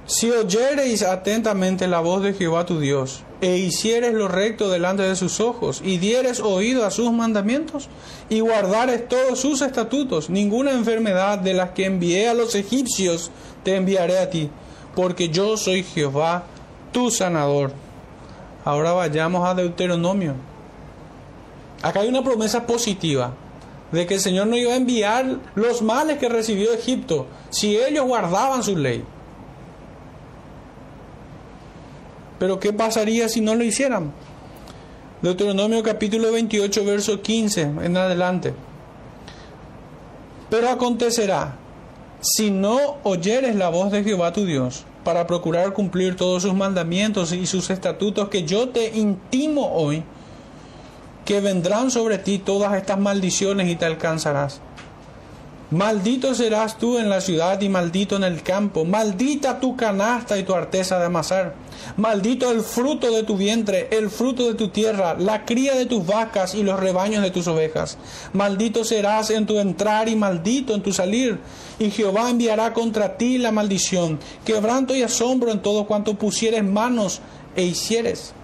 si 0.05 0.29
oyereis 0.29 1.03
atentamente 1.03 1.87
la 1.87 2.01
voz 2.01 2.21
de 2.21 2.33
Jehová 2.33 2.65
tu 2.65 2.79
Dios, 2.79 3.23
e 3.43 3.57
hicieres 3.57 4.13
lo 4.13 4.29
recto 4.29 4.69
delante 4.69 5.03
de 5.03 5.17
sus 5.17 5.41
ojos, 5.41 5.81
y 5.83 5.97
dieres 5.97 6.39
oído 6.39 6.85
a 6.85 6.91
sus 6.91 7.11
mandamientos, 7.11 7.89
y 8.29 8.39
guardares 8.39 9.09
todos 9.09 9.37
sus 9.37 9.61
estatutos, 9.61 10.29
ninguna 10.29 10.71
enfermedad 10.71 11.39
de 11.39 11.53
las 11.53 11.71
que 11.71 11.85
envié 11.85 12.29
a 12.29 12.33
los 12.33 12.55
egipcios 12.55 13.31
te 13.63 13.75
enviaré 13.75 14.19
a 14.19 14.29
ti, 14.29 14.49
porque 14.95 15.27
yo 15.27 15.57
soy 15.57 15.83
Jehová 15.83 16.45
tu 16.93 17.11
sanador. 17.11 17.73
Ahora 18.63 18.93
vayamos 18.93 19.45
a 19.45 19.53
Deuteronomio. 19.53 20.35
Acá 21.81 21.99
hay 21.99 22.07
una 22.07 22.23
promesa 22.23 22.65
positiva 22.65 23.33
de 23.91 24.07
que 24.07 24.13
el 24.13 24.21
Señor 24.21 24.47
no 24.47 24.55
iba 24.55 24.71
a 24.71 24.77
enviar 24.77 25.39
los 25.55 25.81
males 25.81 26.17
que 26.17 26.29
recibió 26.29 26.73
Egipto 26.73 27.27
si 27.49 27.75
ellos 27.75 28.05
guardaban 28.05 28.63
su 28.63 28.77
ley. 28.77 29.03
Pero 32.43 32.59
¿qué 32.59 32.73
pasaría 32.73 33.29
si 33.29 33.39
no 33.39 33.55
lo 33.55 33.63
hicieran? 33.63 34.11
Deuteronomio 35.21 35.81
capítulo 35.81 36.29
28, 36.33 36.83
verso 36.83 37.21
15 37.21 37.61
en 37.61 37.95
adelante. 37.95 38.53
Pero 40.49 40.67
acontecerá, 40.67 41.55
si 42.19 42.51
no 42.51 42.97
oyeres 43.03 43.55
la 43.55 43.69
voz 43.69 43.93
de 43.93 44.03
Jehová 44.03 44.33
tu 44.33 44.45
Dios, 44.45 44.83
para 45.05 45.25
procurar 45.25 45.71
cumplir 45.71 46.17
todos 46.17 46.43
sus 46.43 46.53
mandamientos 46.53 47.31
y 47.31 47.45
sus 47.45 47.69
estatutos 47.69 48.27
que 48.27 48.43
yo 48.43 48.67
te 48.67 48.89
intimo 48.89 49.71
hoy, 49.71 50.03
que 51.23 51.39
vendrán 51.39 51.91
sobre 51.91 52.17
ti 52.17 52.39
todas 52.39 52.73
estas 52.73 52.99
maldiciones 52.99 53.69
y 53.69 53.77
te 53.77 53.85
alcanzarás. 53.85 54.59
Maldito 55.73 56.35
serás 56.35 56.77
tú 56.77 56.99
en 56.99 57.09
la 57.09 57.19
ciudad 57.19 57.59
y 57.61 57.67
maldito 57.67 58.15
en 58.15 58.23
el 58.23 58.43
campo. 58.43 58.85
Maldita 58.85 59.59
tu 59.59 59.75
canasta 59.75 60.37
y 60.37 60.43
tu 60.43 60.53
arteza 60.53 60.99
de 60.99 61.05
amasar. 61.05 61.55
Maldito 61.97 62.51
el 62.51 62.61
fruto 62.61 63.09
de 63.11 63.23
tu 63.23 63.37
vientre, 63.37 63.87
el 63.89 64.11
fruto 64.11 64.47
de 64.47 64.53
tu 64.53 64.67
tierra, 64.67 65.15
la 65.17 65.45
cría 65.45 65.73
de 65.73 65.87
tus 65.87 66.05
vacas 66.05 66.53
y 66.53 66.61
los 66.61 66.79
rebaños 66.79 67.23
de 67.23 67.31
tus 67.31 67.47
ovejas. 67.47 67.97
Maldito 68.33 68.83
serás 68.83 69.31
en 69.31 69.47
tu 69.47 69.57
entrar 69.57 70.09
y 70.09 70.15
maldito 70.15 70.75
en 70.75 70.83
tu 70.83 70.93
salir. 70.93 71.39
Y 71.79 71.89
Jehová 71.89 72.29
enviará 72.29 72.71
contra 72.73 73.17
ti 73.17 73.39
la 73.39 73.51
maldición, 73.51 74.19
quebranto 74.45 74.93
y 74.95 75.01
asombro 75.01 75.51
en 75.51 75.63
todo 75.63 75.87
cuanto 75.87 76.13
pusieres 76.13 76.63
manos 76.63 77.19
e 77.55 77.63
hicieres 77.63 78.35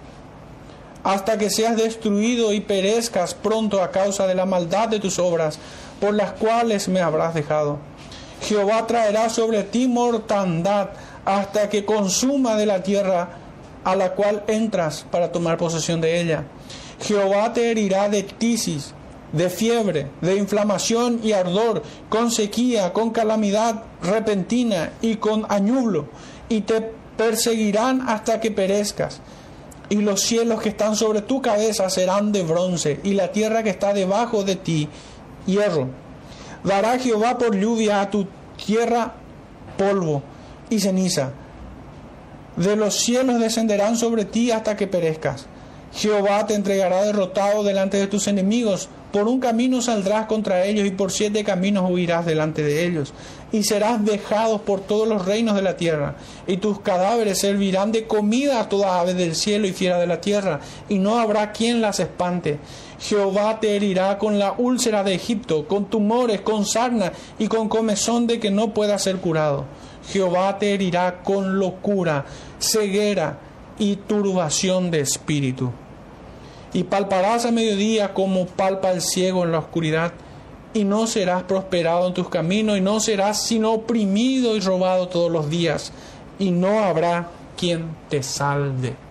hasta 1.02 1.38
que 1.38 1.50
seas 1.50 1.76
destruido 1.76 2.52
y 2.52 2.60
perezcas 2.60 3.34
pronto 3.34 3.82
a 3.82 3.90
causa 3.90 4.26
de 4.26 4.34
la 4.34 4.46
maldad 4.46 4.88
de 4.88 5.00
tus 5.00 5.18
obras, 5.18 5.58
por 6.00 6.14
las 6.14 6.32
cuales 6.32 6.88
me 6.88 7.00
habrás 7.00 7.34
dejado. 7.34 7.78
Jehová 8.42 8.86
traerá 8.86 9.28
sobre 9.28 9.62
ti 9.64 9.86
mortandad 9.86 10.90
hasta 11.24 11.68
que 11.68 11.84
consuma 11.84 12.56
de 12.56 12.66
la 12.66 12.82
tierra 12.82 13.28
a 13.84 13.96
la 13.96 14.12
cual 14.12 14.44
entras 14.46 15.06
para 15.10 15.32
tomar 15.32 15.58
posesión 15.58 16.00
de 16.00 16.20
ella. 16.20 16.44
Jehová 17.00 17.52
te 17.52 17.70
herirá 17.70 18.08
de 18.08 18.22
tisis, 18.22 18.92
de 19.32 19.48
fiebre, 19.48 20.08
de 20.20 20.36
inflamación 20.36 21.20
y 21.22 21.32
ardor, 21.32 21.82
con 22.08 22.30
sequía, 22.30 22.92
con 22.92 23.10
calamidad 23.10 23.84
repentina 24.02 24.92
y 25.00 25.16
con 25.16 25.46
añublo, 25.48 26.08
y 26.48 26.62
te 26.62 26.92
perseguirán 27.16 28.08
hasta 28.08 28.40
que 28.40 28.50
perezcas. 28.50 29.20
Y 29.88 29.96
los 29.96 30.20
cielos 30.20 30.60
que 30.62 30.68
están 30.68 30.94
sobre 30.94 31.22
tu 31.22 31.42
cabeza 31.42 31.90
serán 31.90 32.32
de 32.32 32.42
bronce, 32.42 33.00
y 33.02 33.14
la 33.14 33.32
tierra 33.32 33.62
que 33.62 33.70
está 33.70 33.92
debajo 33.92 34.44
de 34.44 34.56
ti, 34.56 34.88
hierro. 35.50 35.88
Dará 36.64 36.98
Jehová 36.98 37.38
por 37.38 37.56
lluvia 37.56 38.00
a 38.00 38.10
tu 38.10 38.26
tierra 38.64 39.14
polvo 39.76 40.22
y 40.68 40.80
ceniza. 40.80 41.32
De 42.56 42.76
los 42.76 42.96
cielos 42.96 43.40
descenderán 43.40 43.96
sobre 43.96 44.24
ti 44.24 44.50
hasta 44.50 44.76
que 44.76 44.86
perezcas. 44.86 45.46
Jehová 45.92 46.46
te 46.46 46.54
entregará 46.54 47.02
derrotado 47.02 47.64
delante 47.64 47.96
de 47.96 48.06
tus 48.06 48.28
enemigos. 48.28 48.88
Por 49.12 49.26
un 49.26 49.40
camino 49.40 49.82
saldrás 49.82 50.26
contra 50.26 50.64
ellos 50.64 50.86
y 50.86 50.92
por 50.92 51.10
siete 51.10 51.42
caminos 51.42 51.90
huirás 51.90 52.26
delante 52.26 52.62
de 52.62 52.86
ellos. 52.86 53.12
Y 53.50 53.64
serás 53.64 54.04
dejado 54.04 54.62
por 54.62 54.80
todos 54.82 55.08
los 55.08 55.26
reinos 55.26 55.56
de 55.56 55.62
la 55.62 55.76
tierra. 55.76 56.14
Y 56.46 56.58
tus 56.58 56.80
cadáveres 56.80 57.40
servirán 57.40 57.90
de 57.90 58.06
comida 58.06 58.60
a 58.60 58.68
todas 58.68 58.92
aves 58.92 59.16
del 59.16 59.34
cielo 59.34 59.66
y 59.66 59.72
fiera 59.72 59.98
de 59.98 60.06
la 60.06 60.20
tierra. 60.20 60.60
Y 60.88 60.98
no 60.98 61.18
habrá 61.18 61.50
quien 61.50 61.80
las 61.80 61.98
espante. 61.98 62.58
Jehová 63.00 63.60
te 63.60 63.76
herirá 63.76 64.18
con 64.18 64.38
la 64.38 64.52
úlcera 64.52 65.02
de 65.02 65.14
Egipto, 65.14 65.66
con 65.66 65.86
tumores, 65.86 66.42
con 66.42 66.66
sarna 66.66 67.12
y 67.38 67.48
con 67.48 67.68
comezón 67.68 68.26
de 68.26 68.38
que 68.38 68.50
no 68.50 68.74
pueda 68.74 68.98
ser 68.98 69.16
curado. 69.16 69.64
Jehová 70.12 70.58
te 70.58 70.74
herirá 70.74 71.22
con 71.22 71.58
locura, 71.58 72.26
ceguera 72.58 73.38
y 73.78 73.96
turbación 73.96 74.90
de 74.90 75.00
espíritu. 75.00 75.70
Y 76.74 76.84
palparás 76.84 77.46
a 77.46 77.50
mediodía 77.50 78.12
como 78.12 78.46
palpa 78.46 78.90
el 78.92 79.00
ciego 79.00 79.44
en 79.44 79.52
la 79.52 79.60
oscuridad, 79.60 80.12
y 80.74 80.84
no 80.84 81.06
serás 81.06 81.42
prosperado 81.44 82.06
en 82.06 82.14
tus 82.14 82.28
caminos, 82.28 82.76
y 82.76 82.80
no 82.82 83.00
serás 83.00 83.42
sino 83.42 83.72
oprimido 83.72 84.56
y 84.56 84.60
robado 84.60 85.08
todos 85.08 85.32
los 85.32 85.48
días, 85.48 85.92
y 86.38 86.50
no 86.50 86.80
habrá 86.84 87.28
quien 87.56 87.96
te 88.08 88.22
salve. 88.22 89.09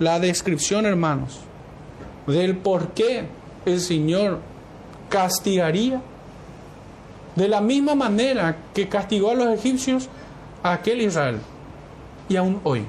La 0.00 0.18
descripción, 0.18 0.86
hermanos, 0.86 1.40
del 2.26 2.56
por 2.56 2.88
qué 2.88 3.26
el 3.66 3.80
Señor 3.80 4.38
castigaría 5.10 6.00
de 7.36 7.48
la 7.48 7.60
misma 7.60 7.94
manera 7.94 8.56
que 8.72 8.88
castigó 8.88 9.30
a 9.30 9.34
los 9.34 9.48
egipcios 9.48 10.08
a 10.62 10.72
aquel 10.72 11.02
Israel 11.02 11.38
y 12.30 12.36
aún 12.36 12.60
hoy 12.64 12.84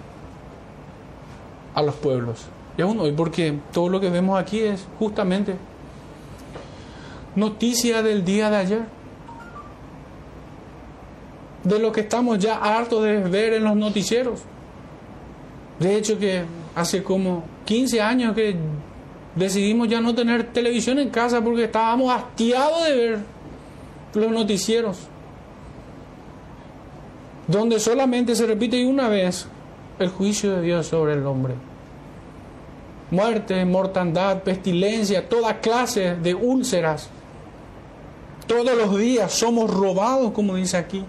a 1.76 1.82
los 1.82 1.96
pueblos. 1.96 2.46
Y 2.78 2.82
aún 2.82 2.98
hoy 3.02 3.12
porque 3.12 3.60
todo 3.74 3.90
lo 3.90 4.00
que 4.00 4.10
vemos 4.10 4.40
aquí 4.40 4.62
es 4.62 4.88
justamente 4.98 5.56
noticia 7.36 8.02
del 8.02 8.24
día 8.24 8.50
de 8.50 8.56
ayer 8.56 8.82
de 11.66 11.78
lo 11.78 11.92
que 11.92 12.02
estamos 12.02 12.40
ya 12.40 12.56
hartos 12.56 13.04
de 13.04 13.18
ver 13.18 13.52
en 13.52 13.66
los 13.66 13.76
noticieros. 13.76 14.40
De 15.78 15.98
hecho 15.98 16.18
que 16.18 16.46
hace 16.76 17.04
como 17.04 17.44
15 17.66 18.02
años 18.02 18.36
que 18.36 18.56
decidimos 19.36 19.88
ya 19.88 20.02
no 20.02 20.14
tener 20.14 20.52
televisión 20.52 21.00
en 21.00 21.10
casa 21.10 21.42
porque 21.42 21.66
estábamos 21.66 22.14
hastiados 22.14 22.86
de 22.86 22.96
ver 22.96 23.20
los 24.14 24.32
noticieros, 24.32 24.98
donde 27.48 27.80
solamente 27.80 28.36
se 28.36 28.46
repite 28.46 28.86
una 28.86 29.08
vez 29.08 29.48
el 30.00 30.10
juicio 30.10 30.56
de 30.58 30.62
Dios 30.62 30.88
sobre 30.88 31.14
el 31.14 31.26
hombre. 31.26 31.56
Muerte, 33.10 33.64
mortandad, 33.66 34.42
pestilencia, 34.42 35.28
toda 35.28 35.60
clase 35.60 36.16
de 36.16 36.34
úlceras. 36.34 37.10
Todos 38.48 38.76
los 38.78 38.98
días 38.98 39.34
somos 39.34 39.70
robados, 39.70 40.32
como 40.32 40.56
dice 40.56 40.78
aquí. 40.78 41.04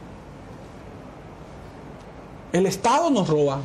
El 2.53 2.67
Estado 2.67 3.09
nos 3.09 3.29
roba. 3.29 3.61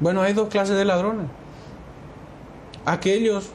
Bueno, 0.00 0.22
hay 0.22 0.32
dos 0.32 0.48
clases 0.48 0.76
de 0.76 0.84
ladrones. 0.84 1.26
Aquellos 2.86 3.50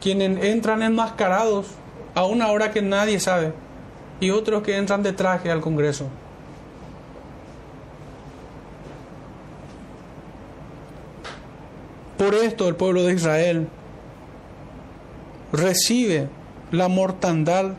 quienes 0.00 0.44
entran 0.44 0.82
enmascarados 0.82 1.66
a 2.14 2.24
una 2.24 2.48
hora 2.48 2.70
que 2.70 2.82
nadie 2.82 3.18
sabe 3.20 3.52
y 4.20 4.30
otros 4.30 4.62
que 4.62 4.76
entran 4.76 5.02
de 5.02 5.12
traje 5.12 5.50
al 5.50 5.60
Congreso. 5.60 6.08
Por 12.18 12.34
esto 12.34 12.68
el 12.68 12.76
pueblo 12.76 13.02
de 13.04 13.14
Israel 13.14 13.68
recibe 15.52 16.28
la 16.70 16.88
mortandad 16.88 17.72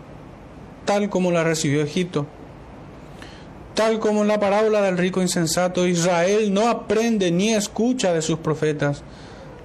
tal 0.85 1.09
como 1.09 1.31
la 1.31 1.43
recibió 1.43 1.83
Egipto. 1.83 2.25
Tal 3.75 3.99
como 3.99 4.21
en 4.21 4.27
la 4.27 4.39
parábola 4.39 4.81
del 4.81 4.97
rico 4.97 5.21
insensato, 5.21 5.87
Israel 5.87 6.53
no 6.53 6.67
aprende 6.67 7.31
ni 7.31 7.53
escucha 7.53 8.13
de 8.13 8.21
sus 8.21 8.39
profetas 8.39 9.03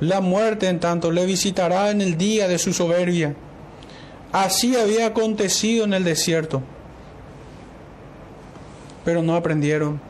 la 0.00 0.20
muerte, 0.20 0.68
en 0.68 0.78
tanto, 0.78 1.10
le 1.10 1.24
visitará 1.24 1.90
en 1.90 2.02
el 2.02 2.18
día 2.18 2.48
de 2.48 2.58
su 2.58 2.72
soberbia. 2.74 3.34
Así 4.30 4.76
había 4.76 5.06
acontecido 5.06 5.84
en 5.84 5.94
el 5.94 6.04
desierto. 6.04 6.62
Pero 9.04 9.22
no 9.22 9.34
aprendieron. 9.36 10.00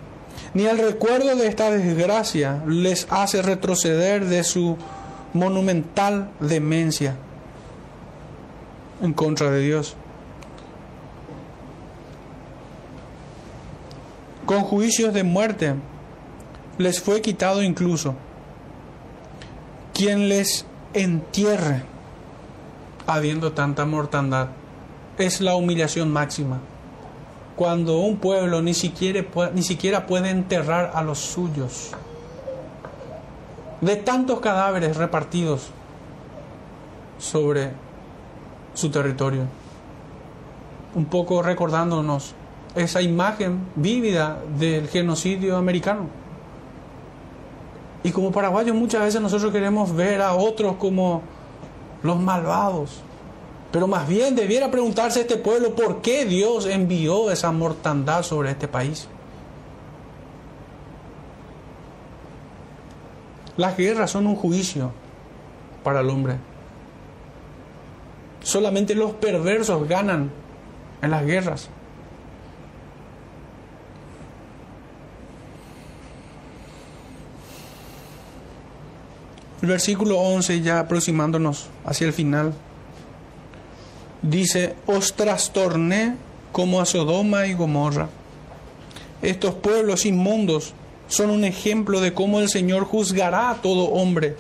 Ni 0.55 0.66
el 0.66 0.78
recuerdo 0.78 1.36
de 1.36 1.47
esta 1.47 1.70
desgracia 1.70 2.62
les 2.66 3.07
hace 3.11 3.42
retroceder 3.42 4.24
de 4.24 4.42
su 4.42 4.76
monumental 5.32 6.30
demencia 6.40 7.14
en 9.03 9.12
contra 9.12 9.51
de 9.51 9.61
Dios. 9.61 9.94
Juicios 14.66 15.14
de 15.14 15.22
muerte 15.22 15.74
les 16.76 17.00
fue 17.00 17.20
quitado 17.22 17.62
incluso 17.62 18.14
quien 19.94 20.28
les 20.28 20.66
entierre 20.92 21.84
habiendo 23.06 23.52
tanta 23.52 23.86
mortandad. 23.86 24.48
Es 25.18 25.40
la 25.40 25.54
humillación 25.54 26.12
máxima. 26.12 26.58
Cuando 27.54 28.00
un 28.00 28.18
pueblo 28.18 28.60
ni 28.60 28.74
siquiera, 28.74 29.24
ni 29.54 29.62
siquiera 29.62 30.06
puede 30.06 30.30
enterrar 30.30 30.90
a 30.94 31.02
los 31.02 31.18
suyos. 31.18 31.92
De 33.80 33.96
tantos 33.96 34.40
cadáveres 34.40 34.96
repartidos 34.96 35.68
sobre 37.18 37.70
su 38.74 38.90
territorio. 38.90 39.44
Un 40.94 41.06
poco 41.06 41.40
recordándonos 41.42 42.34
esa 42.76 43.00
imagen 43.00 43.66
vívida 43.74 44.38
del 44.58 44.88
genocidio 44.88 45.56
americano. 45.56 46.06
Y 48.04 48.12
como 48.12 48.30
paraguayos 48.30 48.76
muchas 48.76 49.00
veces 49.00 49.20
nosotros 49.20 49.50
queremos 49.50 49.96
ver 49.96 50.20
a 50.20 50.34
otros 50.34 50.76
como 50.76 51.22
los 52.02 52.20
malvados. 52.20 53.00
Pero 53.72 53.88
más 53.88 54.06
bien 54.06 54.36
debiera 54.36 54.70
preguntarse 54.70 55.22
este 55.22 55.36
pueblo 55.36 55.74
por 55.74 56.02
qué 56.02 56.24
Dios 56.24 56.66
envió 56.66 57.30
esa 57.30 57.50
mortandad 57.50 58.22
sobre 58.22 58.50
este 58.50 58.68
país. 58.68 59.08
Las 63.56 63.76
guerras 63.76 64.10
son 64.10 64.26
un 64.26 64.36
juicio 64.36 64.92
para 65.82 66.00
el 66.00 66.10
hombre. 66.10 66.36
Solamente 68.42 68.94
los 68.94 69.12
perversos 69.12 69.88
ganan 69.88 70.30
en 71.00 71.10
las 71.10 71.24
guerras. 71.24 71.70
El 79.66 79.72
versículo 79.72 80.20
11, 80.20 80.60
ya 80.60 80.78
aproximándonos 80.78 81.66
hacia 81.84 82.06
el 82.06 82.12
final, 82.12 82.54
dice, 84.22 84.76
os 84.86 85.14
trastorné 85.14 86.14
como 86.52 86.80
a 86.80 86.86
Sodoma 86.86 87.48
y 87.48 87.54
Gomorra. 87.54 88.08
Estos 89.22 89.56
pueblos 89.56 90.06
inmundos 90.06 90.72
son 91.08 91.30
un 91.30 91.42
ejemplo 91.42 92.00
de 92.00 92.14
cómo 92.14 92.38
el 92.38 92.48
Señor 92.48 92.84
juzgará 92.84 93.50
a 93.50 93.54
todo 93.56 93.86
hombre, 93.86 94.36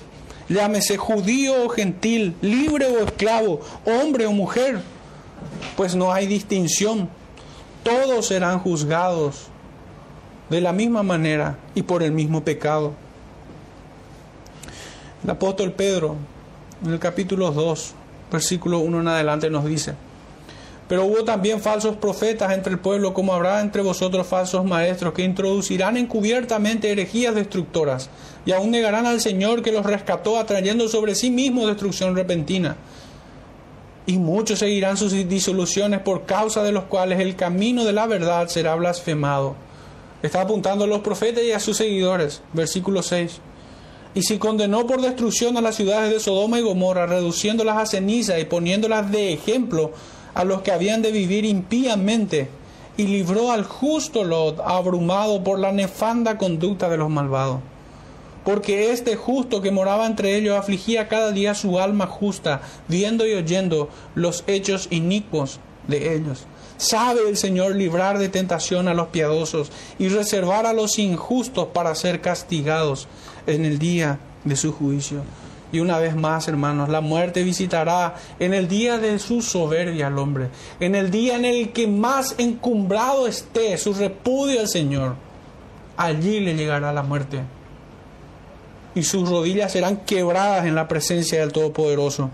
llámese 0.48 0.96
judío 0.96 1.64
o 1.64 1.70
gentil, 1.70 2.36
libre 2.40 2.86
o 2.86 3.04
esclavo, 3.04 3.62
hombre 3.84 4.26
o 4.26 4.30
mujer, 4.30 4.78
pues 5.76 5.96
no 5.96 6.12
hay 6.12 6.28
distinción. 6.28 7.08
Todos 7.82 8.28
serán 8.28 8.60
juzgados 8.60 9.48
de 10.50 10.60
la 10.60 10.72
misma 10.72 11.02
manera 11.02 11.58
y 11.74 11.82
por 11.82 12.04
el 12.04 12.12
mismo 12.12 12.44
pecado. 12.44 12.92
El 15.24 15.30
apóstol 15.30 15.72
Pedro, 15.72 16.16
en 16.84 16.92
el 16.92 16.98
capítulo 16.98 17.50
2, 17.50 17.94
versículo 18.30 18.80
1 18.80 19.00
en 19.00 19.08
adelante 19.08 19.50
nos 19.50 19.64
dice. 19.64 19.94
Pero 20.88 21.04
hubo 21.04 21.24
también 21.24 21.60
falsos 21.60 21.96
profetas 21.96 22.52
entre 22.52 22.72
el 22.72 22.78
pueblo, 22.78 23.12
como 23.12 23.34
habrá 23.34 23.60
entre 23.60 23.82
vosotros 23.82 24.26
falsos 24.26 24.64
maestros, 24.64 25.14
que 25.14 25.24
introducirán 25.24 25.96
encubiertamente 25.96 26.92
herejías 26.92 27.34
destructoras, 27.34 28.08
y 28.44 28.52
aún 28.52 28.70
negarán 28.70 29.06
al 29.06 29.20
Señor 29.20 29.62
que 29.62 29.72
los 29.72 29.84
rescató, 29.84 30.38
atrayendo 30.38 30.86
sobre 30.88 31.16
sí 31.16 31.30
mismo 31.30 31.66
destrucción 31.66 32.14
repentina. 32.14 32.76
Y 34.06 34.18
muchos 34.18 34.60
seguirán 34.60 34.96
sus 34.96 35.12
disoluciones 35.12 36.00
por 36.00 36.26
causa 36.26 36.62
de 36.62 36.70
los 36.70 36.84
cuales 36.84 37.18
el 37.18 37.34
camino 37.34 37.84
de 37.84 37.92
la 37.92 38.06
verdad 38.06 38.46
será 38.46 38.76
blasfemado. 38.76 39.56
Está 40.22 40.42
apuntando 40.42 40.84
a 40.84 40.86
los 40.88 41.00
profetas 41.00 41.42
y 41.42 41.50
a 41.50 41.58
sus 41.58 41.78
seguidores. 41.78 42.42
Versículo 42.52 43.02
6. 43.02 43.40
Y 44.16 44.22
si 44.22 44.38
condenó 44.38 44.86
por 44.86 45.02
destrucción 45.02 45.58
a 45.58 45.60
las 45.60 45.74
ciudades 45.74 46.10
de 46.10 46.20
Sodoma 46.20 46.58
y 46.58 46.62
Gomorra, 46.62 47.04
reduciéndolas 47.04 47.76
a 47.76 47.84
ceniza 47.84 48.38
y 48.38 48.46
poniéndolas 48.46 49.12
de 49.12 49.34
ejemplo, 49.34 49.92
a 50.32 50.42
los 50.42 50.62
que 50.62 50.72
habían 50.72 51.02
de 51.02 51.12
vivir 51.12 51.44
impíamente, 51.44 52.48
y 52.96 53.08
libró 53.08 53.52
al 53.52 53.64
justo 53.64 54.24
Lot 54.24 54.58
abrumado 54.60 55.44
por 55.44 55.58
la 55.58 55.70
nefanda 55.70 56.38
conducta 56.38 56.88
de 56.88 56.96
los 56.96 57.10
malvados. 57.10 57.60
Porque 58.42 58.90
este 58.90 59.16
justo 59.16 59.60
que 59.60 59.70
moraba 59.70 60.06
entre 60.06 60.34
ellos 60.34 60.56
afligía 60.56 61.08
cada 61.08 61.30
día 61.30 61.54
su 61.54 61.78
alma 61.78 62.06
justa, 62.06 62.62
viendo 62.88 63.26
y 63.26 63.34
oyendo 63.34 63.90
los 64.14 64.44
hechos 64.46 64.88
inicuos 64.90 65.60
de 65.88 66.14
ellos. 66.14 66.46
Sabe 66.78 67.28
el 67.28 67.36
Señor 67.36 67.74
librar 67.74 68.18
de 68.18 68.30
tentación 68.30 68.88
a 68.88 68.94
los 68.94 69.08
piadosos 69.08 69.70
y 69.98 70.08
reservar 70.08 70.64
a 70.64 70.72
los 70.72 70.98
injustos 70.98 71.68
para 71.74 71.94
ser 71.94 72.22
castigados 72.22 73.08
en 73.46 73.64
el 73.64 73.78
día 73.78 74.18
de 74.44 74.56
su 74.56 74.72
juicio. 74.72 75.22
Y 75.72 75.80
una 75.80 75.98
vez 75.98 76.14
más, 76.14 76.46
hermanos, 76.48 76.88
la 76.88 77.00
muerte 77.00 77.42
visitará 77.42 78.14
en 78.38 78.54
el 78.54 78.68
día 78.68 78.98
de 78.98 79.18
su 79.18 79.42
soberbia 79.42 80.06
al 80.06 80.18
hombre, 80.18 80.48
en 80.78 80.94
el 80.94 81.10
día 81.10 81.36
en 81.36 81.44
el 81.44 81.72
que 81.72 81.88
más 81.88 82.34
encumbrado 82.38 83.26
esté 83.26 83.76
su 83.76 83.92
repudio 83.92 84.60
al 84.60 84.68
Señor. 84.68 85.16
Allí 85.96 86.40
le 86.40 86.54
llegará 86.54 86.92
la 86.92 87.02
muerte. 87.02 87.40
Y 88.94 89.02
sus 89.02 89.28
rodillas 89.28 89.72
serán 89.72 89.98
quebradas 89.98 90.66
en 90.66 90.74
la 90.74 90.88
presencia 90.88 91.40
del 91.40 91.52
Todopoderoso. 91.52 92.30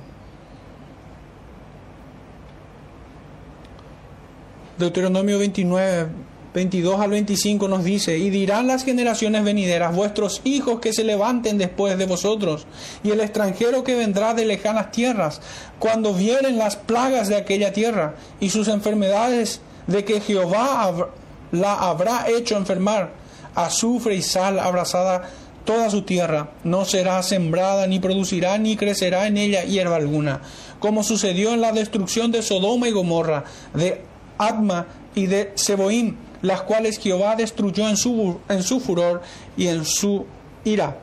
Deuteronomio 4.79 5.39
29, 5.39 6.09
22 6.55 7.01
al 7.01 7.11
25 7.11 7.67
nos 7.69 7.83
dice, 7.83 8.19
y 8.19 8.29
dirán 8.29 8.67
las 8.67 8.85
generaciones 8.85 9.43
venideras, 9.43 9.95
vuestros 9.95 10.43
hijos 10.45 10.81
que 10.81 10.93
se 10.93 11.05
levanten 11.05 11.57
después 11.57 11.97
de 11.97 12.07
vosotros, 12.07 12.67
y 13.03 13.11
el 13.11 13.21
extranjero 13.21 13.85
que 13.85 13.95
vendrá 13.95 14.35
de 14.35 14.45
lejanas 14.45 14.91
tierras, 14.91 15.41
cuando 15.79 16.13
vieren 16.13 16.59
las 16.59 16.77
plagas 16.77 17.29
de 17.29 17.37
aquella 17.37 17.73
tierra 17.73 18.17
y 18.39 18.51
sus 18.51 18.69
enfermedades 18.69 19.61
de 19.87 20.05
que 20.05 20.21
Jehová 20.21 21.11
la 21.53 21.75
habrá 21.75 22.29
hecho 22.29 22.57
enfermar, 22.57 23.13
azufre 23.55 24.15
y 24.15 24.23
sal 24.23 24.59
abrazada 24.59 25.31
toda 25.65 25.91
su 25.91 26.03
tierra, 26.03 26.51
no 26.65 26.85
será 26.85 27.23
sembrada, 27.23 27.87
ni 27.87 27.99
producirá, 27.99 28.59
ni 28.59 28.77
crecerá 28.77 29.27
en 29.27 29.37
ella 29.37 29.65
hierba 29.65 29.97
alguna, 29.97 30.43
como 30.81 31.03
sucedió 31.03 31.53
en 31.55 31.61
la 31.61 31.73
destrucción 31.73 32.31
de 32.31 32.43
Sodoma 32.43 32.89
y 32.89 32.93
Gomorra, 32.93 33.45
de 33.73 34.03
Adma 34.39 34.87
y 35.15 35.27
de 35.27 35.53
Seboim, 35.55 36.17
las 36.43 36.63
cuales 36.63 36.99
Jehová 36.99 37.37
destruyó 37.37 37.89
en 37.89 37.97
su, 37.97 38.39
en 38.49 38.63
su 38.63 38.81
furor 38.81 39.23
y 39.57 39.69
en 39.69 39.85
su 39.85 40.27
ira. 40.65 40.99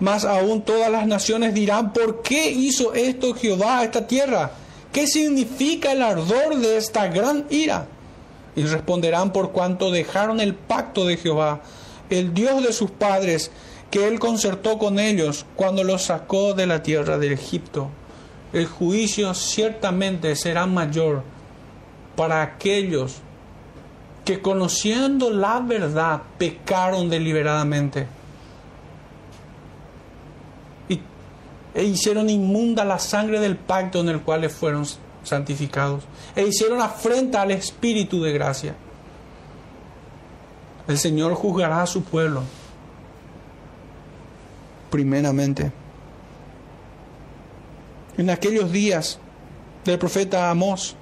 Más 0.00 0.24
aún 0.24 0.62
todas 0.62 0.90
las 0.90 1.06
naciones 1.06 1.54
dirán, 1.54 1.92
¿por 1.92 2.22
qué 2.22 2.50
hizo 2.50 2.94
esto 2.94 3.34
Jehová 3.34 3.80
a 3.80 3.84
esta 3.84 4.06
tierra? 4.06 4.52
¿Qué 4.92 5.06
significa 5.06 5.92
el 5.92 6.02
ardor 6.02 6.56
de 6.56 6.78
esta 6.78 7.08
gran 7.08 7.44
ira? 7.50 7.86
Y 8.56 8.62
responderán 8.62 9.32
por 9.32 9.52
cuanto 9.52 9.90
dejaron 9.90 10.40
el 10.40 10.54
pacto 10.54 11.06
de 11.06 11.16
Jehová, 11.16 11.60
el 12.10 12.32
Dios 12.32 12.62
de 12.62 12.72
sus 12.72 12.90
padres, 12.90 13.50
que 13.90 14.06
él 14.06 14.18
concertó 14.18 14.78
con 14.78 14.98
ellos 14.98 15.46
cuando 15.56 15.84
los 15.84 16.02
sacó 16.02 16.54
de 16.54 16.66
la 16.66 16.82
tierra 16.82 17.18
de 17.18 17.32
Egipto. 17.32 17.88
El 18.52 18.66
juicio 18.66 19.34
ciertamente 19.34 20.34
será 20.36 20.66
mayor 20.66 21.22
para 22.16 22.42
aquellos 22.42 23.16
que 24.28 24.42
conociendo 24.42 25.30
la 25.30 25.58
verdad 25.58 26.20
pecaron 26.36 27.08
deliberadamente 27.08 28.06
y, 30.86 31.00
e 31.74 31.84
hicieron 31.84 32.28
inmunda 32.28 32.84
la 32.84 32.98
sangre 32.98 33.40
del 33.40 33.56
pacto 33.56 34.00
en 34.00 34.10
el 34.10 34.20
cual 34.20 34.50
fueron 34.50 34.84
santificados 35.24 36.04
e 36.36 36.46
hicieron 36.46 36.82
afrenta 36.82 37.40
al 37.40 37.52
Espíritu 37.52 38.22
de 38.22 38.32
gracia. 38.34 38.74
El 40.86 40.98
Señor 40.98 41.32
juzgará 41.32 41.80
a 41.80 41.86
su 41.86 42.02
pueblo 42.02 42.42
primeramente. 44.90 45.72
En 48.18 48.28
aquellos 48.28 48.70
días 48.70 49.18
del 49.86 49.98
profeta 49.98 50.50
Amós 50.50 50.96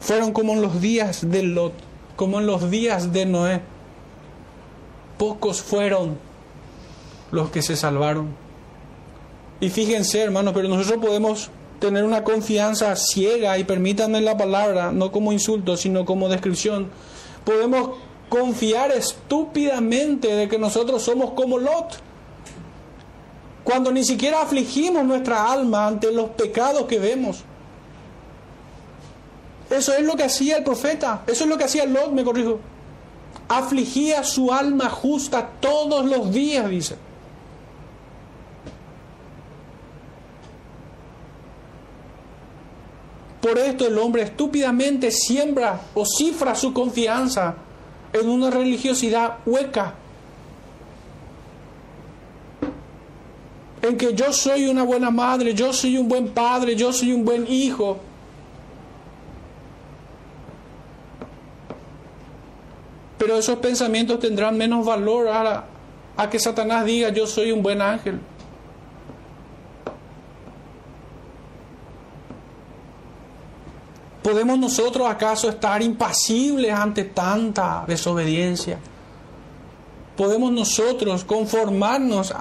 fueron 0.00 0.32
como 0.32 0.54
en 0.54 0.62
los 0.62 0.80
días 0.80 1.30
de 1.30 1.44
Lot 1.44 1.91
como 2.16 2.40
en 2.40 2.46
los 2.46 2.70
días 2.70 3.12
de 3.12 3.26
Noé. 3.26 3.60
Pocos 5.18 5.62
fueron 5.62 6.18
los 7.30 7.50
que 7.50 7.62
se 7.62 7.76
salvaron. 7.76 8.34
Y 9.60 9.70
fíjense, 9.70 10.20
hermanos, 10.20 10.54
pero 10.54 10.68
nosotros 10.68 11.00
podemos 11.00 11.50
tener 11.78 12.04
una 12.04 12.22
confianza 12.22 12.94
ciega, 12.96 13.58
y 13.58 13.64
permítanme 13.64 14.20
la 14.20 14.36
palabra, 14.36 14.92
no 14.92 15.10
como 15.10 15.32
insulto, 15.32 15.76
sino 15.76 16.04
como 16.04 16.28
descripción. 16.28 16.90
Podemos 17.44 17.90
confiar 18.28 18.92
estúpidamente 18.92 20.34
de 20.34 20.48
que 20.48 20.58
nosotros 20.58 21.02
somos 21.02 21.32
como 21.32 21.58
Lot. 21.58 21.98
Cuando 23.64 23.92
ni 23.92 24.04
siquiera 24.04 24.42
afligimos 24.42 25.04
nuestra 25.04 25.52
alma 25.52 25.86
ante 25.86 26.12
los 26.12 26.30
pecados 26.30 26.86
que 26.86 26.98
vemos. 26.98 27.44
Eso 29.72 29.94
es 29.94 30.04
lo 30.04 30.16
que 30.16 30.24
hacía 30.24 30.58
el 30.58 30.64
profeta, 30.64 31.22
eso 31.26 31.44
es 31.44 31.50
lo 31.50 31.56
que 31.56 31.64
hacía 31.64 31.86
Lot, 31.86 32.12
me 32.12 32.22
corrijo. 32.22 32.60
Afligía 33.48 34.22
su 34.22 34.52
alma 34.52 34.90
justa 34.90 35.48
todos 35.60 36.04
los 36.04 36.30
días, 36.30 36.68
dice. 36.68 36.96
Por 43.40 43.58
esto 43.58 43.86
el 43.86 43.98
hombre 43.98 44.22
estúpidamente 44.22 45.10
siembra 45.10 45.80
o 45.94 46.04
cifra 46.04 46.54
su 46.54 46.72
confianza 46.74 47.54
en 48.12 48.28
una 48.28 48.50
religiosidad 48.50 49.38
hueca. 49.46 49.94
En 53.80 53.96
que 53.96 54.14
yo 54.14 54.32
soy 54.32 54.66
una 54.68 54.84
buena 54.84 55.10
madre, 55.10 55.54
yo 55.54 55.72
soy 55.72 55.96
un 55.96 56.08
buen 56.08 56.28
padre, 56.28 56.76
yo 56.76 56.92
soy 56.92 57.12
un 57.12 57.24
buen 57.24 57.50
hijo. 57.50 58.11
Pero 63.22 63.36
esos 63.36 63.58
pensamientos 63.58 64.18
tendrán 64.18 64.58
menos 64.58 64.84
valor 64.84 65.28
a, 65.28 66.28
que 66.28 66.40
Satanás 66.40 66.84
diga 66.84 67.10
yo 67.10 67.24
soy 67.24 67.52
un 67.52 67.62
buen 67.62 67.80
ángel. 67.80 68.18
¿Podemos 74.24 74.58
nosotros 74.58 75.08
acaso 75.08 75.48
estar 75.48 75.80
impasibles 75.82 76.72
ante 76.72 77.04
tanta 77.04 77.84
desobediencia? 77.86 78.80
¿Podemos 80.16 80.50
nosotros 80.50 81.22
conformarnos 81.22 82.34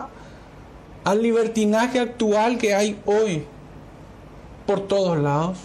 al 1.04 1.22
libertinaje 1.22 2.00
actual 2.00 2.58
que 2.58 2.74
hay 2.74 3.00
hoy 3.06 3.46
por 4.66 4.88
todos 4.88 5.16
lados? 5.20 5.60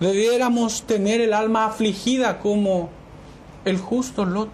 Debiéramos 0.00 0.82
tener 0.82 1.20
el 1.20 1.32
alma 1.32 1.66
afligida 1.66 2.38
como 2.38 2.90
el 3.64 3.78
justo 3.78 4.24
Lot. 4.24 4.50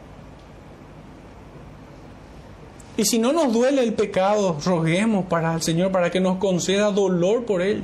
Y 2.96 3.04
si 3.04 3.18
no 3.18 3.32
nos 3.32 3.52
duele 3.52 3.82
el 3.82 3.94
pecado, 3.94 4.58
roguemos 4.64 5.26
para 5.26 5.54
el 5.54 5.62
Señor 5.62 5.90
para 5.90 6.10
que 6.10 6.20
nos 6.20 6.38
conceda 6.38 6.92
dolor 6.92 7.44
por 7.44 7.62
él. 7.62 7.82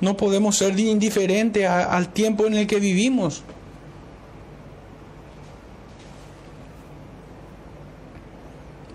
No 0.00 0.16
podemos 0.16 0.56
ser 0.56 0.78
indiferentes 0.78 1.66
al 1.66 2.12
tiempo 2.12 2.46
en 2.46 2.54
el 2.54 2.66
que 2.66 2.78
vivimos. 2.78 3.42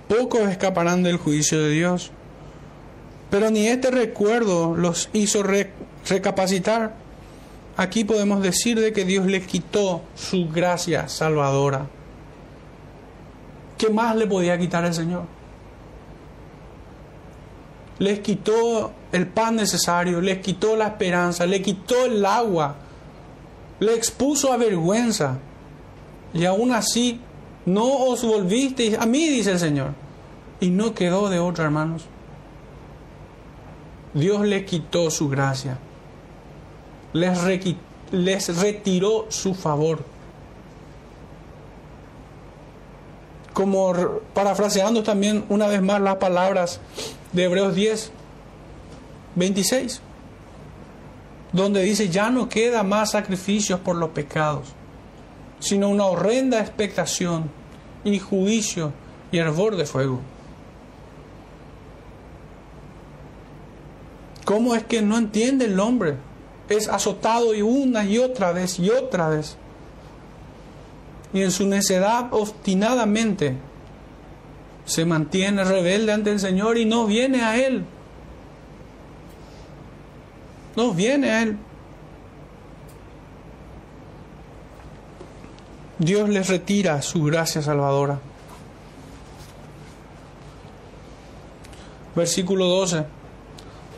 Pocos 0.07 0.41
escaparán 0.41 1.01
del 1.01 1.17
juicio 1.17 1.63
de 1.63 1.69
Dios. 1.71 2.11
Pero 3.29 3.51
ni 3.51 3.67
este 3.67 3.91
recuerdo 3.91 4.75
los 4.75 5.09
hizo 5.13 5.43
recapacitar. 6.07 6.93
Aquí 7.77 8.03
podemos 8.03 8.41
decir 8.41 8.79
de 8.79 8.91
que 8.91 9.05
Dios 9.05 9.25
les 9.25 9.45
quitó 9.45 10.01
su 10.15 10.49
gracia 10.49 11.07
salvadora. 11.07 11.87
¿Qué 13.77 13.89
más 13.89 14.15
le 14.15 14.27
podía 14.27 14.57
quitar 14.57 14.83
el 14.83 14.93
Señor? 14.93 15.23
Les 17.99 18.19
quitó 18.19 18.91
el 19.11 19.27
pan 19.27 19.55
necesario, 19.55 20.19
les 20.21 20.39
quitó 20.39 20.75
la 20.75 20.87
esperanza, 20.87 21.45
le 21.45 21.61
quitó 21.61 22.05
el 22.05 22.25
agua, 22.25 22.75
le 23.79 23.93
expuso 23.93 24.51
a 24.51 24.57
vergüenza. 24.57 25.37
Y 26.33 26.45
aún 26.45 26.73
así 26.73 27.21
no 27.65 27.85
os 27.85 28.23
volvisteis 28.23 28.97
a 28.97 29.05
mí, 29.05 29.29
dice 29.29 29.51
el 29.51 29.59
Señor. 29.59 29.91
Y 30.59 30.69
no 30.69 30.93
quedó 30.93 31.29
de 31.29 31.39
otra, 31.39 31.65
hermanos. 31.65 32.05
Dios 34.13 34.41
les 34.45 34.65
quitó 34.65 35.11
su 35.11 35.29
gracia. 35.29 35.77
Les, 37.13 37.37
les 38.11 38.57
retiró 38.57 39.27
su 39.29 39.53
favor. 39.53 40.03
Como 43.53 43.93
parafraseando 44.33 45.03
también 45.03 45.45
una 45.49 45.67
vez 45.67 45.81
más 45.81 46.01
las 46.01 46.15
palabras 46.15 46.79
de 47.33 47.43
Hebreos 47.43 47.75
10, 47.75 48.11
26, 49.35 50.01
donde 51.51 51.83
dice, 51.83 52.09
ya 52.09 52.29
no 52.29 52.47
queda 52.47 52.83
más 52.83 53.11
sacrificios 53.11 53.79
por 53.79 53.95
los 53.95 54.09
pecados, 54.09 54.69
sino 55.59 55.89
una 55.89 56.05
horrenda 56.05 56.59
expectación 56.61 57.49
y 58.03 58.19
juicio 58.19 58.93
y 59.31 59.37
hervor 59.37 59.75
de 59.75 59.85
fuego. 59.85 60.21
¿Cómo 64.49 64.73
es 64.73 64.83
que 64.83 65.03
no 65.03 65.15
entiende 65.15 65.65
el 65.65 65.79
hombre? 65.79 66.15
Es 66.69 66.87
azotado 66.87 67.53
y 67.53 67.61
una 67.61 68.03
y 68.03 68.17
otra 68.17 68.51
vez 68.51 68.79
y 68.79 68.89
otra 68.89 69.29
vez. 69.29 69.55
Y 71.31 71.43
en 71.43 71.51
su 71.51 71.67
necedad 71.67 72.29
obstinadamente 72.31 73.55
se 74.85 75.05
mantiene 75.05 75.63
rebelde 75.63 76.13
ante 76.13 76.31
el 76.31 76.39
Señor 76.39 76.79
y 76.79 76.85
no 76.85 77.05
viene 77.05 77.43
a 77.43 77.57
Él. 77.63 77.85
No 80.75 80.95
viene 80.95 81.29
a 81.29 81.43
Él. 81.43 81.55
Dios 85.99 86.27
les 86.27 86.47
retira 86.47 86.99
su 87.03 87.23
gracia 87.23 87.61
salvadora. 87.61 88.19
Versículo 92.15 92.65
12. 92.65 93.18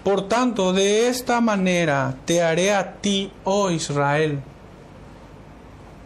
Por 0.03 0.27
tanto, 0.27 0.73
de 0.73 1.07
esta 1.09 1.41
manera 1.41 2.15
te 2.25 2.41
haré 2.41 2.73
a 2.73 2.93
ti, 2.93 3.31
oh 3.43 3.69
Israel. 3.69 4.41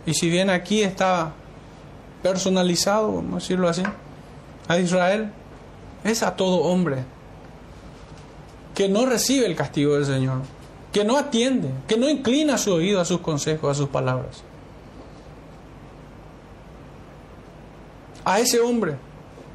Y 0.06 0.14
si 0.14 0.30
bien 0.30 0.50
aquí 0.50 0.84
está 0.84 1.32
personalizado, 2.22 3.14
vamos 3.14 3.34
a 3.34 3.36
decirlo 3.38 3.70
así, 3.70 3.84
a 4.68 4.78
Israel, 4.78 5.32
es 6.04 6.24
a 6.24 6.36
todo 6.36 6.58
hombre 6.58 7.04
que 8.74 8.90
no 8.90 9.06
recibe 9.06 9.46
el 9.46 9.56
castigo 9.56 9.96
del 9.96 10.06
Señor, 10.06 10.42
que 10.92 11.06
no 11.06 11.18
atiende, 11.18 11.70
que 11.88 11.98
no 11.98 12.10
inclina 12.10 12.58
su 12.58 12.74
oído 12.74 13.00
a 13.00 13.06
sus 13.06 13.22
consejos, 13.22 13.72
a 13.72 13.74
sus 13.74 13.90
palabras. 13.90 14.44
A 18.26 18.40
ese 18.40 18.60
hombre, 18.60 18.96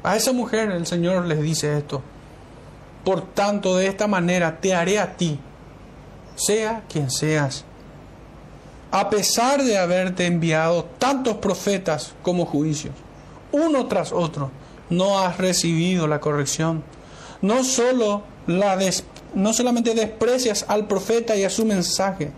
a 0.01 0.15
esa 0.15 0.33
mujer, 0.33 0.71
el 0.71 0.87
Señor 0.87 1.25
les 1.25 1.41
dice 1.41 1.77
esto. 1.77 2.01
Por 3.03 3.21
tanto, 3.33 3.75
de 3.75 3.87
esta 3.87 4.07
manera 4.07 4.59
te 4.59 4.73
haré 4.73 4.99
a 4.99 5.17
ti, 5.17 5.39
sea 6.35 6.83
quien 6.87 7.09
seas. 7.09 7.65
A 8.91 9.09
pesar 9.09 9.63
de 9.63 9.77
haberte 9.77 10.25
enviado 10.25 10.85
tantos 10.99 11.37
profetas 11.37 12.13
como 12.21 12.45
juicios, 12.45 12.93
uno 13.51 13.87
tras 13.87 14.11
otro, 14.11 14.51
no 14.89 15.19
has 15.19 15.37
recibido 15.37 16.07
la 16.07 16.19
corrección. 16.19 16.83
No 17.41 17.63
solo 17.63 18.23
la 18.47 18.77
no 19.33 19.53
solamente 19.53 19.95
desprecias 19.95 20.65
al 20.67 20.87
profeta 20.87 21.35
y 21.35 21.43
a 21.43 21.49
su 21.49 21.65
mensaje, 21.65 22.31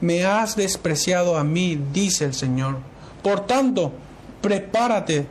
me 0.00 0.24
has 0.24 0.54
despreciado 0.56 1.36
a 1.36 1.44
mí, 1.44 1.80
dice 1.92 2.26
el 2.26 2.34
Señor. 2.34 2.78
Por 3.22 3.46
tanto, 3.46 3.92
prepárate 4.40 5.26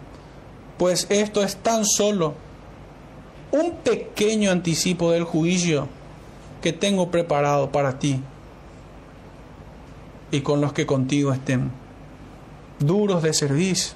pues 0.80 1.07
esto 1.10 1.43
es 1.43 1.57
tan 1.57 1.86
solo 1.86 2.36
un 3.52 3.78
pequeño 3.84 4.52
anticipo 4.52 5.12
del 5.12 5.24
juicio 5.24 5.88
que 6.62 6.74
tengo 6.74 7.10
preparado 7.10 7.72
para 7.72 8.00
ti 8.00 8.22
y 10.32 10.41
con 10.41 10.62
los 10.62 10.74
que 10.74 10.86
contigo 10.86 11.34
estén, 11.34 11.72
duros 12.80 13.24
de 13.24 13.34
servicio. 13.34 13.93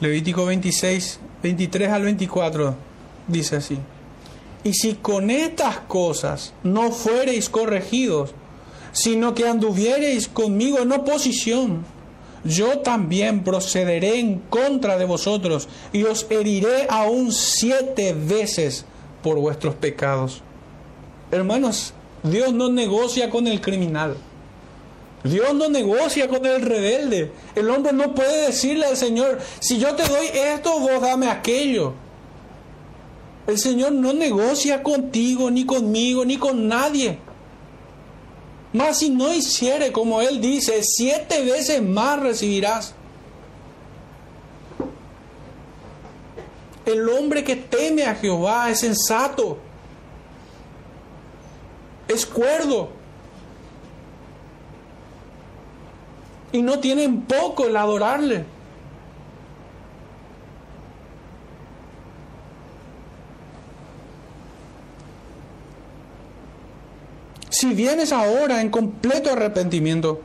Levítico 0.00 0.44
26, 0.46 1.20
23 1.42 1.90
al 1.90 2.02
24 2.02 2.74
dice 3.28 3.56
así. 3.56 3.78
Y 4.62 4.72
si 4.72 4.94
con 4.94 5.30
estas 5.30 5.78
cosas 5.80 6.54
no 6.62 6.90
fuereis 6.90 7.48
corregidos, 7.48 8.34
sino 8.92 9.34
que 9.34 9.46
anduviereis 9.46 10.28
conmigo 10.28 10.78
en 10.78 10.92
oposición, 10.92 11.84
yo 12.44 12.78
también 12.80 13.42
procederé 13.42 14.20
en 14.20 14.38
contra 14.38 14.98
de 14.98 15.06
vosotros 15.06 15.68
y 15.92 16.04
os 16.04 16.26
heriré 16.30 16.86
aún 16.88 17.32
siete 17.32 18.12
veces 18.12 18.84
por 19.22 19.38
vuestros 19.38 19.74
pecados. 19.74 20.42
Hermanos, 21.30 21.94
Dios 22.22 22.52
no 22.52 22.70
negocia 22.70 23.30
con 23.30 23.46
el 23.46 23.60
criminal. 23.60 24.16
Dios 25.24 25.54
no 25.54 25.70
negocia 25.70 26.28
con 26.28 26.44
el 26.44 26.60
rebelde. 26.60 27.32
El 27.54 27.70
hombre 27.70 27.92
no 27.94 28.14
puede 28.14 28.46
decirle 28.46 28.84
al 28.84 28.96
Señor, 28.96 29.38
si 29.58 29.78
yo 29.78 29.94
te 29.94 30.06
doy 30.06 30.26
esto, 30.32 30.78
vos 30.78 31.00
dame 31.00 31.28
aquello. 31.28 31.94
El 33.46 33.58
Señor 33.58 33.92
no 33.92 34.12
negocia 34.12 34.82
contigo, 34.82 35.50
ni 35.50 35.64
conmigo, 35.64 36.24
ni 36.24 36.36
con 36.36 36.68
nadie. 36.68 37.18
Mas 38.74 38.98
si 38.98 39.08
no 39.08 39.32
hiciere 39.32 39.92
como 39.92 40.20
Él 40.20 40.40
dice, 40.40 40.80
siete 40.82 41.44
veces 41.44 41.80
más 41.80 42.18
recibirás. 42.18 42.92
El 46.84 47.08
hombre 47.08 47.44
que 47.44 47.54
teme 47.54 48.02
a 48.02 48.16
Jehová 48.16 48.68
es 48.70 48.80
sensato, 48.80 49.58
es 52.08 52.26
cuerdo. 52.26 52.88
Y 56.50 56.62
no 56.62 56.80
tienen 56.80 57.22
poco 57.22 57.66
el 57.66 57.76
adorarle. 57.76 58.44
Si 67.54 67.72
vienes 67.72 68.10
ahora 68.10 68.60
en 68.60 68.68
completo 68.68 69.30
arrepentimiento, 69.30 70.20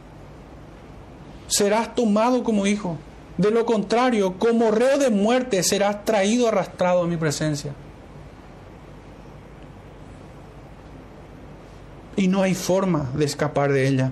serás 1.47 1.93
tomado 1.93 2.43
como 2.43 2.65
hijo. 2.65 2.97
De 3.37 3.51
lo 3.51 3.67
contrario, 3.67 4.39
como 4.39 4.71
reo 4.71 4.97
de 4.97 5.11
muerte, 5.11 5.61
serás 5.61 6.05
traído 6.05 6.47
arrastrado 6.47 7.03
a 7.03 7.07
mi 7.07 7.17
presencia. 7.17 7.71
Y 12.15 12.27
no 12.27 12.41
hay 12.41 12.55
forma 12.55 13.11
de 13.13 13.25
escapar 13.25 13.71
de 13.73 13.87
ella. 13.87 14.11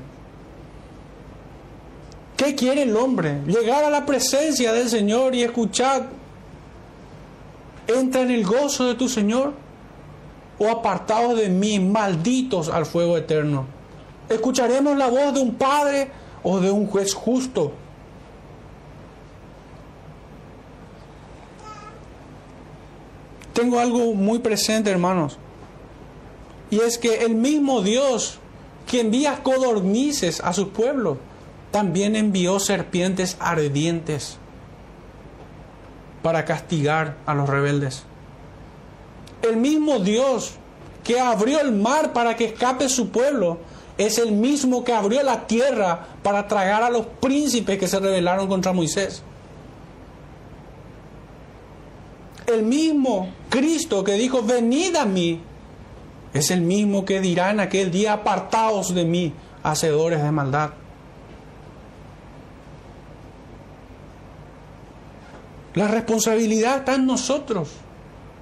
¿Qué 2.35 2.53
quiere 2.53 2.83
el 2.83 2.95
hombre? 2.95 3.41
Llegar 3.47 3.83
a 3.83 3.89
la 3.89 4.05
presencia 4.05 4.73
del 4.73 4.89
Señor 4.89 5.33
y 5.33 5.41
escuchar. 5.41 6.07
Entra 7.87 8.21
en 8.21 8.29
el 8.29 8.45
gozo 8.45 8.85
de 8.85 8.93
tu 8.93 9.09
Señor 9.09 9.53
o 10.59 10.69
apartados 10.69 11.37
de 11.37 11.49
mí, 11.49 11.79
malditos 11.79 12.69
al 12.69 12.85
fuego 12.85 13.17
eterno. 13.17 13.65
¿Escucharemos 14.29 14.97
la 14.97 15.07
voz 15.07 15.33
de 15.33 15.41
un 15.41 15.55
padre 15.55 16.11
o 16.43 16.59
de 16.59 16.71
un 16.71 16.87
juez 16.87 17.13
justo? 17.13 17.71
Tengo 23.53 23.79
algo 23.79 24.13
muy 24.13 24.39
presente, 24.39 24.89
hermanos. 24.89 25.37
Y 26.69 26.79
es 26.79 26.97
que 26.97 27.25
el 27.25 27.35
mismo 27.35 27.81
Dios 27.81 28.39
que 28.85 29.01
envía 29.01 29.43
codornices 29.43 30.41
a 30.41 30.53
su 30.53 30.69
pueblo, 30.69 31.17
también 31.71 32.15
envió 32.15 32.59
serpientes 32.59 33.35
ardientes 33.39 34.37
para 36.23 36.45
castigar 36.45 37.17
a 37.25 37.35
los 37.35 37.49
rebeldes 37.49 38.03
el 39.41 39.57
mismo 39.57 39.99
Dios 39.99 40.53
que 41.03 41.19
abrió 41.19 41.59
el 41.61 41.71
mar 41.71 42.13
para 42.13 42.35
que 42.35 42.45
escape 42.45 42.89
su 42.89 43.09
pueblo, 43.09 43.59
es 43.97 44.17
el 44.17 44.31
mismo 44.31 44.83
que 44.83 44.93
abrió 44.93 45.23
la 45.23 45.47
tierra 45.47 46.07
para 46.21 46.47
tragar 46.47 46.83
a 46.83 46.89
los 46.89 47.05
príncipes 47.05 47.79
que 47.79 47.87
se 47.87 47.99
rebelaron 47.99 48.47
contra 48.47 48.73
Moisés. 48.73 49.23
El 52.45 52.63
mismo 52.63 53.29
Cristo 53.49 54.03
que 54.03 54.13
dijo, 54.13 54.43
venid 54.43 54.95
a 54.95 55.05
mí, 55.05 55.41
es 56.33 56.51
el 56.51 56.61
mismo 56.61 57.05
que 57.05 57.19
dirá 57.19 57.51
en 57.51 57.59
aquel 57.59 57.91
día, 57.91 58.13
apartaos 58.13 58.93
de 58.93 59.05
mí, 59.05 59.33
hacedores 59.63 60.21
de 60.21 60.31
maldad. 60.31 60.71
La 65.73 65.87
responsabilidad 65.87 66.79
está 66.79 66.95
en 66.95 67.05
nosotros, 67.05 67.69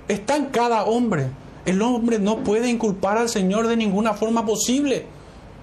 está 0.07 0.35
en 0.35 0.45
cada 0.45 0.85
hombre. 0.85 1.29
El 1.65 1.81
hombre 1.81 2.19
no 2.19 2.43
puede 2.43 2.69
inculpar 2.69 3.17
al 3.17 3.29
Señor 3.29 3.67
de 3.67 3.75
ninguna 3.75 4.13
forma 4.13 4.45
posible. 4.45 5.05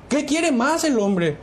¿Qué 0.08 0.24
quiere 0.24 0.50
más 0.52 0.84
el 0.84 0.98
hombre? 0.98 1.36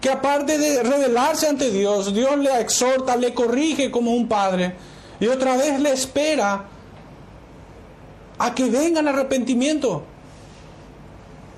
Que 0.00 0.10
aparte 0.10 0.58
de 0.58 0.82
rebelarse 0.82 1.48
ante 1.48 1.70
Dios, 1.70 2.12
Dios 2.12 2.36
le 2.38 2.60
exhorta, 2.60 3.16
le 3.16 3.32
corrige 3.32 3.90
como 3.90 4.12
un 4.12 4.28
padre 4.28 4.74
y 5.20 5.26
otra 5.28 5.56
vez 5.56 5.80
le 5.80 5.92
espera 5.92 6.64
a 8.38 8.54
que 8.54 8.68
venga 8.68 9.00
el 9.00 9.08
arrepentimiento. 9.08 10.02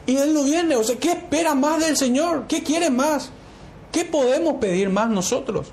Y 0.06 0.16
Él 0.16 0.34
no 0.34 0.44
viene. 0.44 0.76
O 0.76 0.84
sea, 0.84 0.96
¿qué 0.96 1.12
espera 1.12 1.54
más 1.54 1.80
del 1.80 1.96
Señor? 1.96 2.44
¿Qué 2.46 2.62
quiere 2.62 2.90
más? 2.90 3.30
¿Qué 3.90 4.04
podemos 4.04 4.56
pedir 4.56 4.90
más 4.90 5.08
nosotros? 5.08 5.68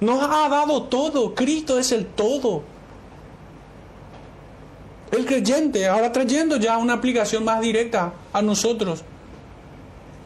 Nos 0.00 0.22
ha 0.22 0.48
dado 0.48 0.84
todo. 0.84 1.34
Cristo 1.34 1.78
es 1.78 1.92
el 1.92 2.06
todo. 2.06 2.62
El 5.10 5.24
creyente, 5.24 5.86
ahora 5.86 6.12
trayendo 6.12 6.56
ya 6.58 6.76
una 6.76 6.94
aplicación 6.94 7.44
más 7.44 7.60
directa 7.60 8.12
a 8.32 8.42
nosotros. 8.42 9.02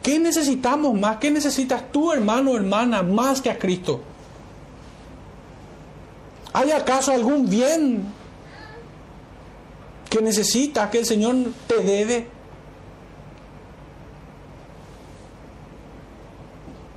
¿Qué 0.01 0.19
necesitamos 0.19 0.93
más? 0.99 1.17
¿Qué 1.17 1.31
necesitas 1.31 1.89
tú, 1.91 2.11
hermano 2.11 2.51
o 2.51 2.57
hermana, 2.57 3.01
más 3.01 3.41
que 3.41 3.49
a 3.49 3.57
Cristo? 3.57 4.01
¿Hay 6.51 6.71
acaso 6.71 7.13
algún 7.13 7.49
bien 7.49 8.03
que 10.09 10.21
necesitas 10.21 10.89
que 10.89 10.99
el 10.99 11.05
Señor 11.05 11.35
te 11.65 11.79
debe? 11.79 12.27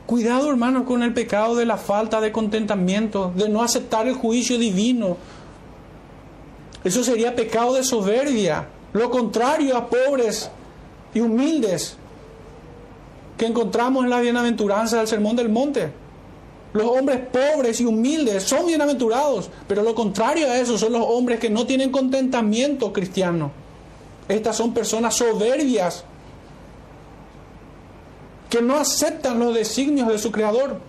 Cuidado, 0.07 0.51
hermano, 0.51 0.85
con 0.85 1.03
el 1.03 1.13
pecado 1.13 1.57
de 1.57 1.67
la 1.67 1.77
falta 1.77 2.21
de 2.21 2.31
contentamiento, 2.31 3.33
de 3.35 3.49
no 3.49 3.63
aceptar 3.63 4.07
el 4.07 4.15
juicio 4.15 4.57
divino, 4.57 5.17
eso 6.85 7.03
sería 7.03 7.35
pecado 7.35 7.75
de 7.75 7.83
soberbia. 7.83 8.69
Lo 8.93 9.11
contrario 9.11 9.77
a 9.77 9.91
pobres 9.91 10.49
y 11.13 11.19
humildes 11.19 11.97
que 13.37 13.47
encontramos 13.47 14.05
en 14.05 14.11
la 14.11 14.21
bienaventuranza 14.21 14.99
del 14.99 15.09
Sermón 15.09 15.35
del 15.35 15.49
Monte. 15.49 15.91
Los 16.73 16.87
hombres 16.87 17.21
pobres 17.33 17.81
y 17.81 17.85
humildes 17.85 18.45
son 18.45 18.67
bienaventurados, 18.67 19.51
pero 19.67 19.83
lo 19.83 19.95
contrario 19.95 20.49
a 20.49 20.59
eso 20.59 20.79
son 20.79 20.93
los 20.93 21.03
hombres 21.05 21.41
que 21.41 21.51
no 21.51 21.67
tienen 21.67 21.91
contentamiento 21.91 22.93
cristiano. 22.93 23.51
Estas 24.29 24.57
son 24.57 24.73
personas 24.73 25.15
soberbias 25.15 26.05
que 28.51 28.63
no 28.63 28.77
aceptan 28.77 29.39
los 29.39 29.55
designios 29.55 30.09
de 30.09 30.19
su 30.19 30.31
Creador. 30.31 30.81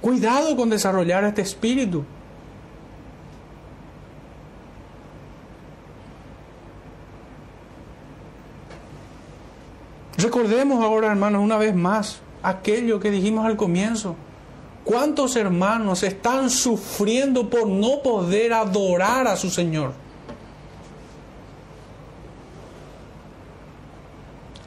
Cuidado 0.00 0.56
con 0.56 0.70
desarrollar 0.70 1.24
este 1.24 1.42
espíritu. 1.42 2.04
Recordemos 10.16 10.84
ahora, 10.84 11.08
hermanos, 11.08 11.42
una 11.42 11.56
vez 11.56 11.74
más 11.74 12.20
aquello 12.42 13.00
que 13.00 13.10
dijimos 13.10 13.46
al 13.46 13.56
comienzo. 13.56 14.16
¿Cuántos 14.84 15.36
hermanos 15.36 16.02
están 16.02 16.50
sufriendo 16.50 17.48
por 17.48 17.66
no 17.66 18.02
poder 18.02 18.52
adorar 18.52 19.26
a 19.26 19.36
su 19.36 19.50
Señor? 19.50 19.92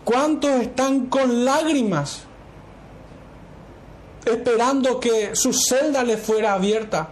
¿Cuántos 0.04 0.52
están 0.62 1.08
con 1.08 1.46
lágrimas 1.46 2.24
esperando 4.26 5.00
que 5.00 5.36
su 5.36 5.54
celda 5.54 6.04
le 6.04 6.18
fuera 6.18 6.54
abierta? 6.54 7.10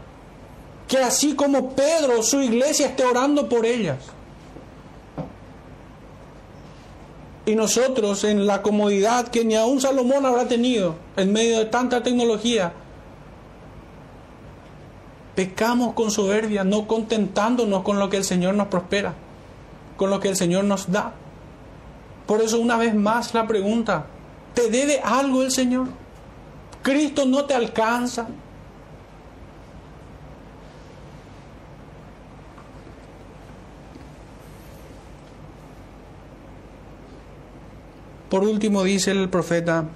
Que 0.87 0.97
así 0.97 1.35
como 1.35 1.75
Pedro, 1.75 2.21
su 2.21 2.41
iglesia 2.41 2.87
esté 2.87 3.05
orando 3.05 3.47
por 3.47 3.65
ellas. 3.65 3.99
y 7.45 7.55
nosotros 7.55 8.23
en 8.23 8.45
la 8.45 8.61
comodidad 8.61 9.27
que 9.27 9.43
ni 9.43 9.55
aún 9.55 9.81
Salomón 9.81 10.25
habrá 10.25 10.47
tenido 10.47 10.95
en 11.17 11.33
medio 11.33 11.59
de 11.59 11.65
tanta 11.65 12.03
tecnología, 12.03 12.73
pecamos 15.35 15.93
con 15.93 16.11
soberbia, 16.11 16.63
no 16.63 16.87
contentándonos 16.87 17.83
con 17.83 17.99
lo 17.99 18.09
que 18.09 18.17
el 18.17 18.23
Señor 18.23 18.55
nos 18.55 18.67
prospera, 18.67 19.15
con 19.97 20.09
lo 20.09 20.19
que 20.19 20.29
el 20.29 20.35
Señor 20.35 20.65
nos 20.65 20.91
da. 20.91 21.13
Por 22.31 22.41
eso 22.41 22.61
una 22.61 22.77
vez 22.77 22.95
más 22.95 23.33
la 23.33 23.45
pregunta, 23.45 24.05
¿te 24.53 24.69
debe 24.69 25.01
algo 25.01 25.43
el 25.43 25.51
Señor? 25.51 25.87
¿Cristo 26.81 27.25
no 27.25 27.43
te 27.43 27.53
alcanza? 27.53 28.25
Por 38.29 38.45
último 38.45 38.81
dice 38.85 39.11
el 39.11 39.27
profeta, 39.27 39.89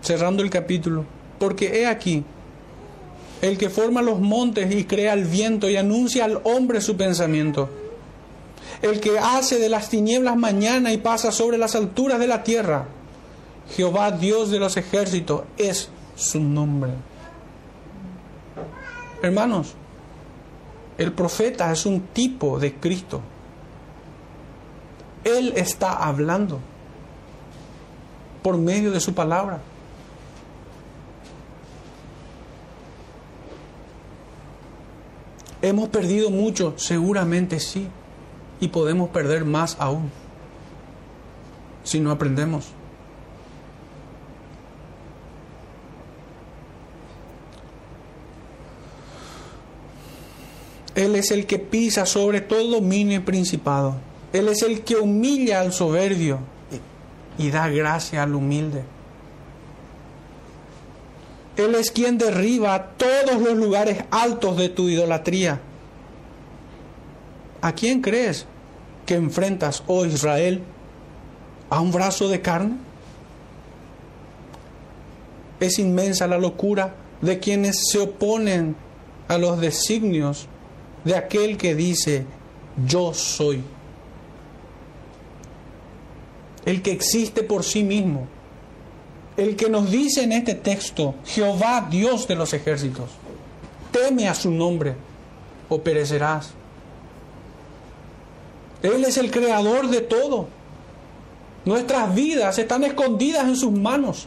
cerrando 0.00 0.42
el 0.42 0.50
capítulo, 0.50 1.04
porque 1.38 1.82
he 1.82 1.86
aquí, 1.86 2.24
el 3.42 3.56
que 3.56 3.70
forma 3.70 4.02
los 4.02 4.18
montes 4.18 4.74
y 4.74 4.86
crea 4.86 5.12
el 5.12 5.24
viento 5.24 5.70
y 5.70 5.76
anuncia 5.76 6.24
al 6.24 6.40
hombre 6.42 6.80
su 6.80 6.96
pensamiento, 6.96 7.70
el 8.82 9.00
que 9.00 9.18
hace 9.18 9.58
de 9.58 9.68
las 9.68 9.88
tinieblas 9.88 10.36
mañana 10.36 10.92
y 10.92 10.98
pasa 10.98 11.32
sobre 11.32 11.58
las 11.58 11.74
alturas 11.74 12.18
de 12.18 12.26
la 12.26 12.42
tierra, 12.42 12.86
Jehová 13.76 14.10
Dios 14.10 14.50
de 14.50 14.58
los 14.58 14.76
ejércitos 14.76 15.42
es 15.56 15.90
su 16.16 16.40
nombre. 16.40 16.92
Hermanos, 19.22 19.74
el 20.96 21.12
profeta 21.12 21.70
es 21.70 21.86
un 21.86 22.00
tipo 22.08 22.58
de 22.58 22.74
Cristo. 22.74 23.20
Él 25.24 25.52
está 25.56 25.92
hablando 25.92 26.58
por 28.42 28.56
medio 28.56 28.90
de 28.90 29.00
su 29.00 29.14
palabra. 29.14 29.60
¿Hemos 35.62 35.90
perdido 35.90 36.30
mucho? 36.30 36.72
Seguramente 36.78 37.60
sí. 37.60 37.86
Y 38.60 38.68
podemos 38.68 39.08
perder 39.10 39.44
más 39.44 39.76
aún 39.78 40.10
si 41.82 41.98
no 41.98 42.10
aprendemos. 42.10 42.66
Él 50.94 51.16
es 51.16 51.30
el 51.30 51.46
que 51.46 51.58
pisa 51.58 52.04
sobre 52.04 52.40
todo 52.40 52.80
dominio 52.80 53.16
y 53.16 53.20
principado. 53.20 53.94
Él 54.32 54.48
es 54.48 54.62
el 54.62 54.82
que 54.82 54.96
humilla 54.96 55.60
al 55.60 55.72
soberbio 55.72 56.40
y 57.38 57.50
da 57.50 57.68
gracia 57.68 58.22
al 58.22 58.34
humilde. 58.34 58.82
Él 61.56 61.74
es 61.74 61.90
quien 61.90 62.18
derriba 62.18 62.92
todos 62.96 63.40
los 63.40 63.56
lugares 63.56 64.04
altos 64.10 64.56
de 64.56 64.68
tu 64.68 64.88
idolatría. 64.88 65.60
¿A 67.62 67.72
quién 67.72 68.00
crees 68.00 68.46
que 69.06 69.14
enfrentas, 69.14 69.82
oh 69.86 70.04
Israel? 70.04 70.62
¿A 71.68 71.80
un 71.80 71.92
brazo 71.92 72.28
de 72.28 72.40
carne? 72.40 72.76
Es 75.60 75.78
inmensa 75.78 76.26
la 76.26 76.38
locura 76.38 76.94
de 77.20 77.38
quienes 77.38 77.90
se 77.90 77.98
oponen 77.98 78.76
a 79.28 79.36
los 79.36 79.60
designios 79.60 80.46
de 81.04 81.16
aquel 81.16 81.56
que 81.56 81.74
dice, 81.74 82.24
yo 82.86 83.12
soy 83.14 83.62
el 86.64 86.82
que 86.82 86.92
existe 86.92 87.42
por 87.42 87.64
sí 87.64 87.82
mismo, 87.82 88.26
el 89.36 89.56
que 89.56 89.68
nos 89.68 89.90
dice 89.90 90.22
en 90.22 90.32
este 90.32 90.54
texto, 90.54 91.14
Jehová 91.24 91.86
Dios 91.90 92.28
de 92.28 92.34
los 92.34 92.52
ejércitos, 92.52 93.10
teme 93.90 94.28
a 94.28 94.34
su 94.34 94.50
nombre 94.50 94.94
o 95.68 95.80
perecerás. 95.80 96.52
Él 98.82 99.04
es 99.04 99.16
el 99.18 99.30
creador 99.30 99.88
de 99.88 100.00
todo. 100.00 100.48
Nuestras 101.64 102.14
vidas 102.14 102.58
están 102.58 102.84
escondidas 102.84 103.44
en 103.44 103.56
sus 103.56 103.72
manos. 103.72 104.26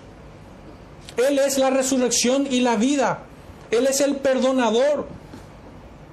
Él 1.18 1.40
es 1.40 1.58
la 1.58 1.70
resurrección 1.70 2.48
y 2.50 2.62
la 2.62 2.76
vida. 2.76 3.24
Él 3.72 3.88
es 3.88 4.02
el 4.02 4.18
perdonador, 4.18 5.08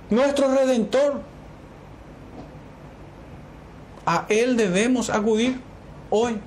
nuestro 0.09 0.55
redentor. 0.55 1.20
A 4.07 4.26
Él 4.28 4.57
debemos 4.57 5.11
acudir 5.11 5.61
hoy. 6.09 6.38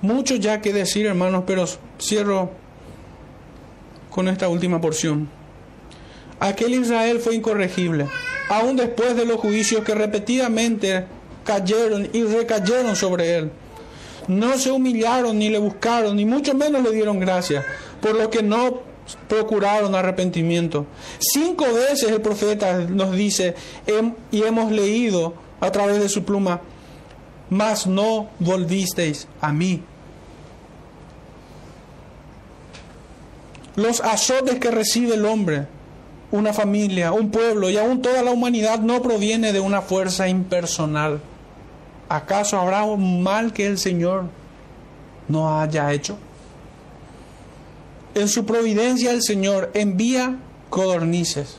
Mucho 0.00 0.36
ya 0.36 0.60
que 0.60 0.72
decir, 0.72 1.06
hermanos, 1.06 1.42
pero 1.44 1.64
cierro 2.00 2.50
con 4.10 4.28
esta 4.28 4.48
última 4.48 4.80
porción. 4.80 5.37
Aquel 6.40 6.74
Israel 6.74 7.18
fue 7.18 7.34
incorregible, 7.34 8.06
aun 8.48 8.76
después 8.76 9.16
de 9.16 9.24
los 9.24 9.38
juicios 9.40 9.82
que 9.84 9.94
repetidamente 9.94 11.06
cayeron 11.44 12.08
y 12.12 12.22
recayeron 12.22 12.94
sobre 12.94 13.36
él. 13.36 13.50
No 14.28 14.58
se 14.58 14.70
humillaron 14.70 15.38
ni 15.38 15.48
le 15.48 15.58
buscaron, 15.58 16.16
ni 16.16 16.24
mucho 16.24 16.54
menos 16.54 16.82
le 16.82 16.92
dieron 16.92 17.18
gracia, 17.18 17.64
por 18.00 18.14
lo 18.14 18.30
que 18.30 18.42
no 18.42 18.82
procuraron 19.26 19.94
arrepentimiento. 19.94 20.86
Cinco 21.18 21.64
veces 21.72 22.10
el 22.10 22.20
profeta 22.20 22.78
nos 22.78 23.12
dice, 23.12 23.54
y 24.30 24.42
hemos 24.42 24.70
leído 24.70 25.34
a 25.60 25.72
través 25.72 25.98
de 26.00 26.08
su 26.08 26.24
pluma, 26.24 26.60
mas 27.50 27.86
no 27.86 28.28
volvisteis 28.38 29.26
a 29.40 29.52
mí. 29.52 29.82
Los 33.76 34.00
azotes 34.00 34.58
que 34.58 34.70
recibe 34.70 35.14
el 35.14 35.24
hombre, 35.24 35.66
una 36.30 36.52
familia, 36.52 37.12
un 37.12 37.30
pueblo 37.30 37.70
y 37.70 37.76
aún 37.76 38.02
toda 38.02 38.22
la 38.22 38.32
humanidad 38.32 38.80
no 38.80 39.00
proviene 39.02 39.52
de 39.52 39.60
una 39.60 39.80
fuerza 39.80 40.28
impersonal. 40.28 41.20
¿Acaso 42.08 42.58
habrá 42.58 42.84
un 42.84 43.22
mal 43.22 43.52
que 43.52 43.66
el 43.66 43.78
Señor 43.78 44.24
no 45.28 45.60
haya 45.60 45.92
hecho? 45.92 46.18
En 48.14 48.28
su 48.28 48.44
providencia 48.44 49.12
el 49.12 49.22
Señor 49.22 49.70
envía 49.74 50.36
codornices 50.70 51.56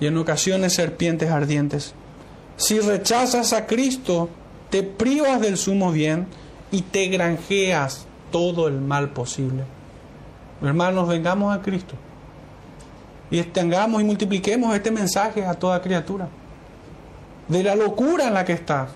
y 0.00 0.06
en 0.06 0.16
ocasiones 0.18 0.74
serpientes 0.74 1.30
ardientes. 1.30 1.94
Si 2.56 2.80
rechazas 2.80 3.52
a 3.52 3.66
Cristo, 3.66 4.28
te 4.70 4.82
privas 4.82 5.40
del 5.40 5.56
sumo 5.56 5.92
bien 5.92 6.26
y 6.70 6.82
te 6.82 7.08
granjeas 7.08 8.06
todo 8.30 8.68
el 8.68 8.80
mal 8.80 9.10
posible. 9.10 9.64
Hermanos, 10.62 11.08
vengamos 11.08 11.54
a 11.54 11.62
Cristo 11.62 11.94
y 13.30 13.38
extendamos 13.38 14.00
y 14.00 14.04
multipliquemos 14.04 14.74
este 14.74 14.90
mensaje 14.90 15.44
a 15.44 15.54
toda 15.54 15.82
criatura 15.82 16.28
de 17.48 17.62
la 17.62 17.74
locura 17.74 18.26
en 18.26 18.34
la 18.34 18.44
que 18.44 18.52
está, 18.52 18.88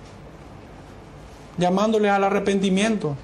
llamándoles 1.59 2.11
al 2.11 2.25
arrepentimiento, 2.25 3.17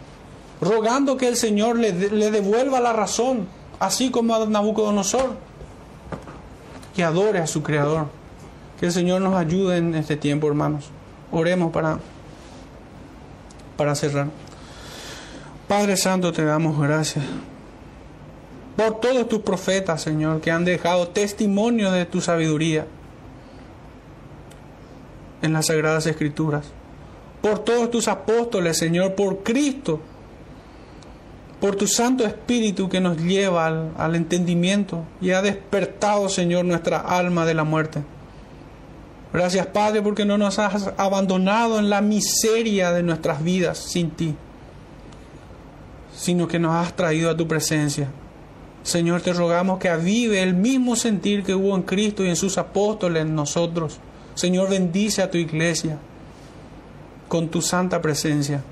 rogando 0.60 1.16
que 1.16 1.28
el 1.28 1.36
Señor 1.36 1.78
le, 1.78 1.92
le 1.92 2.30
devuelva 2.30 2.80
la 2.80 2.92
razón, 2.92 3.48
así 3.80 4.10
como 4.10 4.34
a 4.34 4.46
Nabucodonosor, 4.46 5.36
que 6.94 7.02
adore 7.04 7.40
a 7.40 7.46
su 7.46 7.62
Creador. 7.62 8.06
Que 8.78 8.86
el 8.86 8.92
Señor 8.92 9.22
nos 9.22 9.34
ayude 9.34 9.78
en 9.78 9.94
este 9.94 10.16
tiempo, 10.16 10.46
hermanos. 10.48 10.90
Oremos 11.32 11.72
para, 11.72 11.98
para 13.76 13.94
cerrar. 13.94 14.28
Padre 15.66 15.96
Santo, 15.96 16.32
te 16.32 16.44
damos 16.44 16.78
gracias 16.78 17.24
por 18.76 19.00
todos 19.00 19.28
tus 19.28 19.40
profetas, 19.40 20.02
Señor, 20.02 20.40
que 20.42 20.50
han 20.50 20.64
dejado 20.64 21.08
testimonio 21.08 21.90
de 21.90 22.04
tu 22.04 22.20
sabiduría 22.20 22.86
en 25.40 25.52
las 25.54 25.66
sagradas 25.66 26.06
escrituras. 26.06 26.66
Por 27.40 27.60
todos 27.60 27.90
tus 27.90 28.06
apóstoles, 28.06 28.76
Señor, 28.76 29.14
por 29.14 29.42
Cristo, 29.42 30.00
por 31.60 31.76
tu 31.76 31.86
Santo 31.86 32.26
Espíritu 32.26 32.88
que 32.88 33.00
nos 33.00 33.16
lleva 33.16 33.66
al, 33.66 34.14
entendimiento 34.14 35.04
y 35.22 35.30
ha 35.30 35.40
despertado, 35.40 36.28
Señor, 36.28 36.66
nuestra 36.66 36.98
alma 36.98 37.46
de 37.46 37.54
la 37.54 37.64
muerte. 37.64 38.02
Gracias, 39.32 39.66
Padre, 39.68 40.02
porque 40.02 40.24
no 40.24 40.36
nos 40.36 40.58
has 40.58 40.92
abandonado 40.98 41.78
en 41.78 41.88
la 41.88 42.00
miseria 42.02 42.92
de 42.92 43.02
nuestras 43.02 43.42
vidas 43.42 43.78
sin 43.78 44.10
ti, 44.10 44.34
sino 46.14 46.46
que 46.46 46.58
nos 46.58 46.74
has 46.74 46.94
traído 46.94 47.30
a 47.30 47.36
tu 47.36 47.48
presencia. 47.48 48.08
Señor, 48.86 49.20
te 49.20 49.32
rogamos 49.32 49.80
que 49.80 49.88
avive 49.88 50.44
el 50.44 50.54
mismo 50.54 50.94
sentir 50.94 51.42
que 51.42 51.56
hubo 51.56 51.74
en 51.74 51.82
Cristo 51.82 52.24
y 52.24 52.28
en 52.28 52.36
sus 52.36 52.56
apóstoles 52.56 53.22
en 53.22 53.34
nosotros. 53.34 53.98
Señor, 54.36 54.70
bendice 54.70 55.22
a 55.22 55.30
tu 55.30 55.38
iglesia 55.38 55.98
con 57.26 57.48
tu 57.48 57.60
santa 57.60 58.00
presencia. 58.00 58.62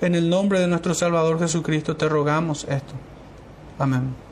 En 0.00 0.14
el 0.14 0.30
nombre 0.30 0.58
de 0.58 0.66
nuestro 0.66 0.94
Salvador 0.94 1.38
Jesucristo 1.38 1.94
te 1.96 2.08
rogamos 2.08 2.64
esto. 2.64 2.94
Amén. 3.78 4.25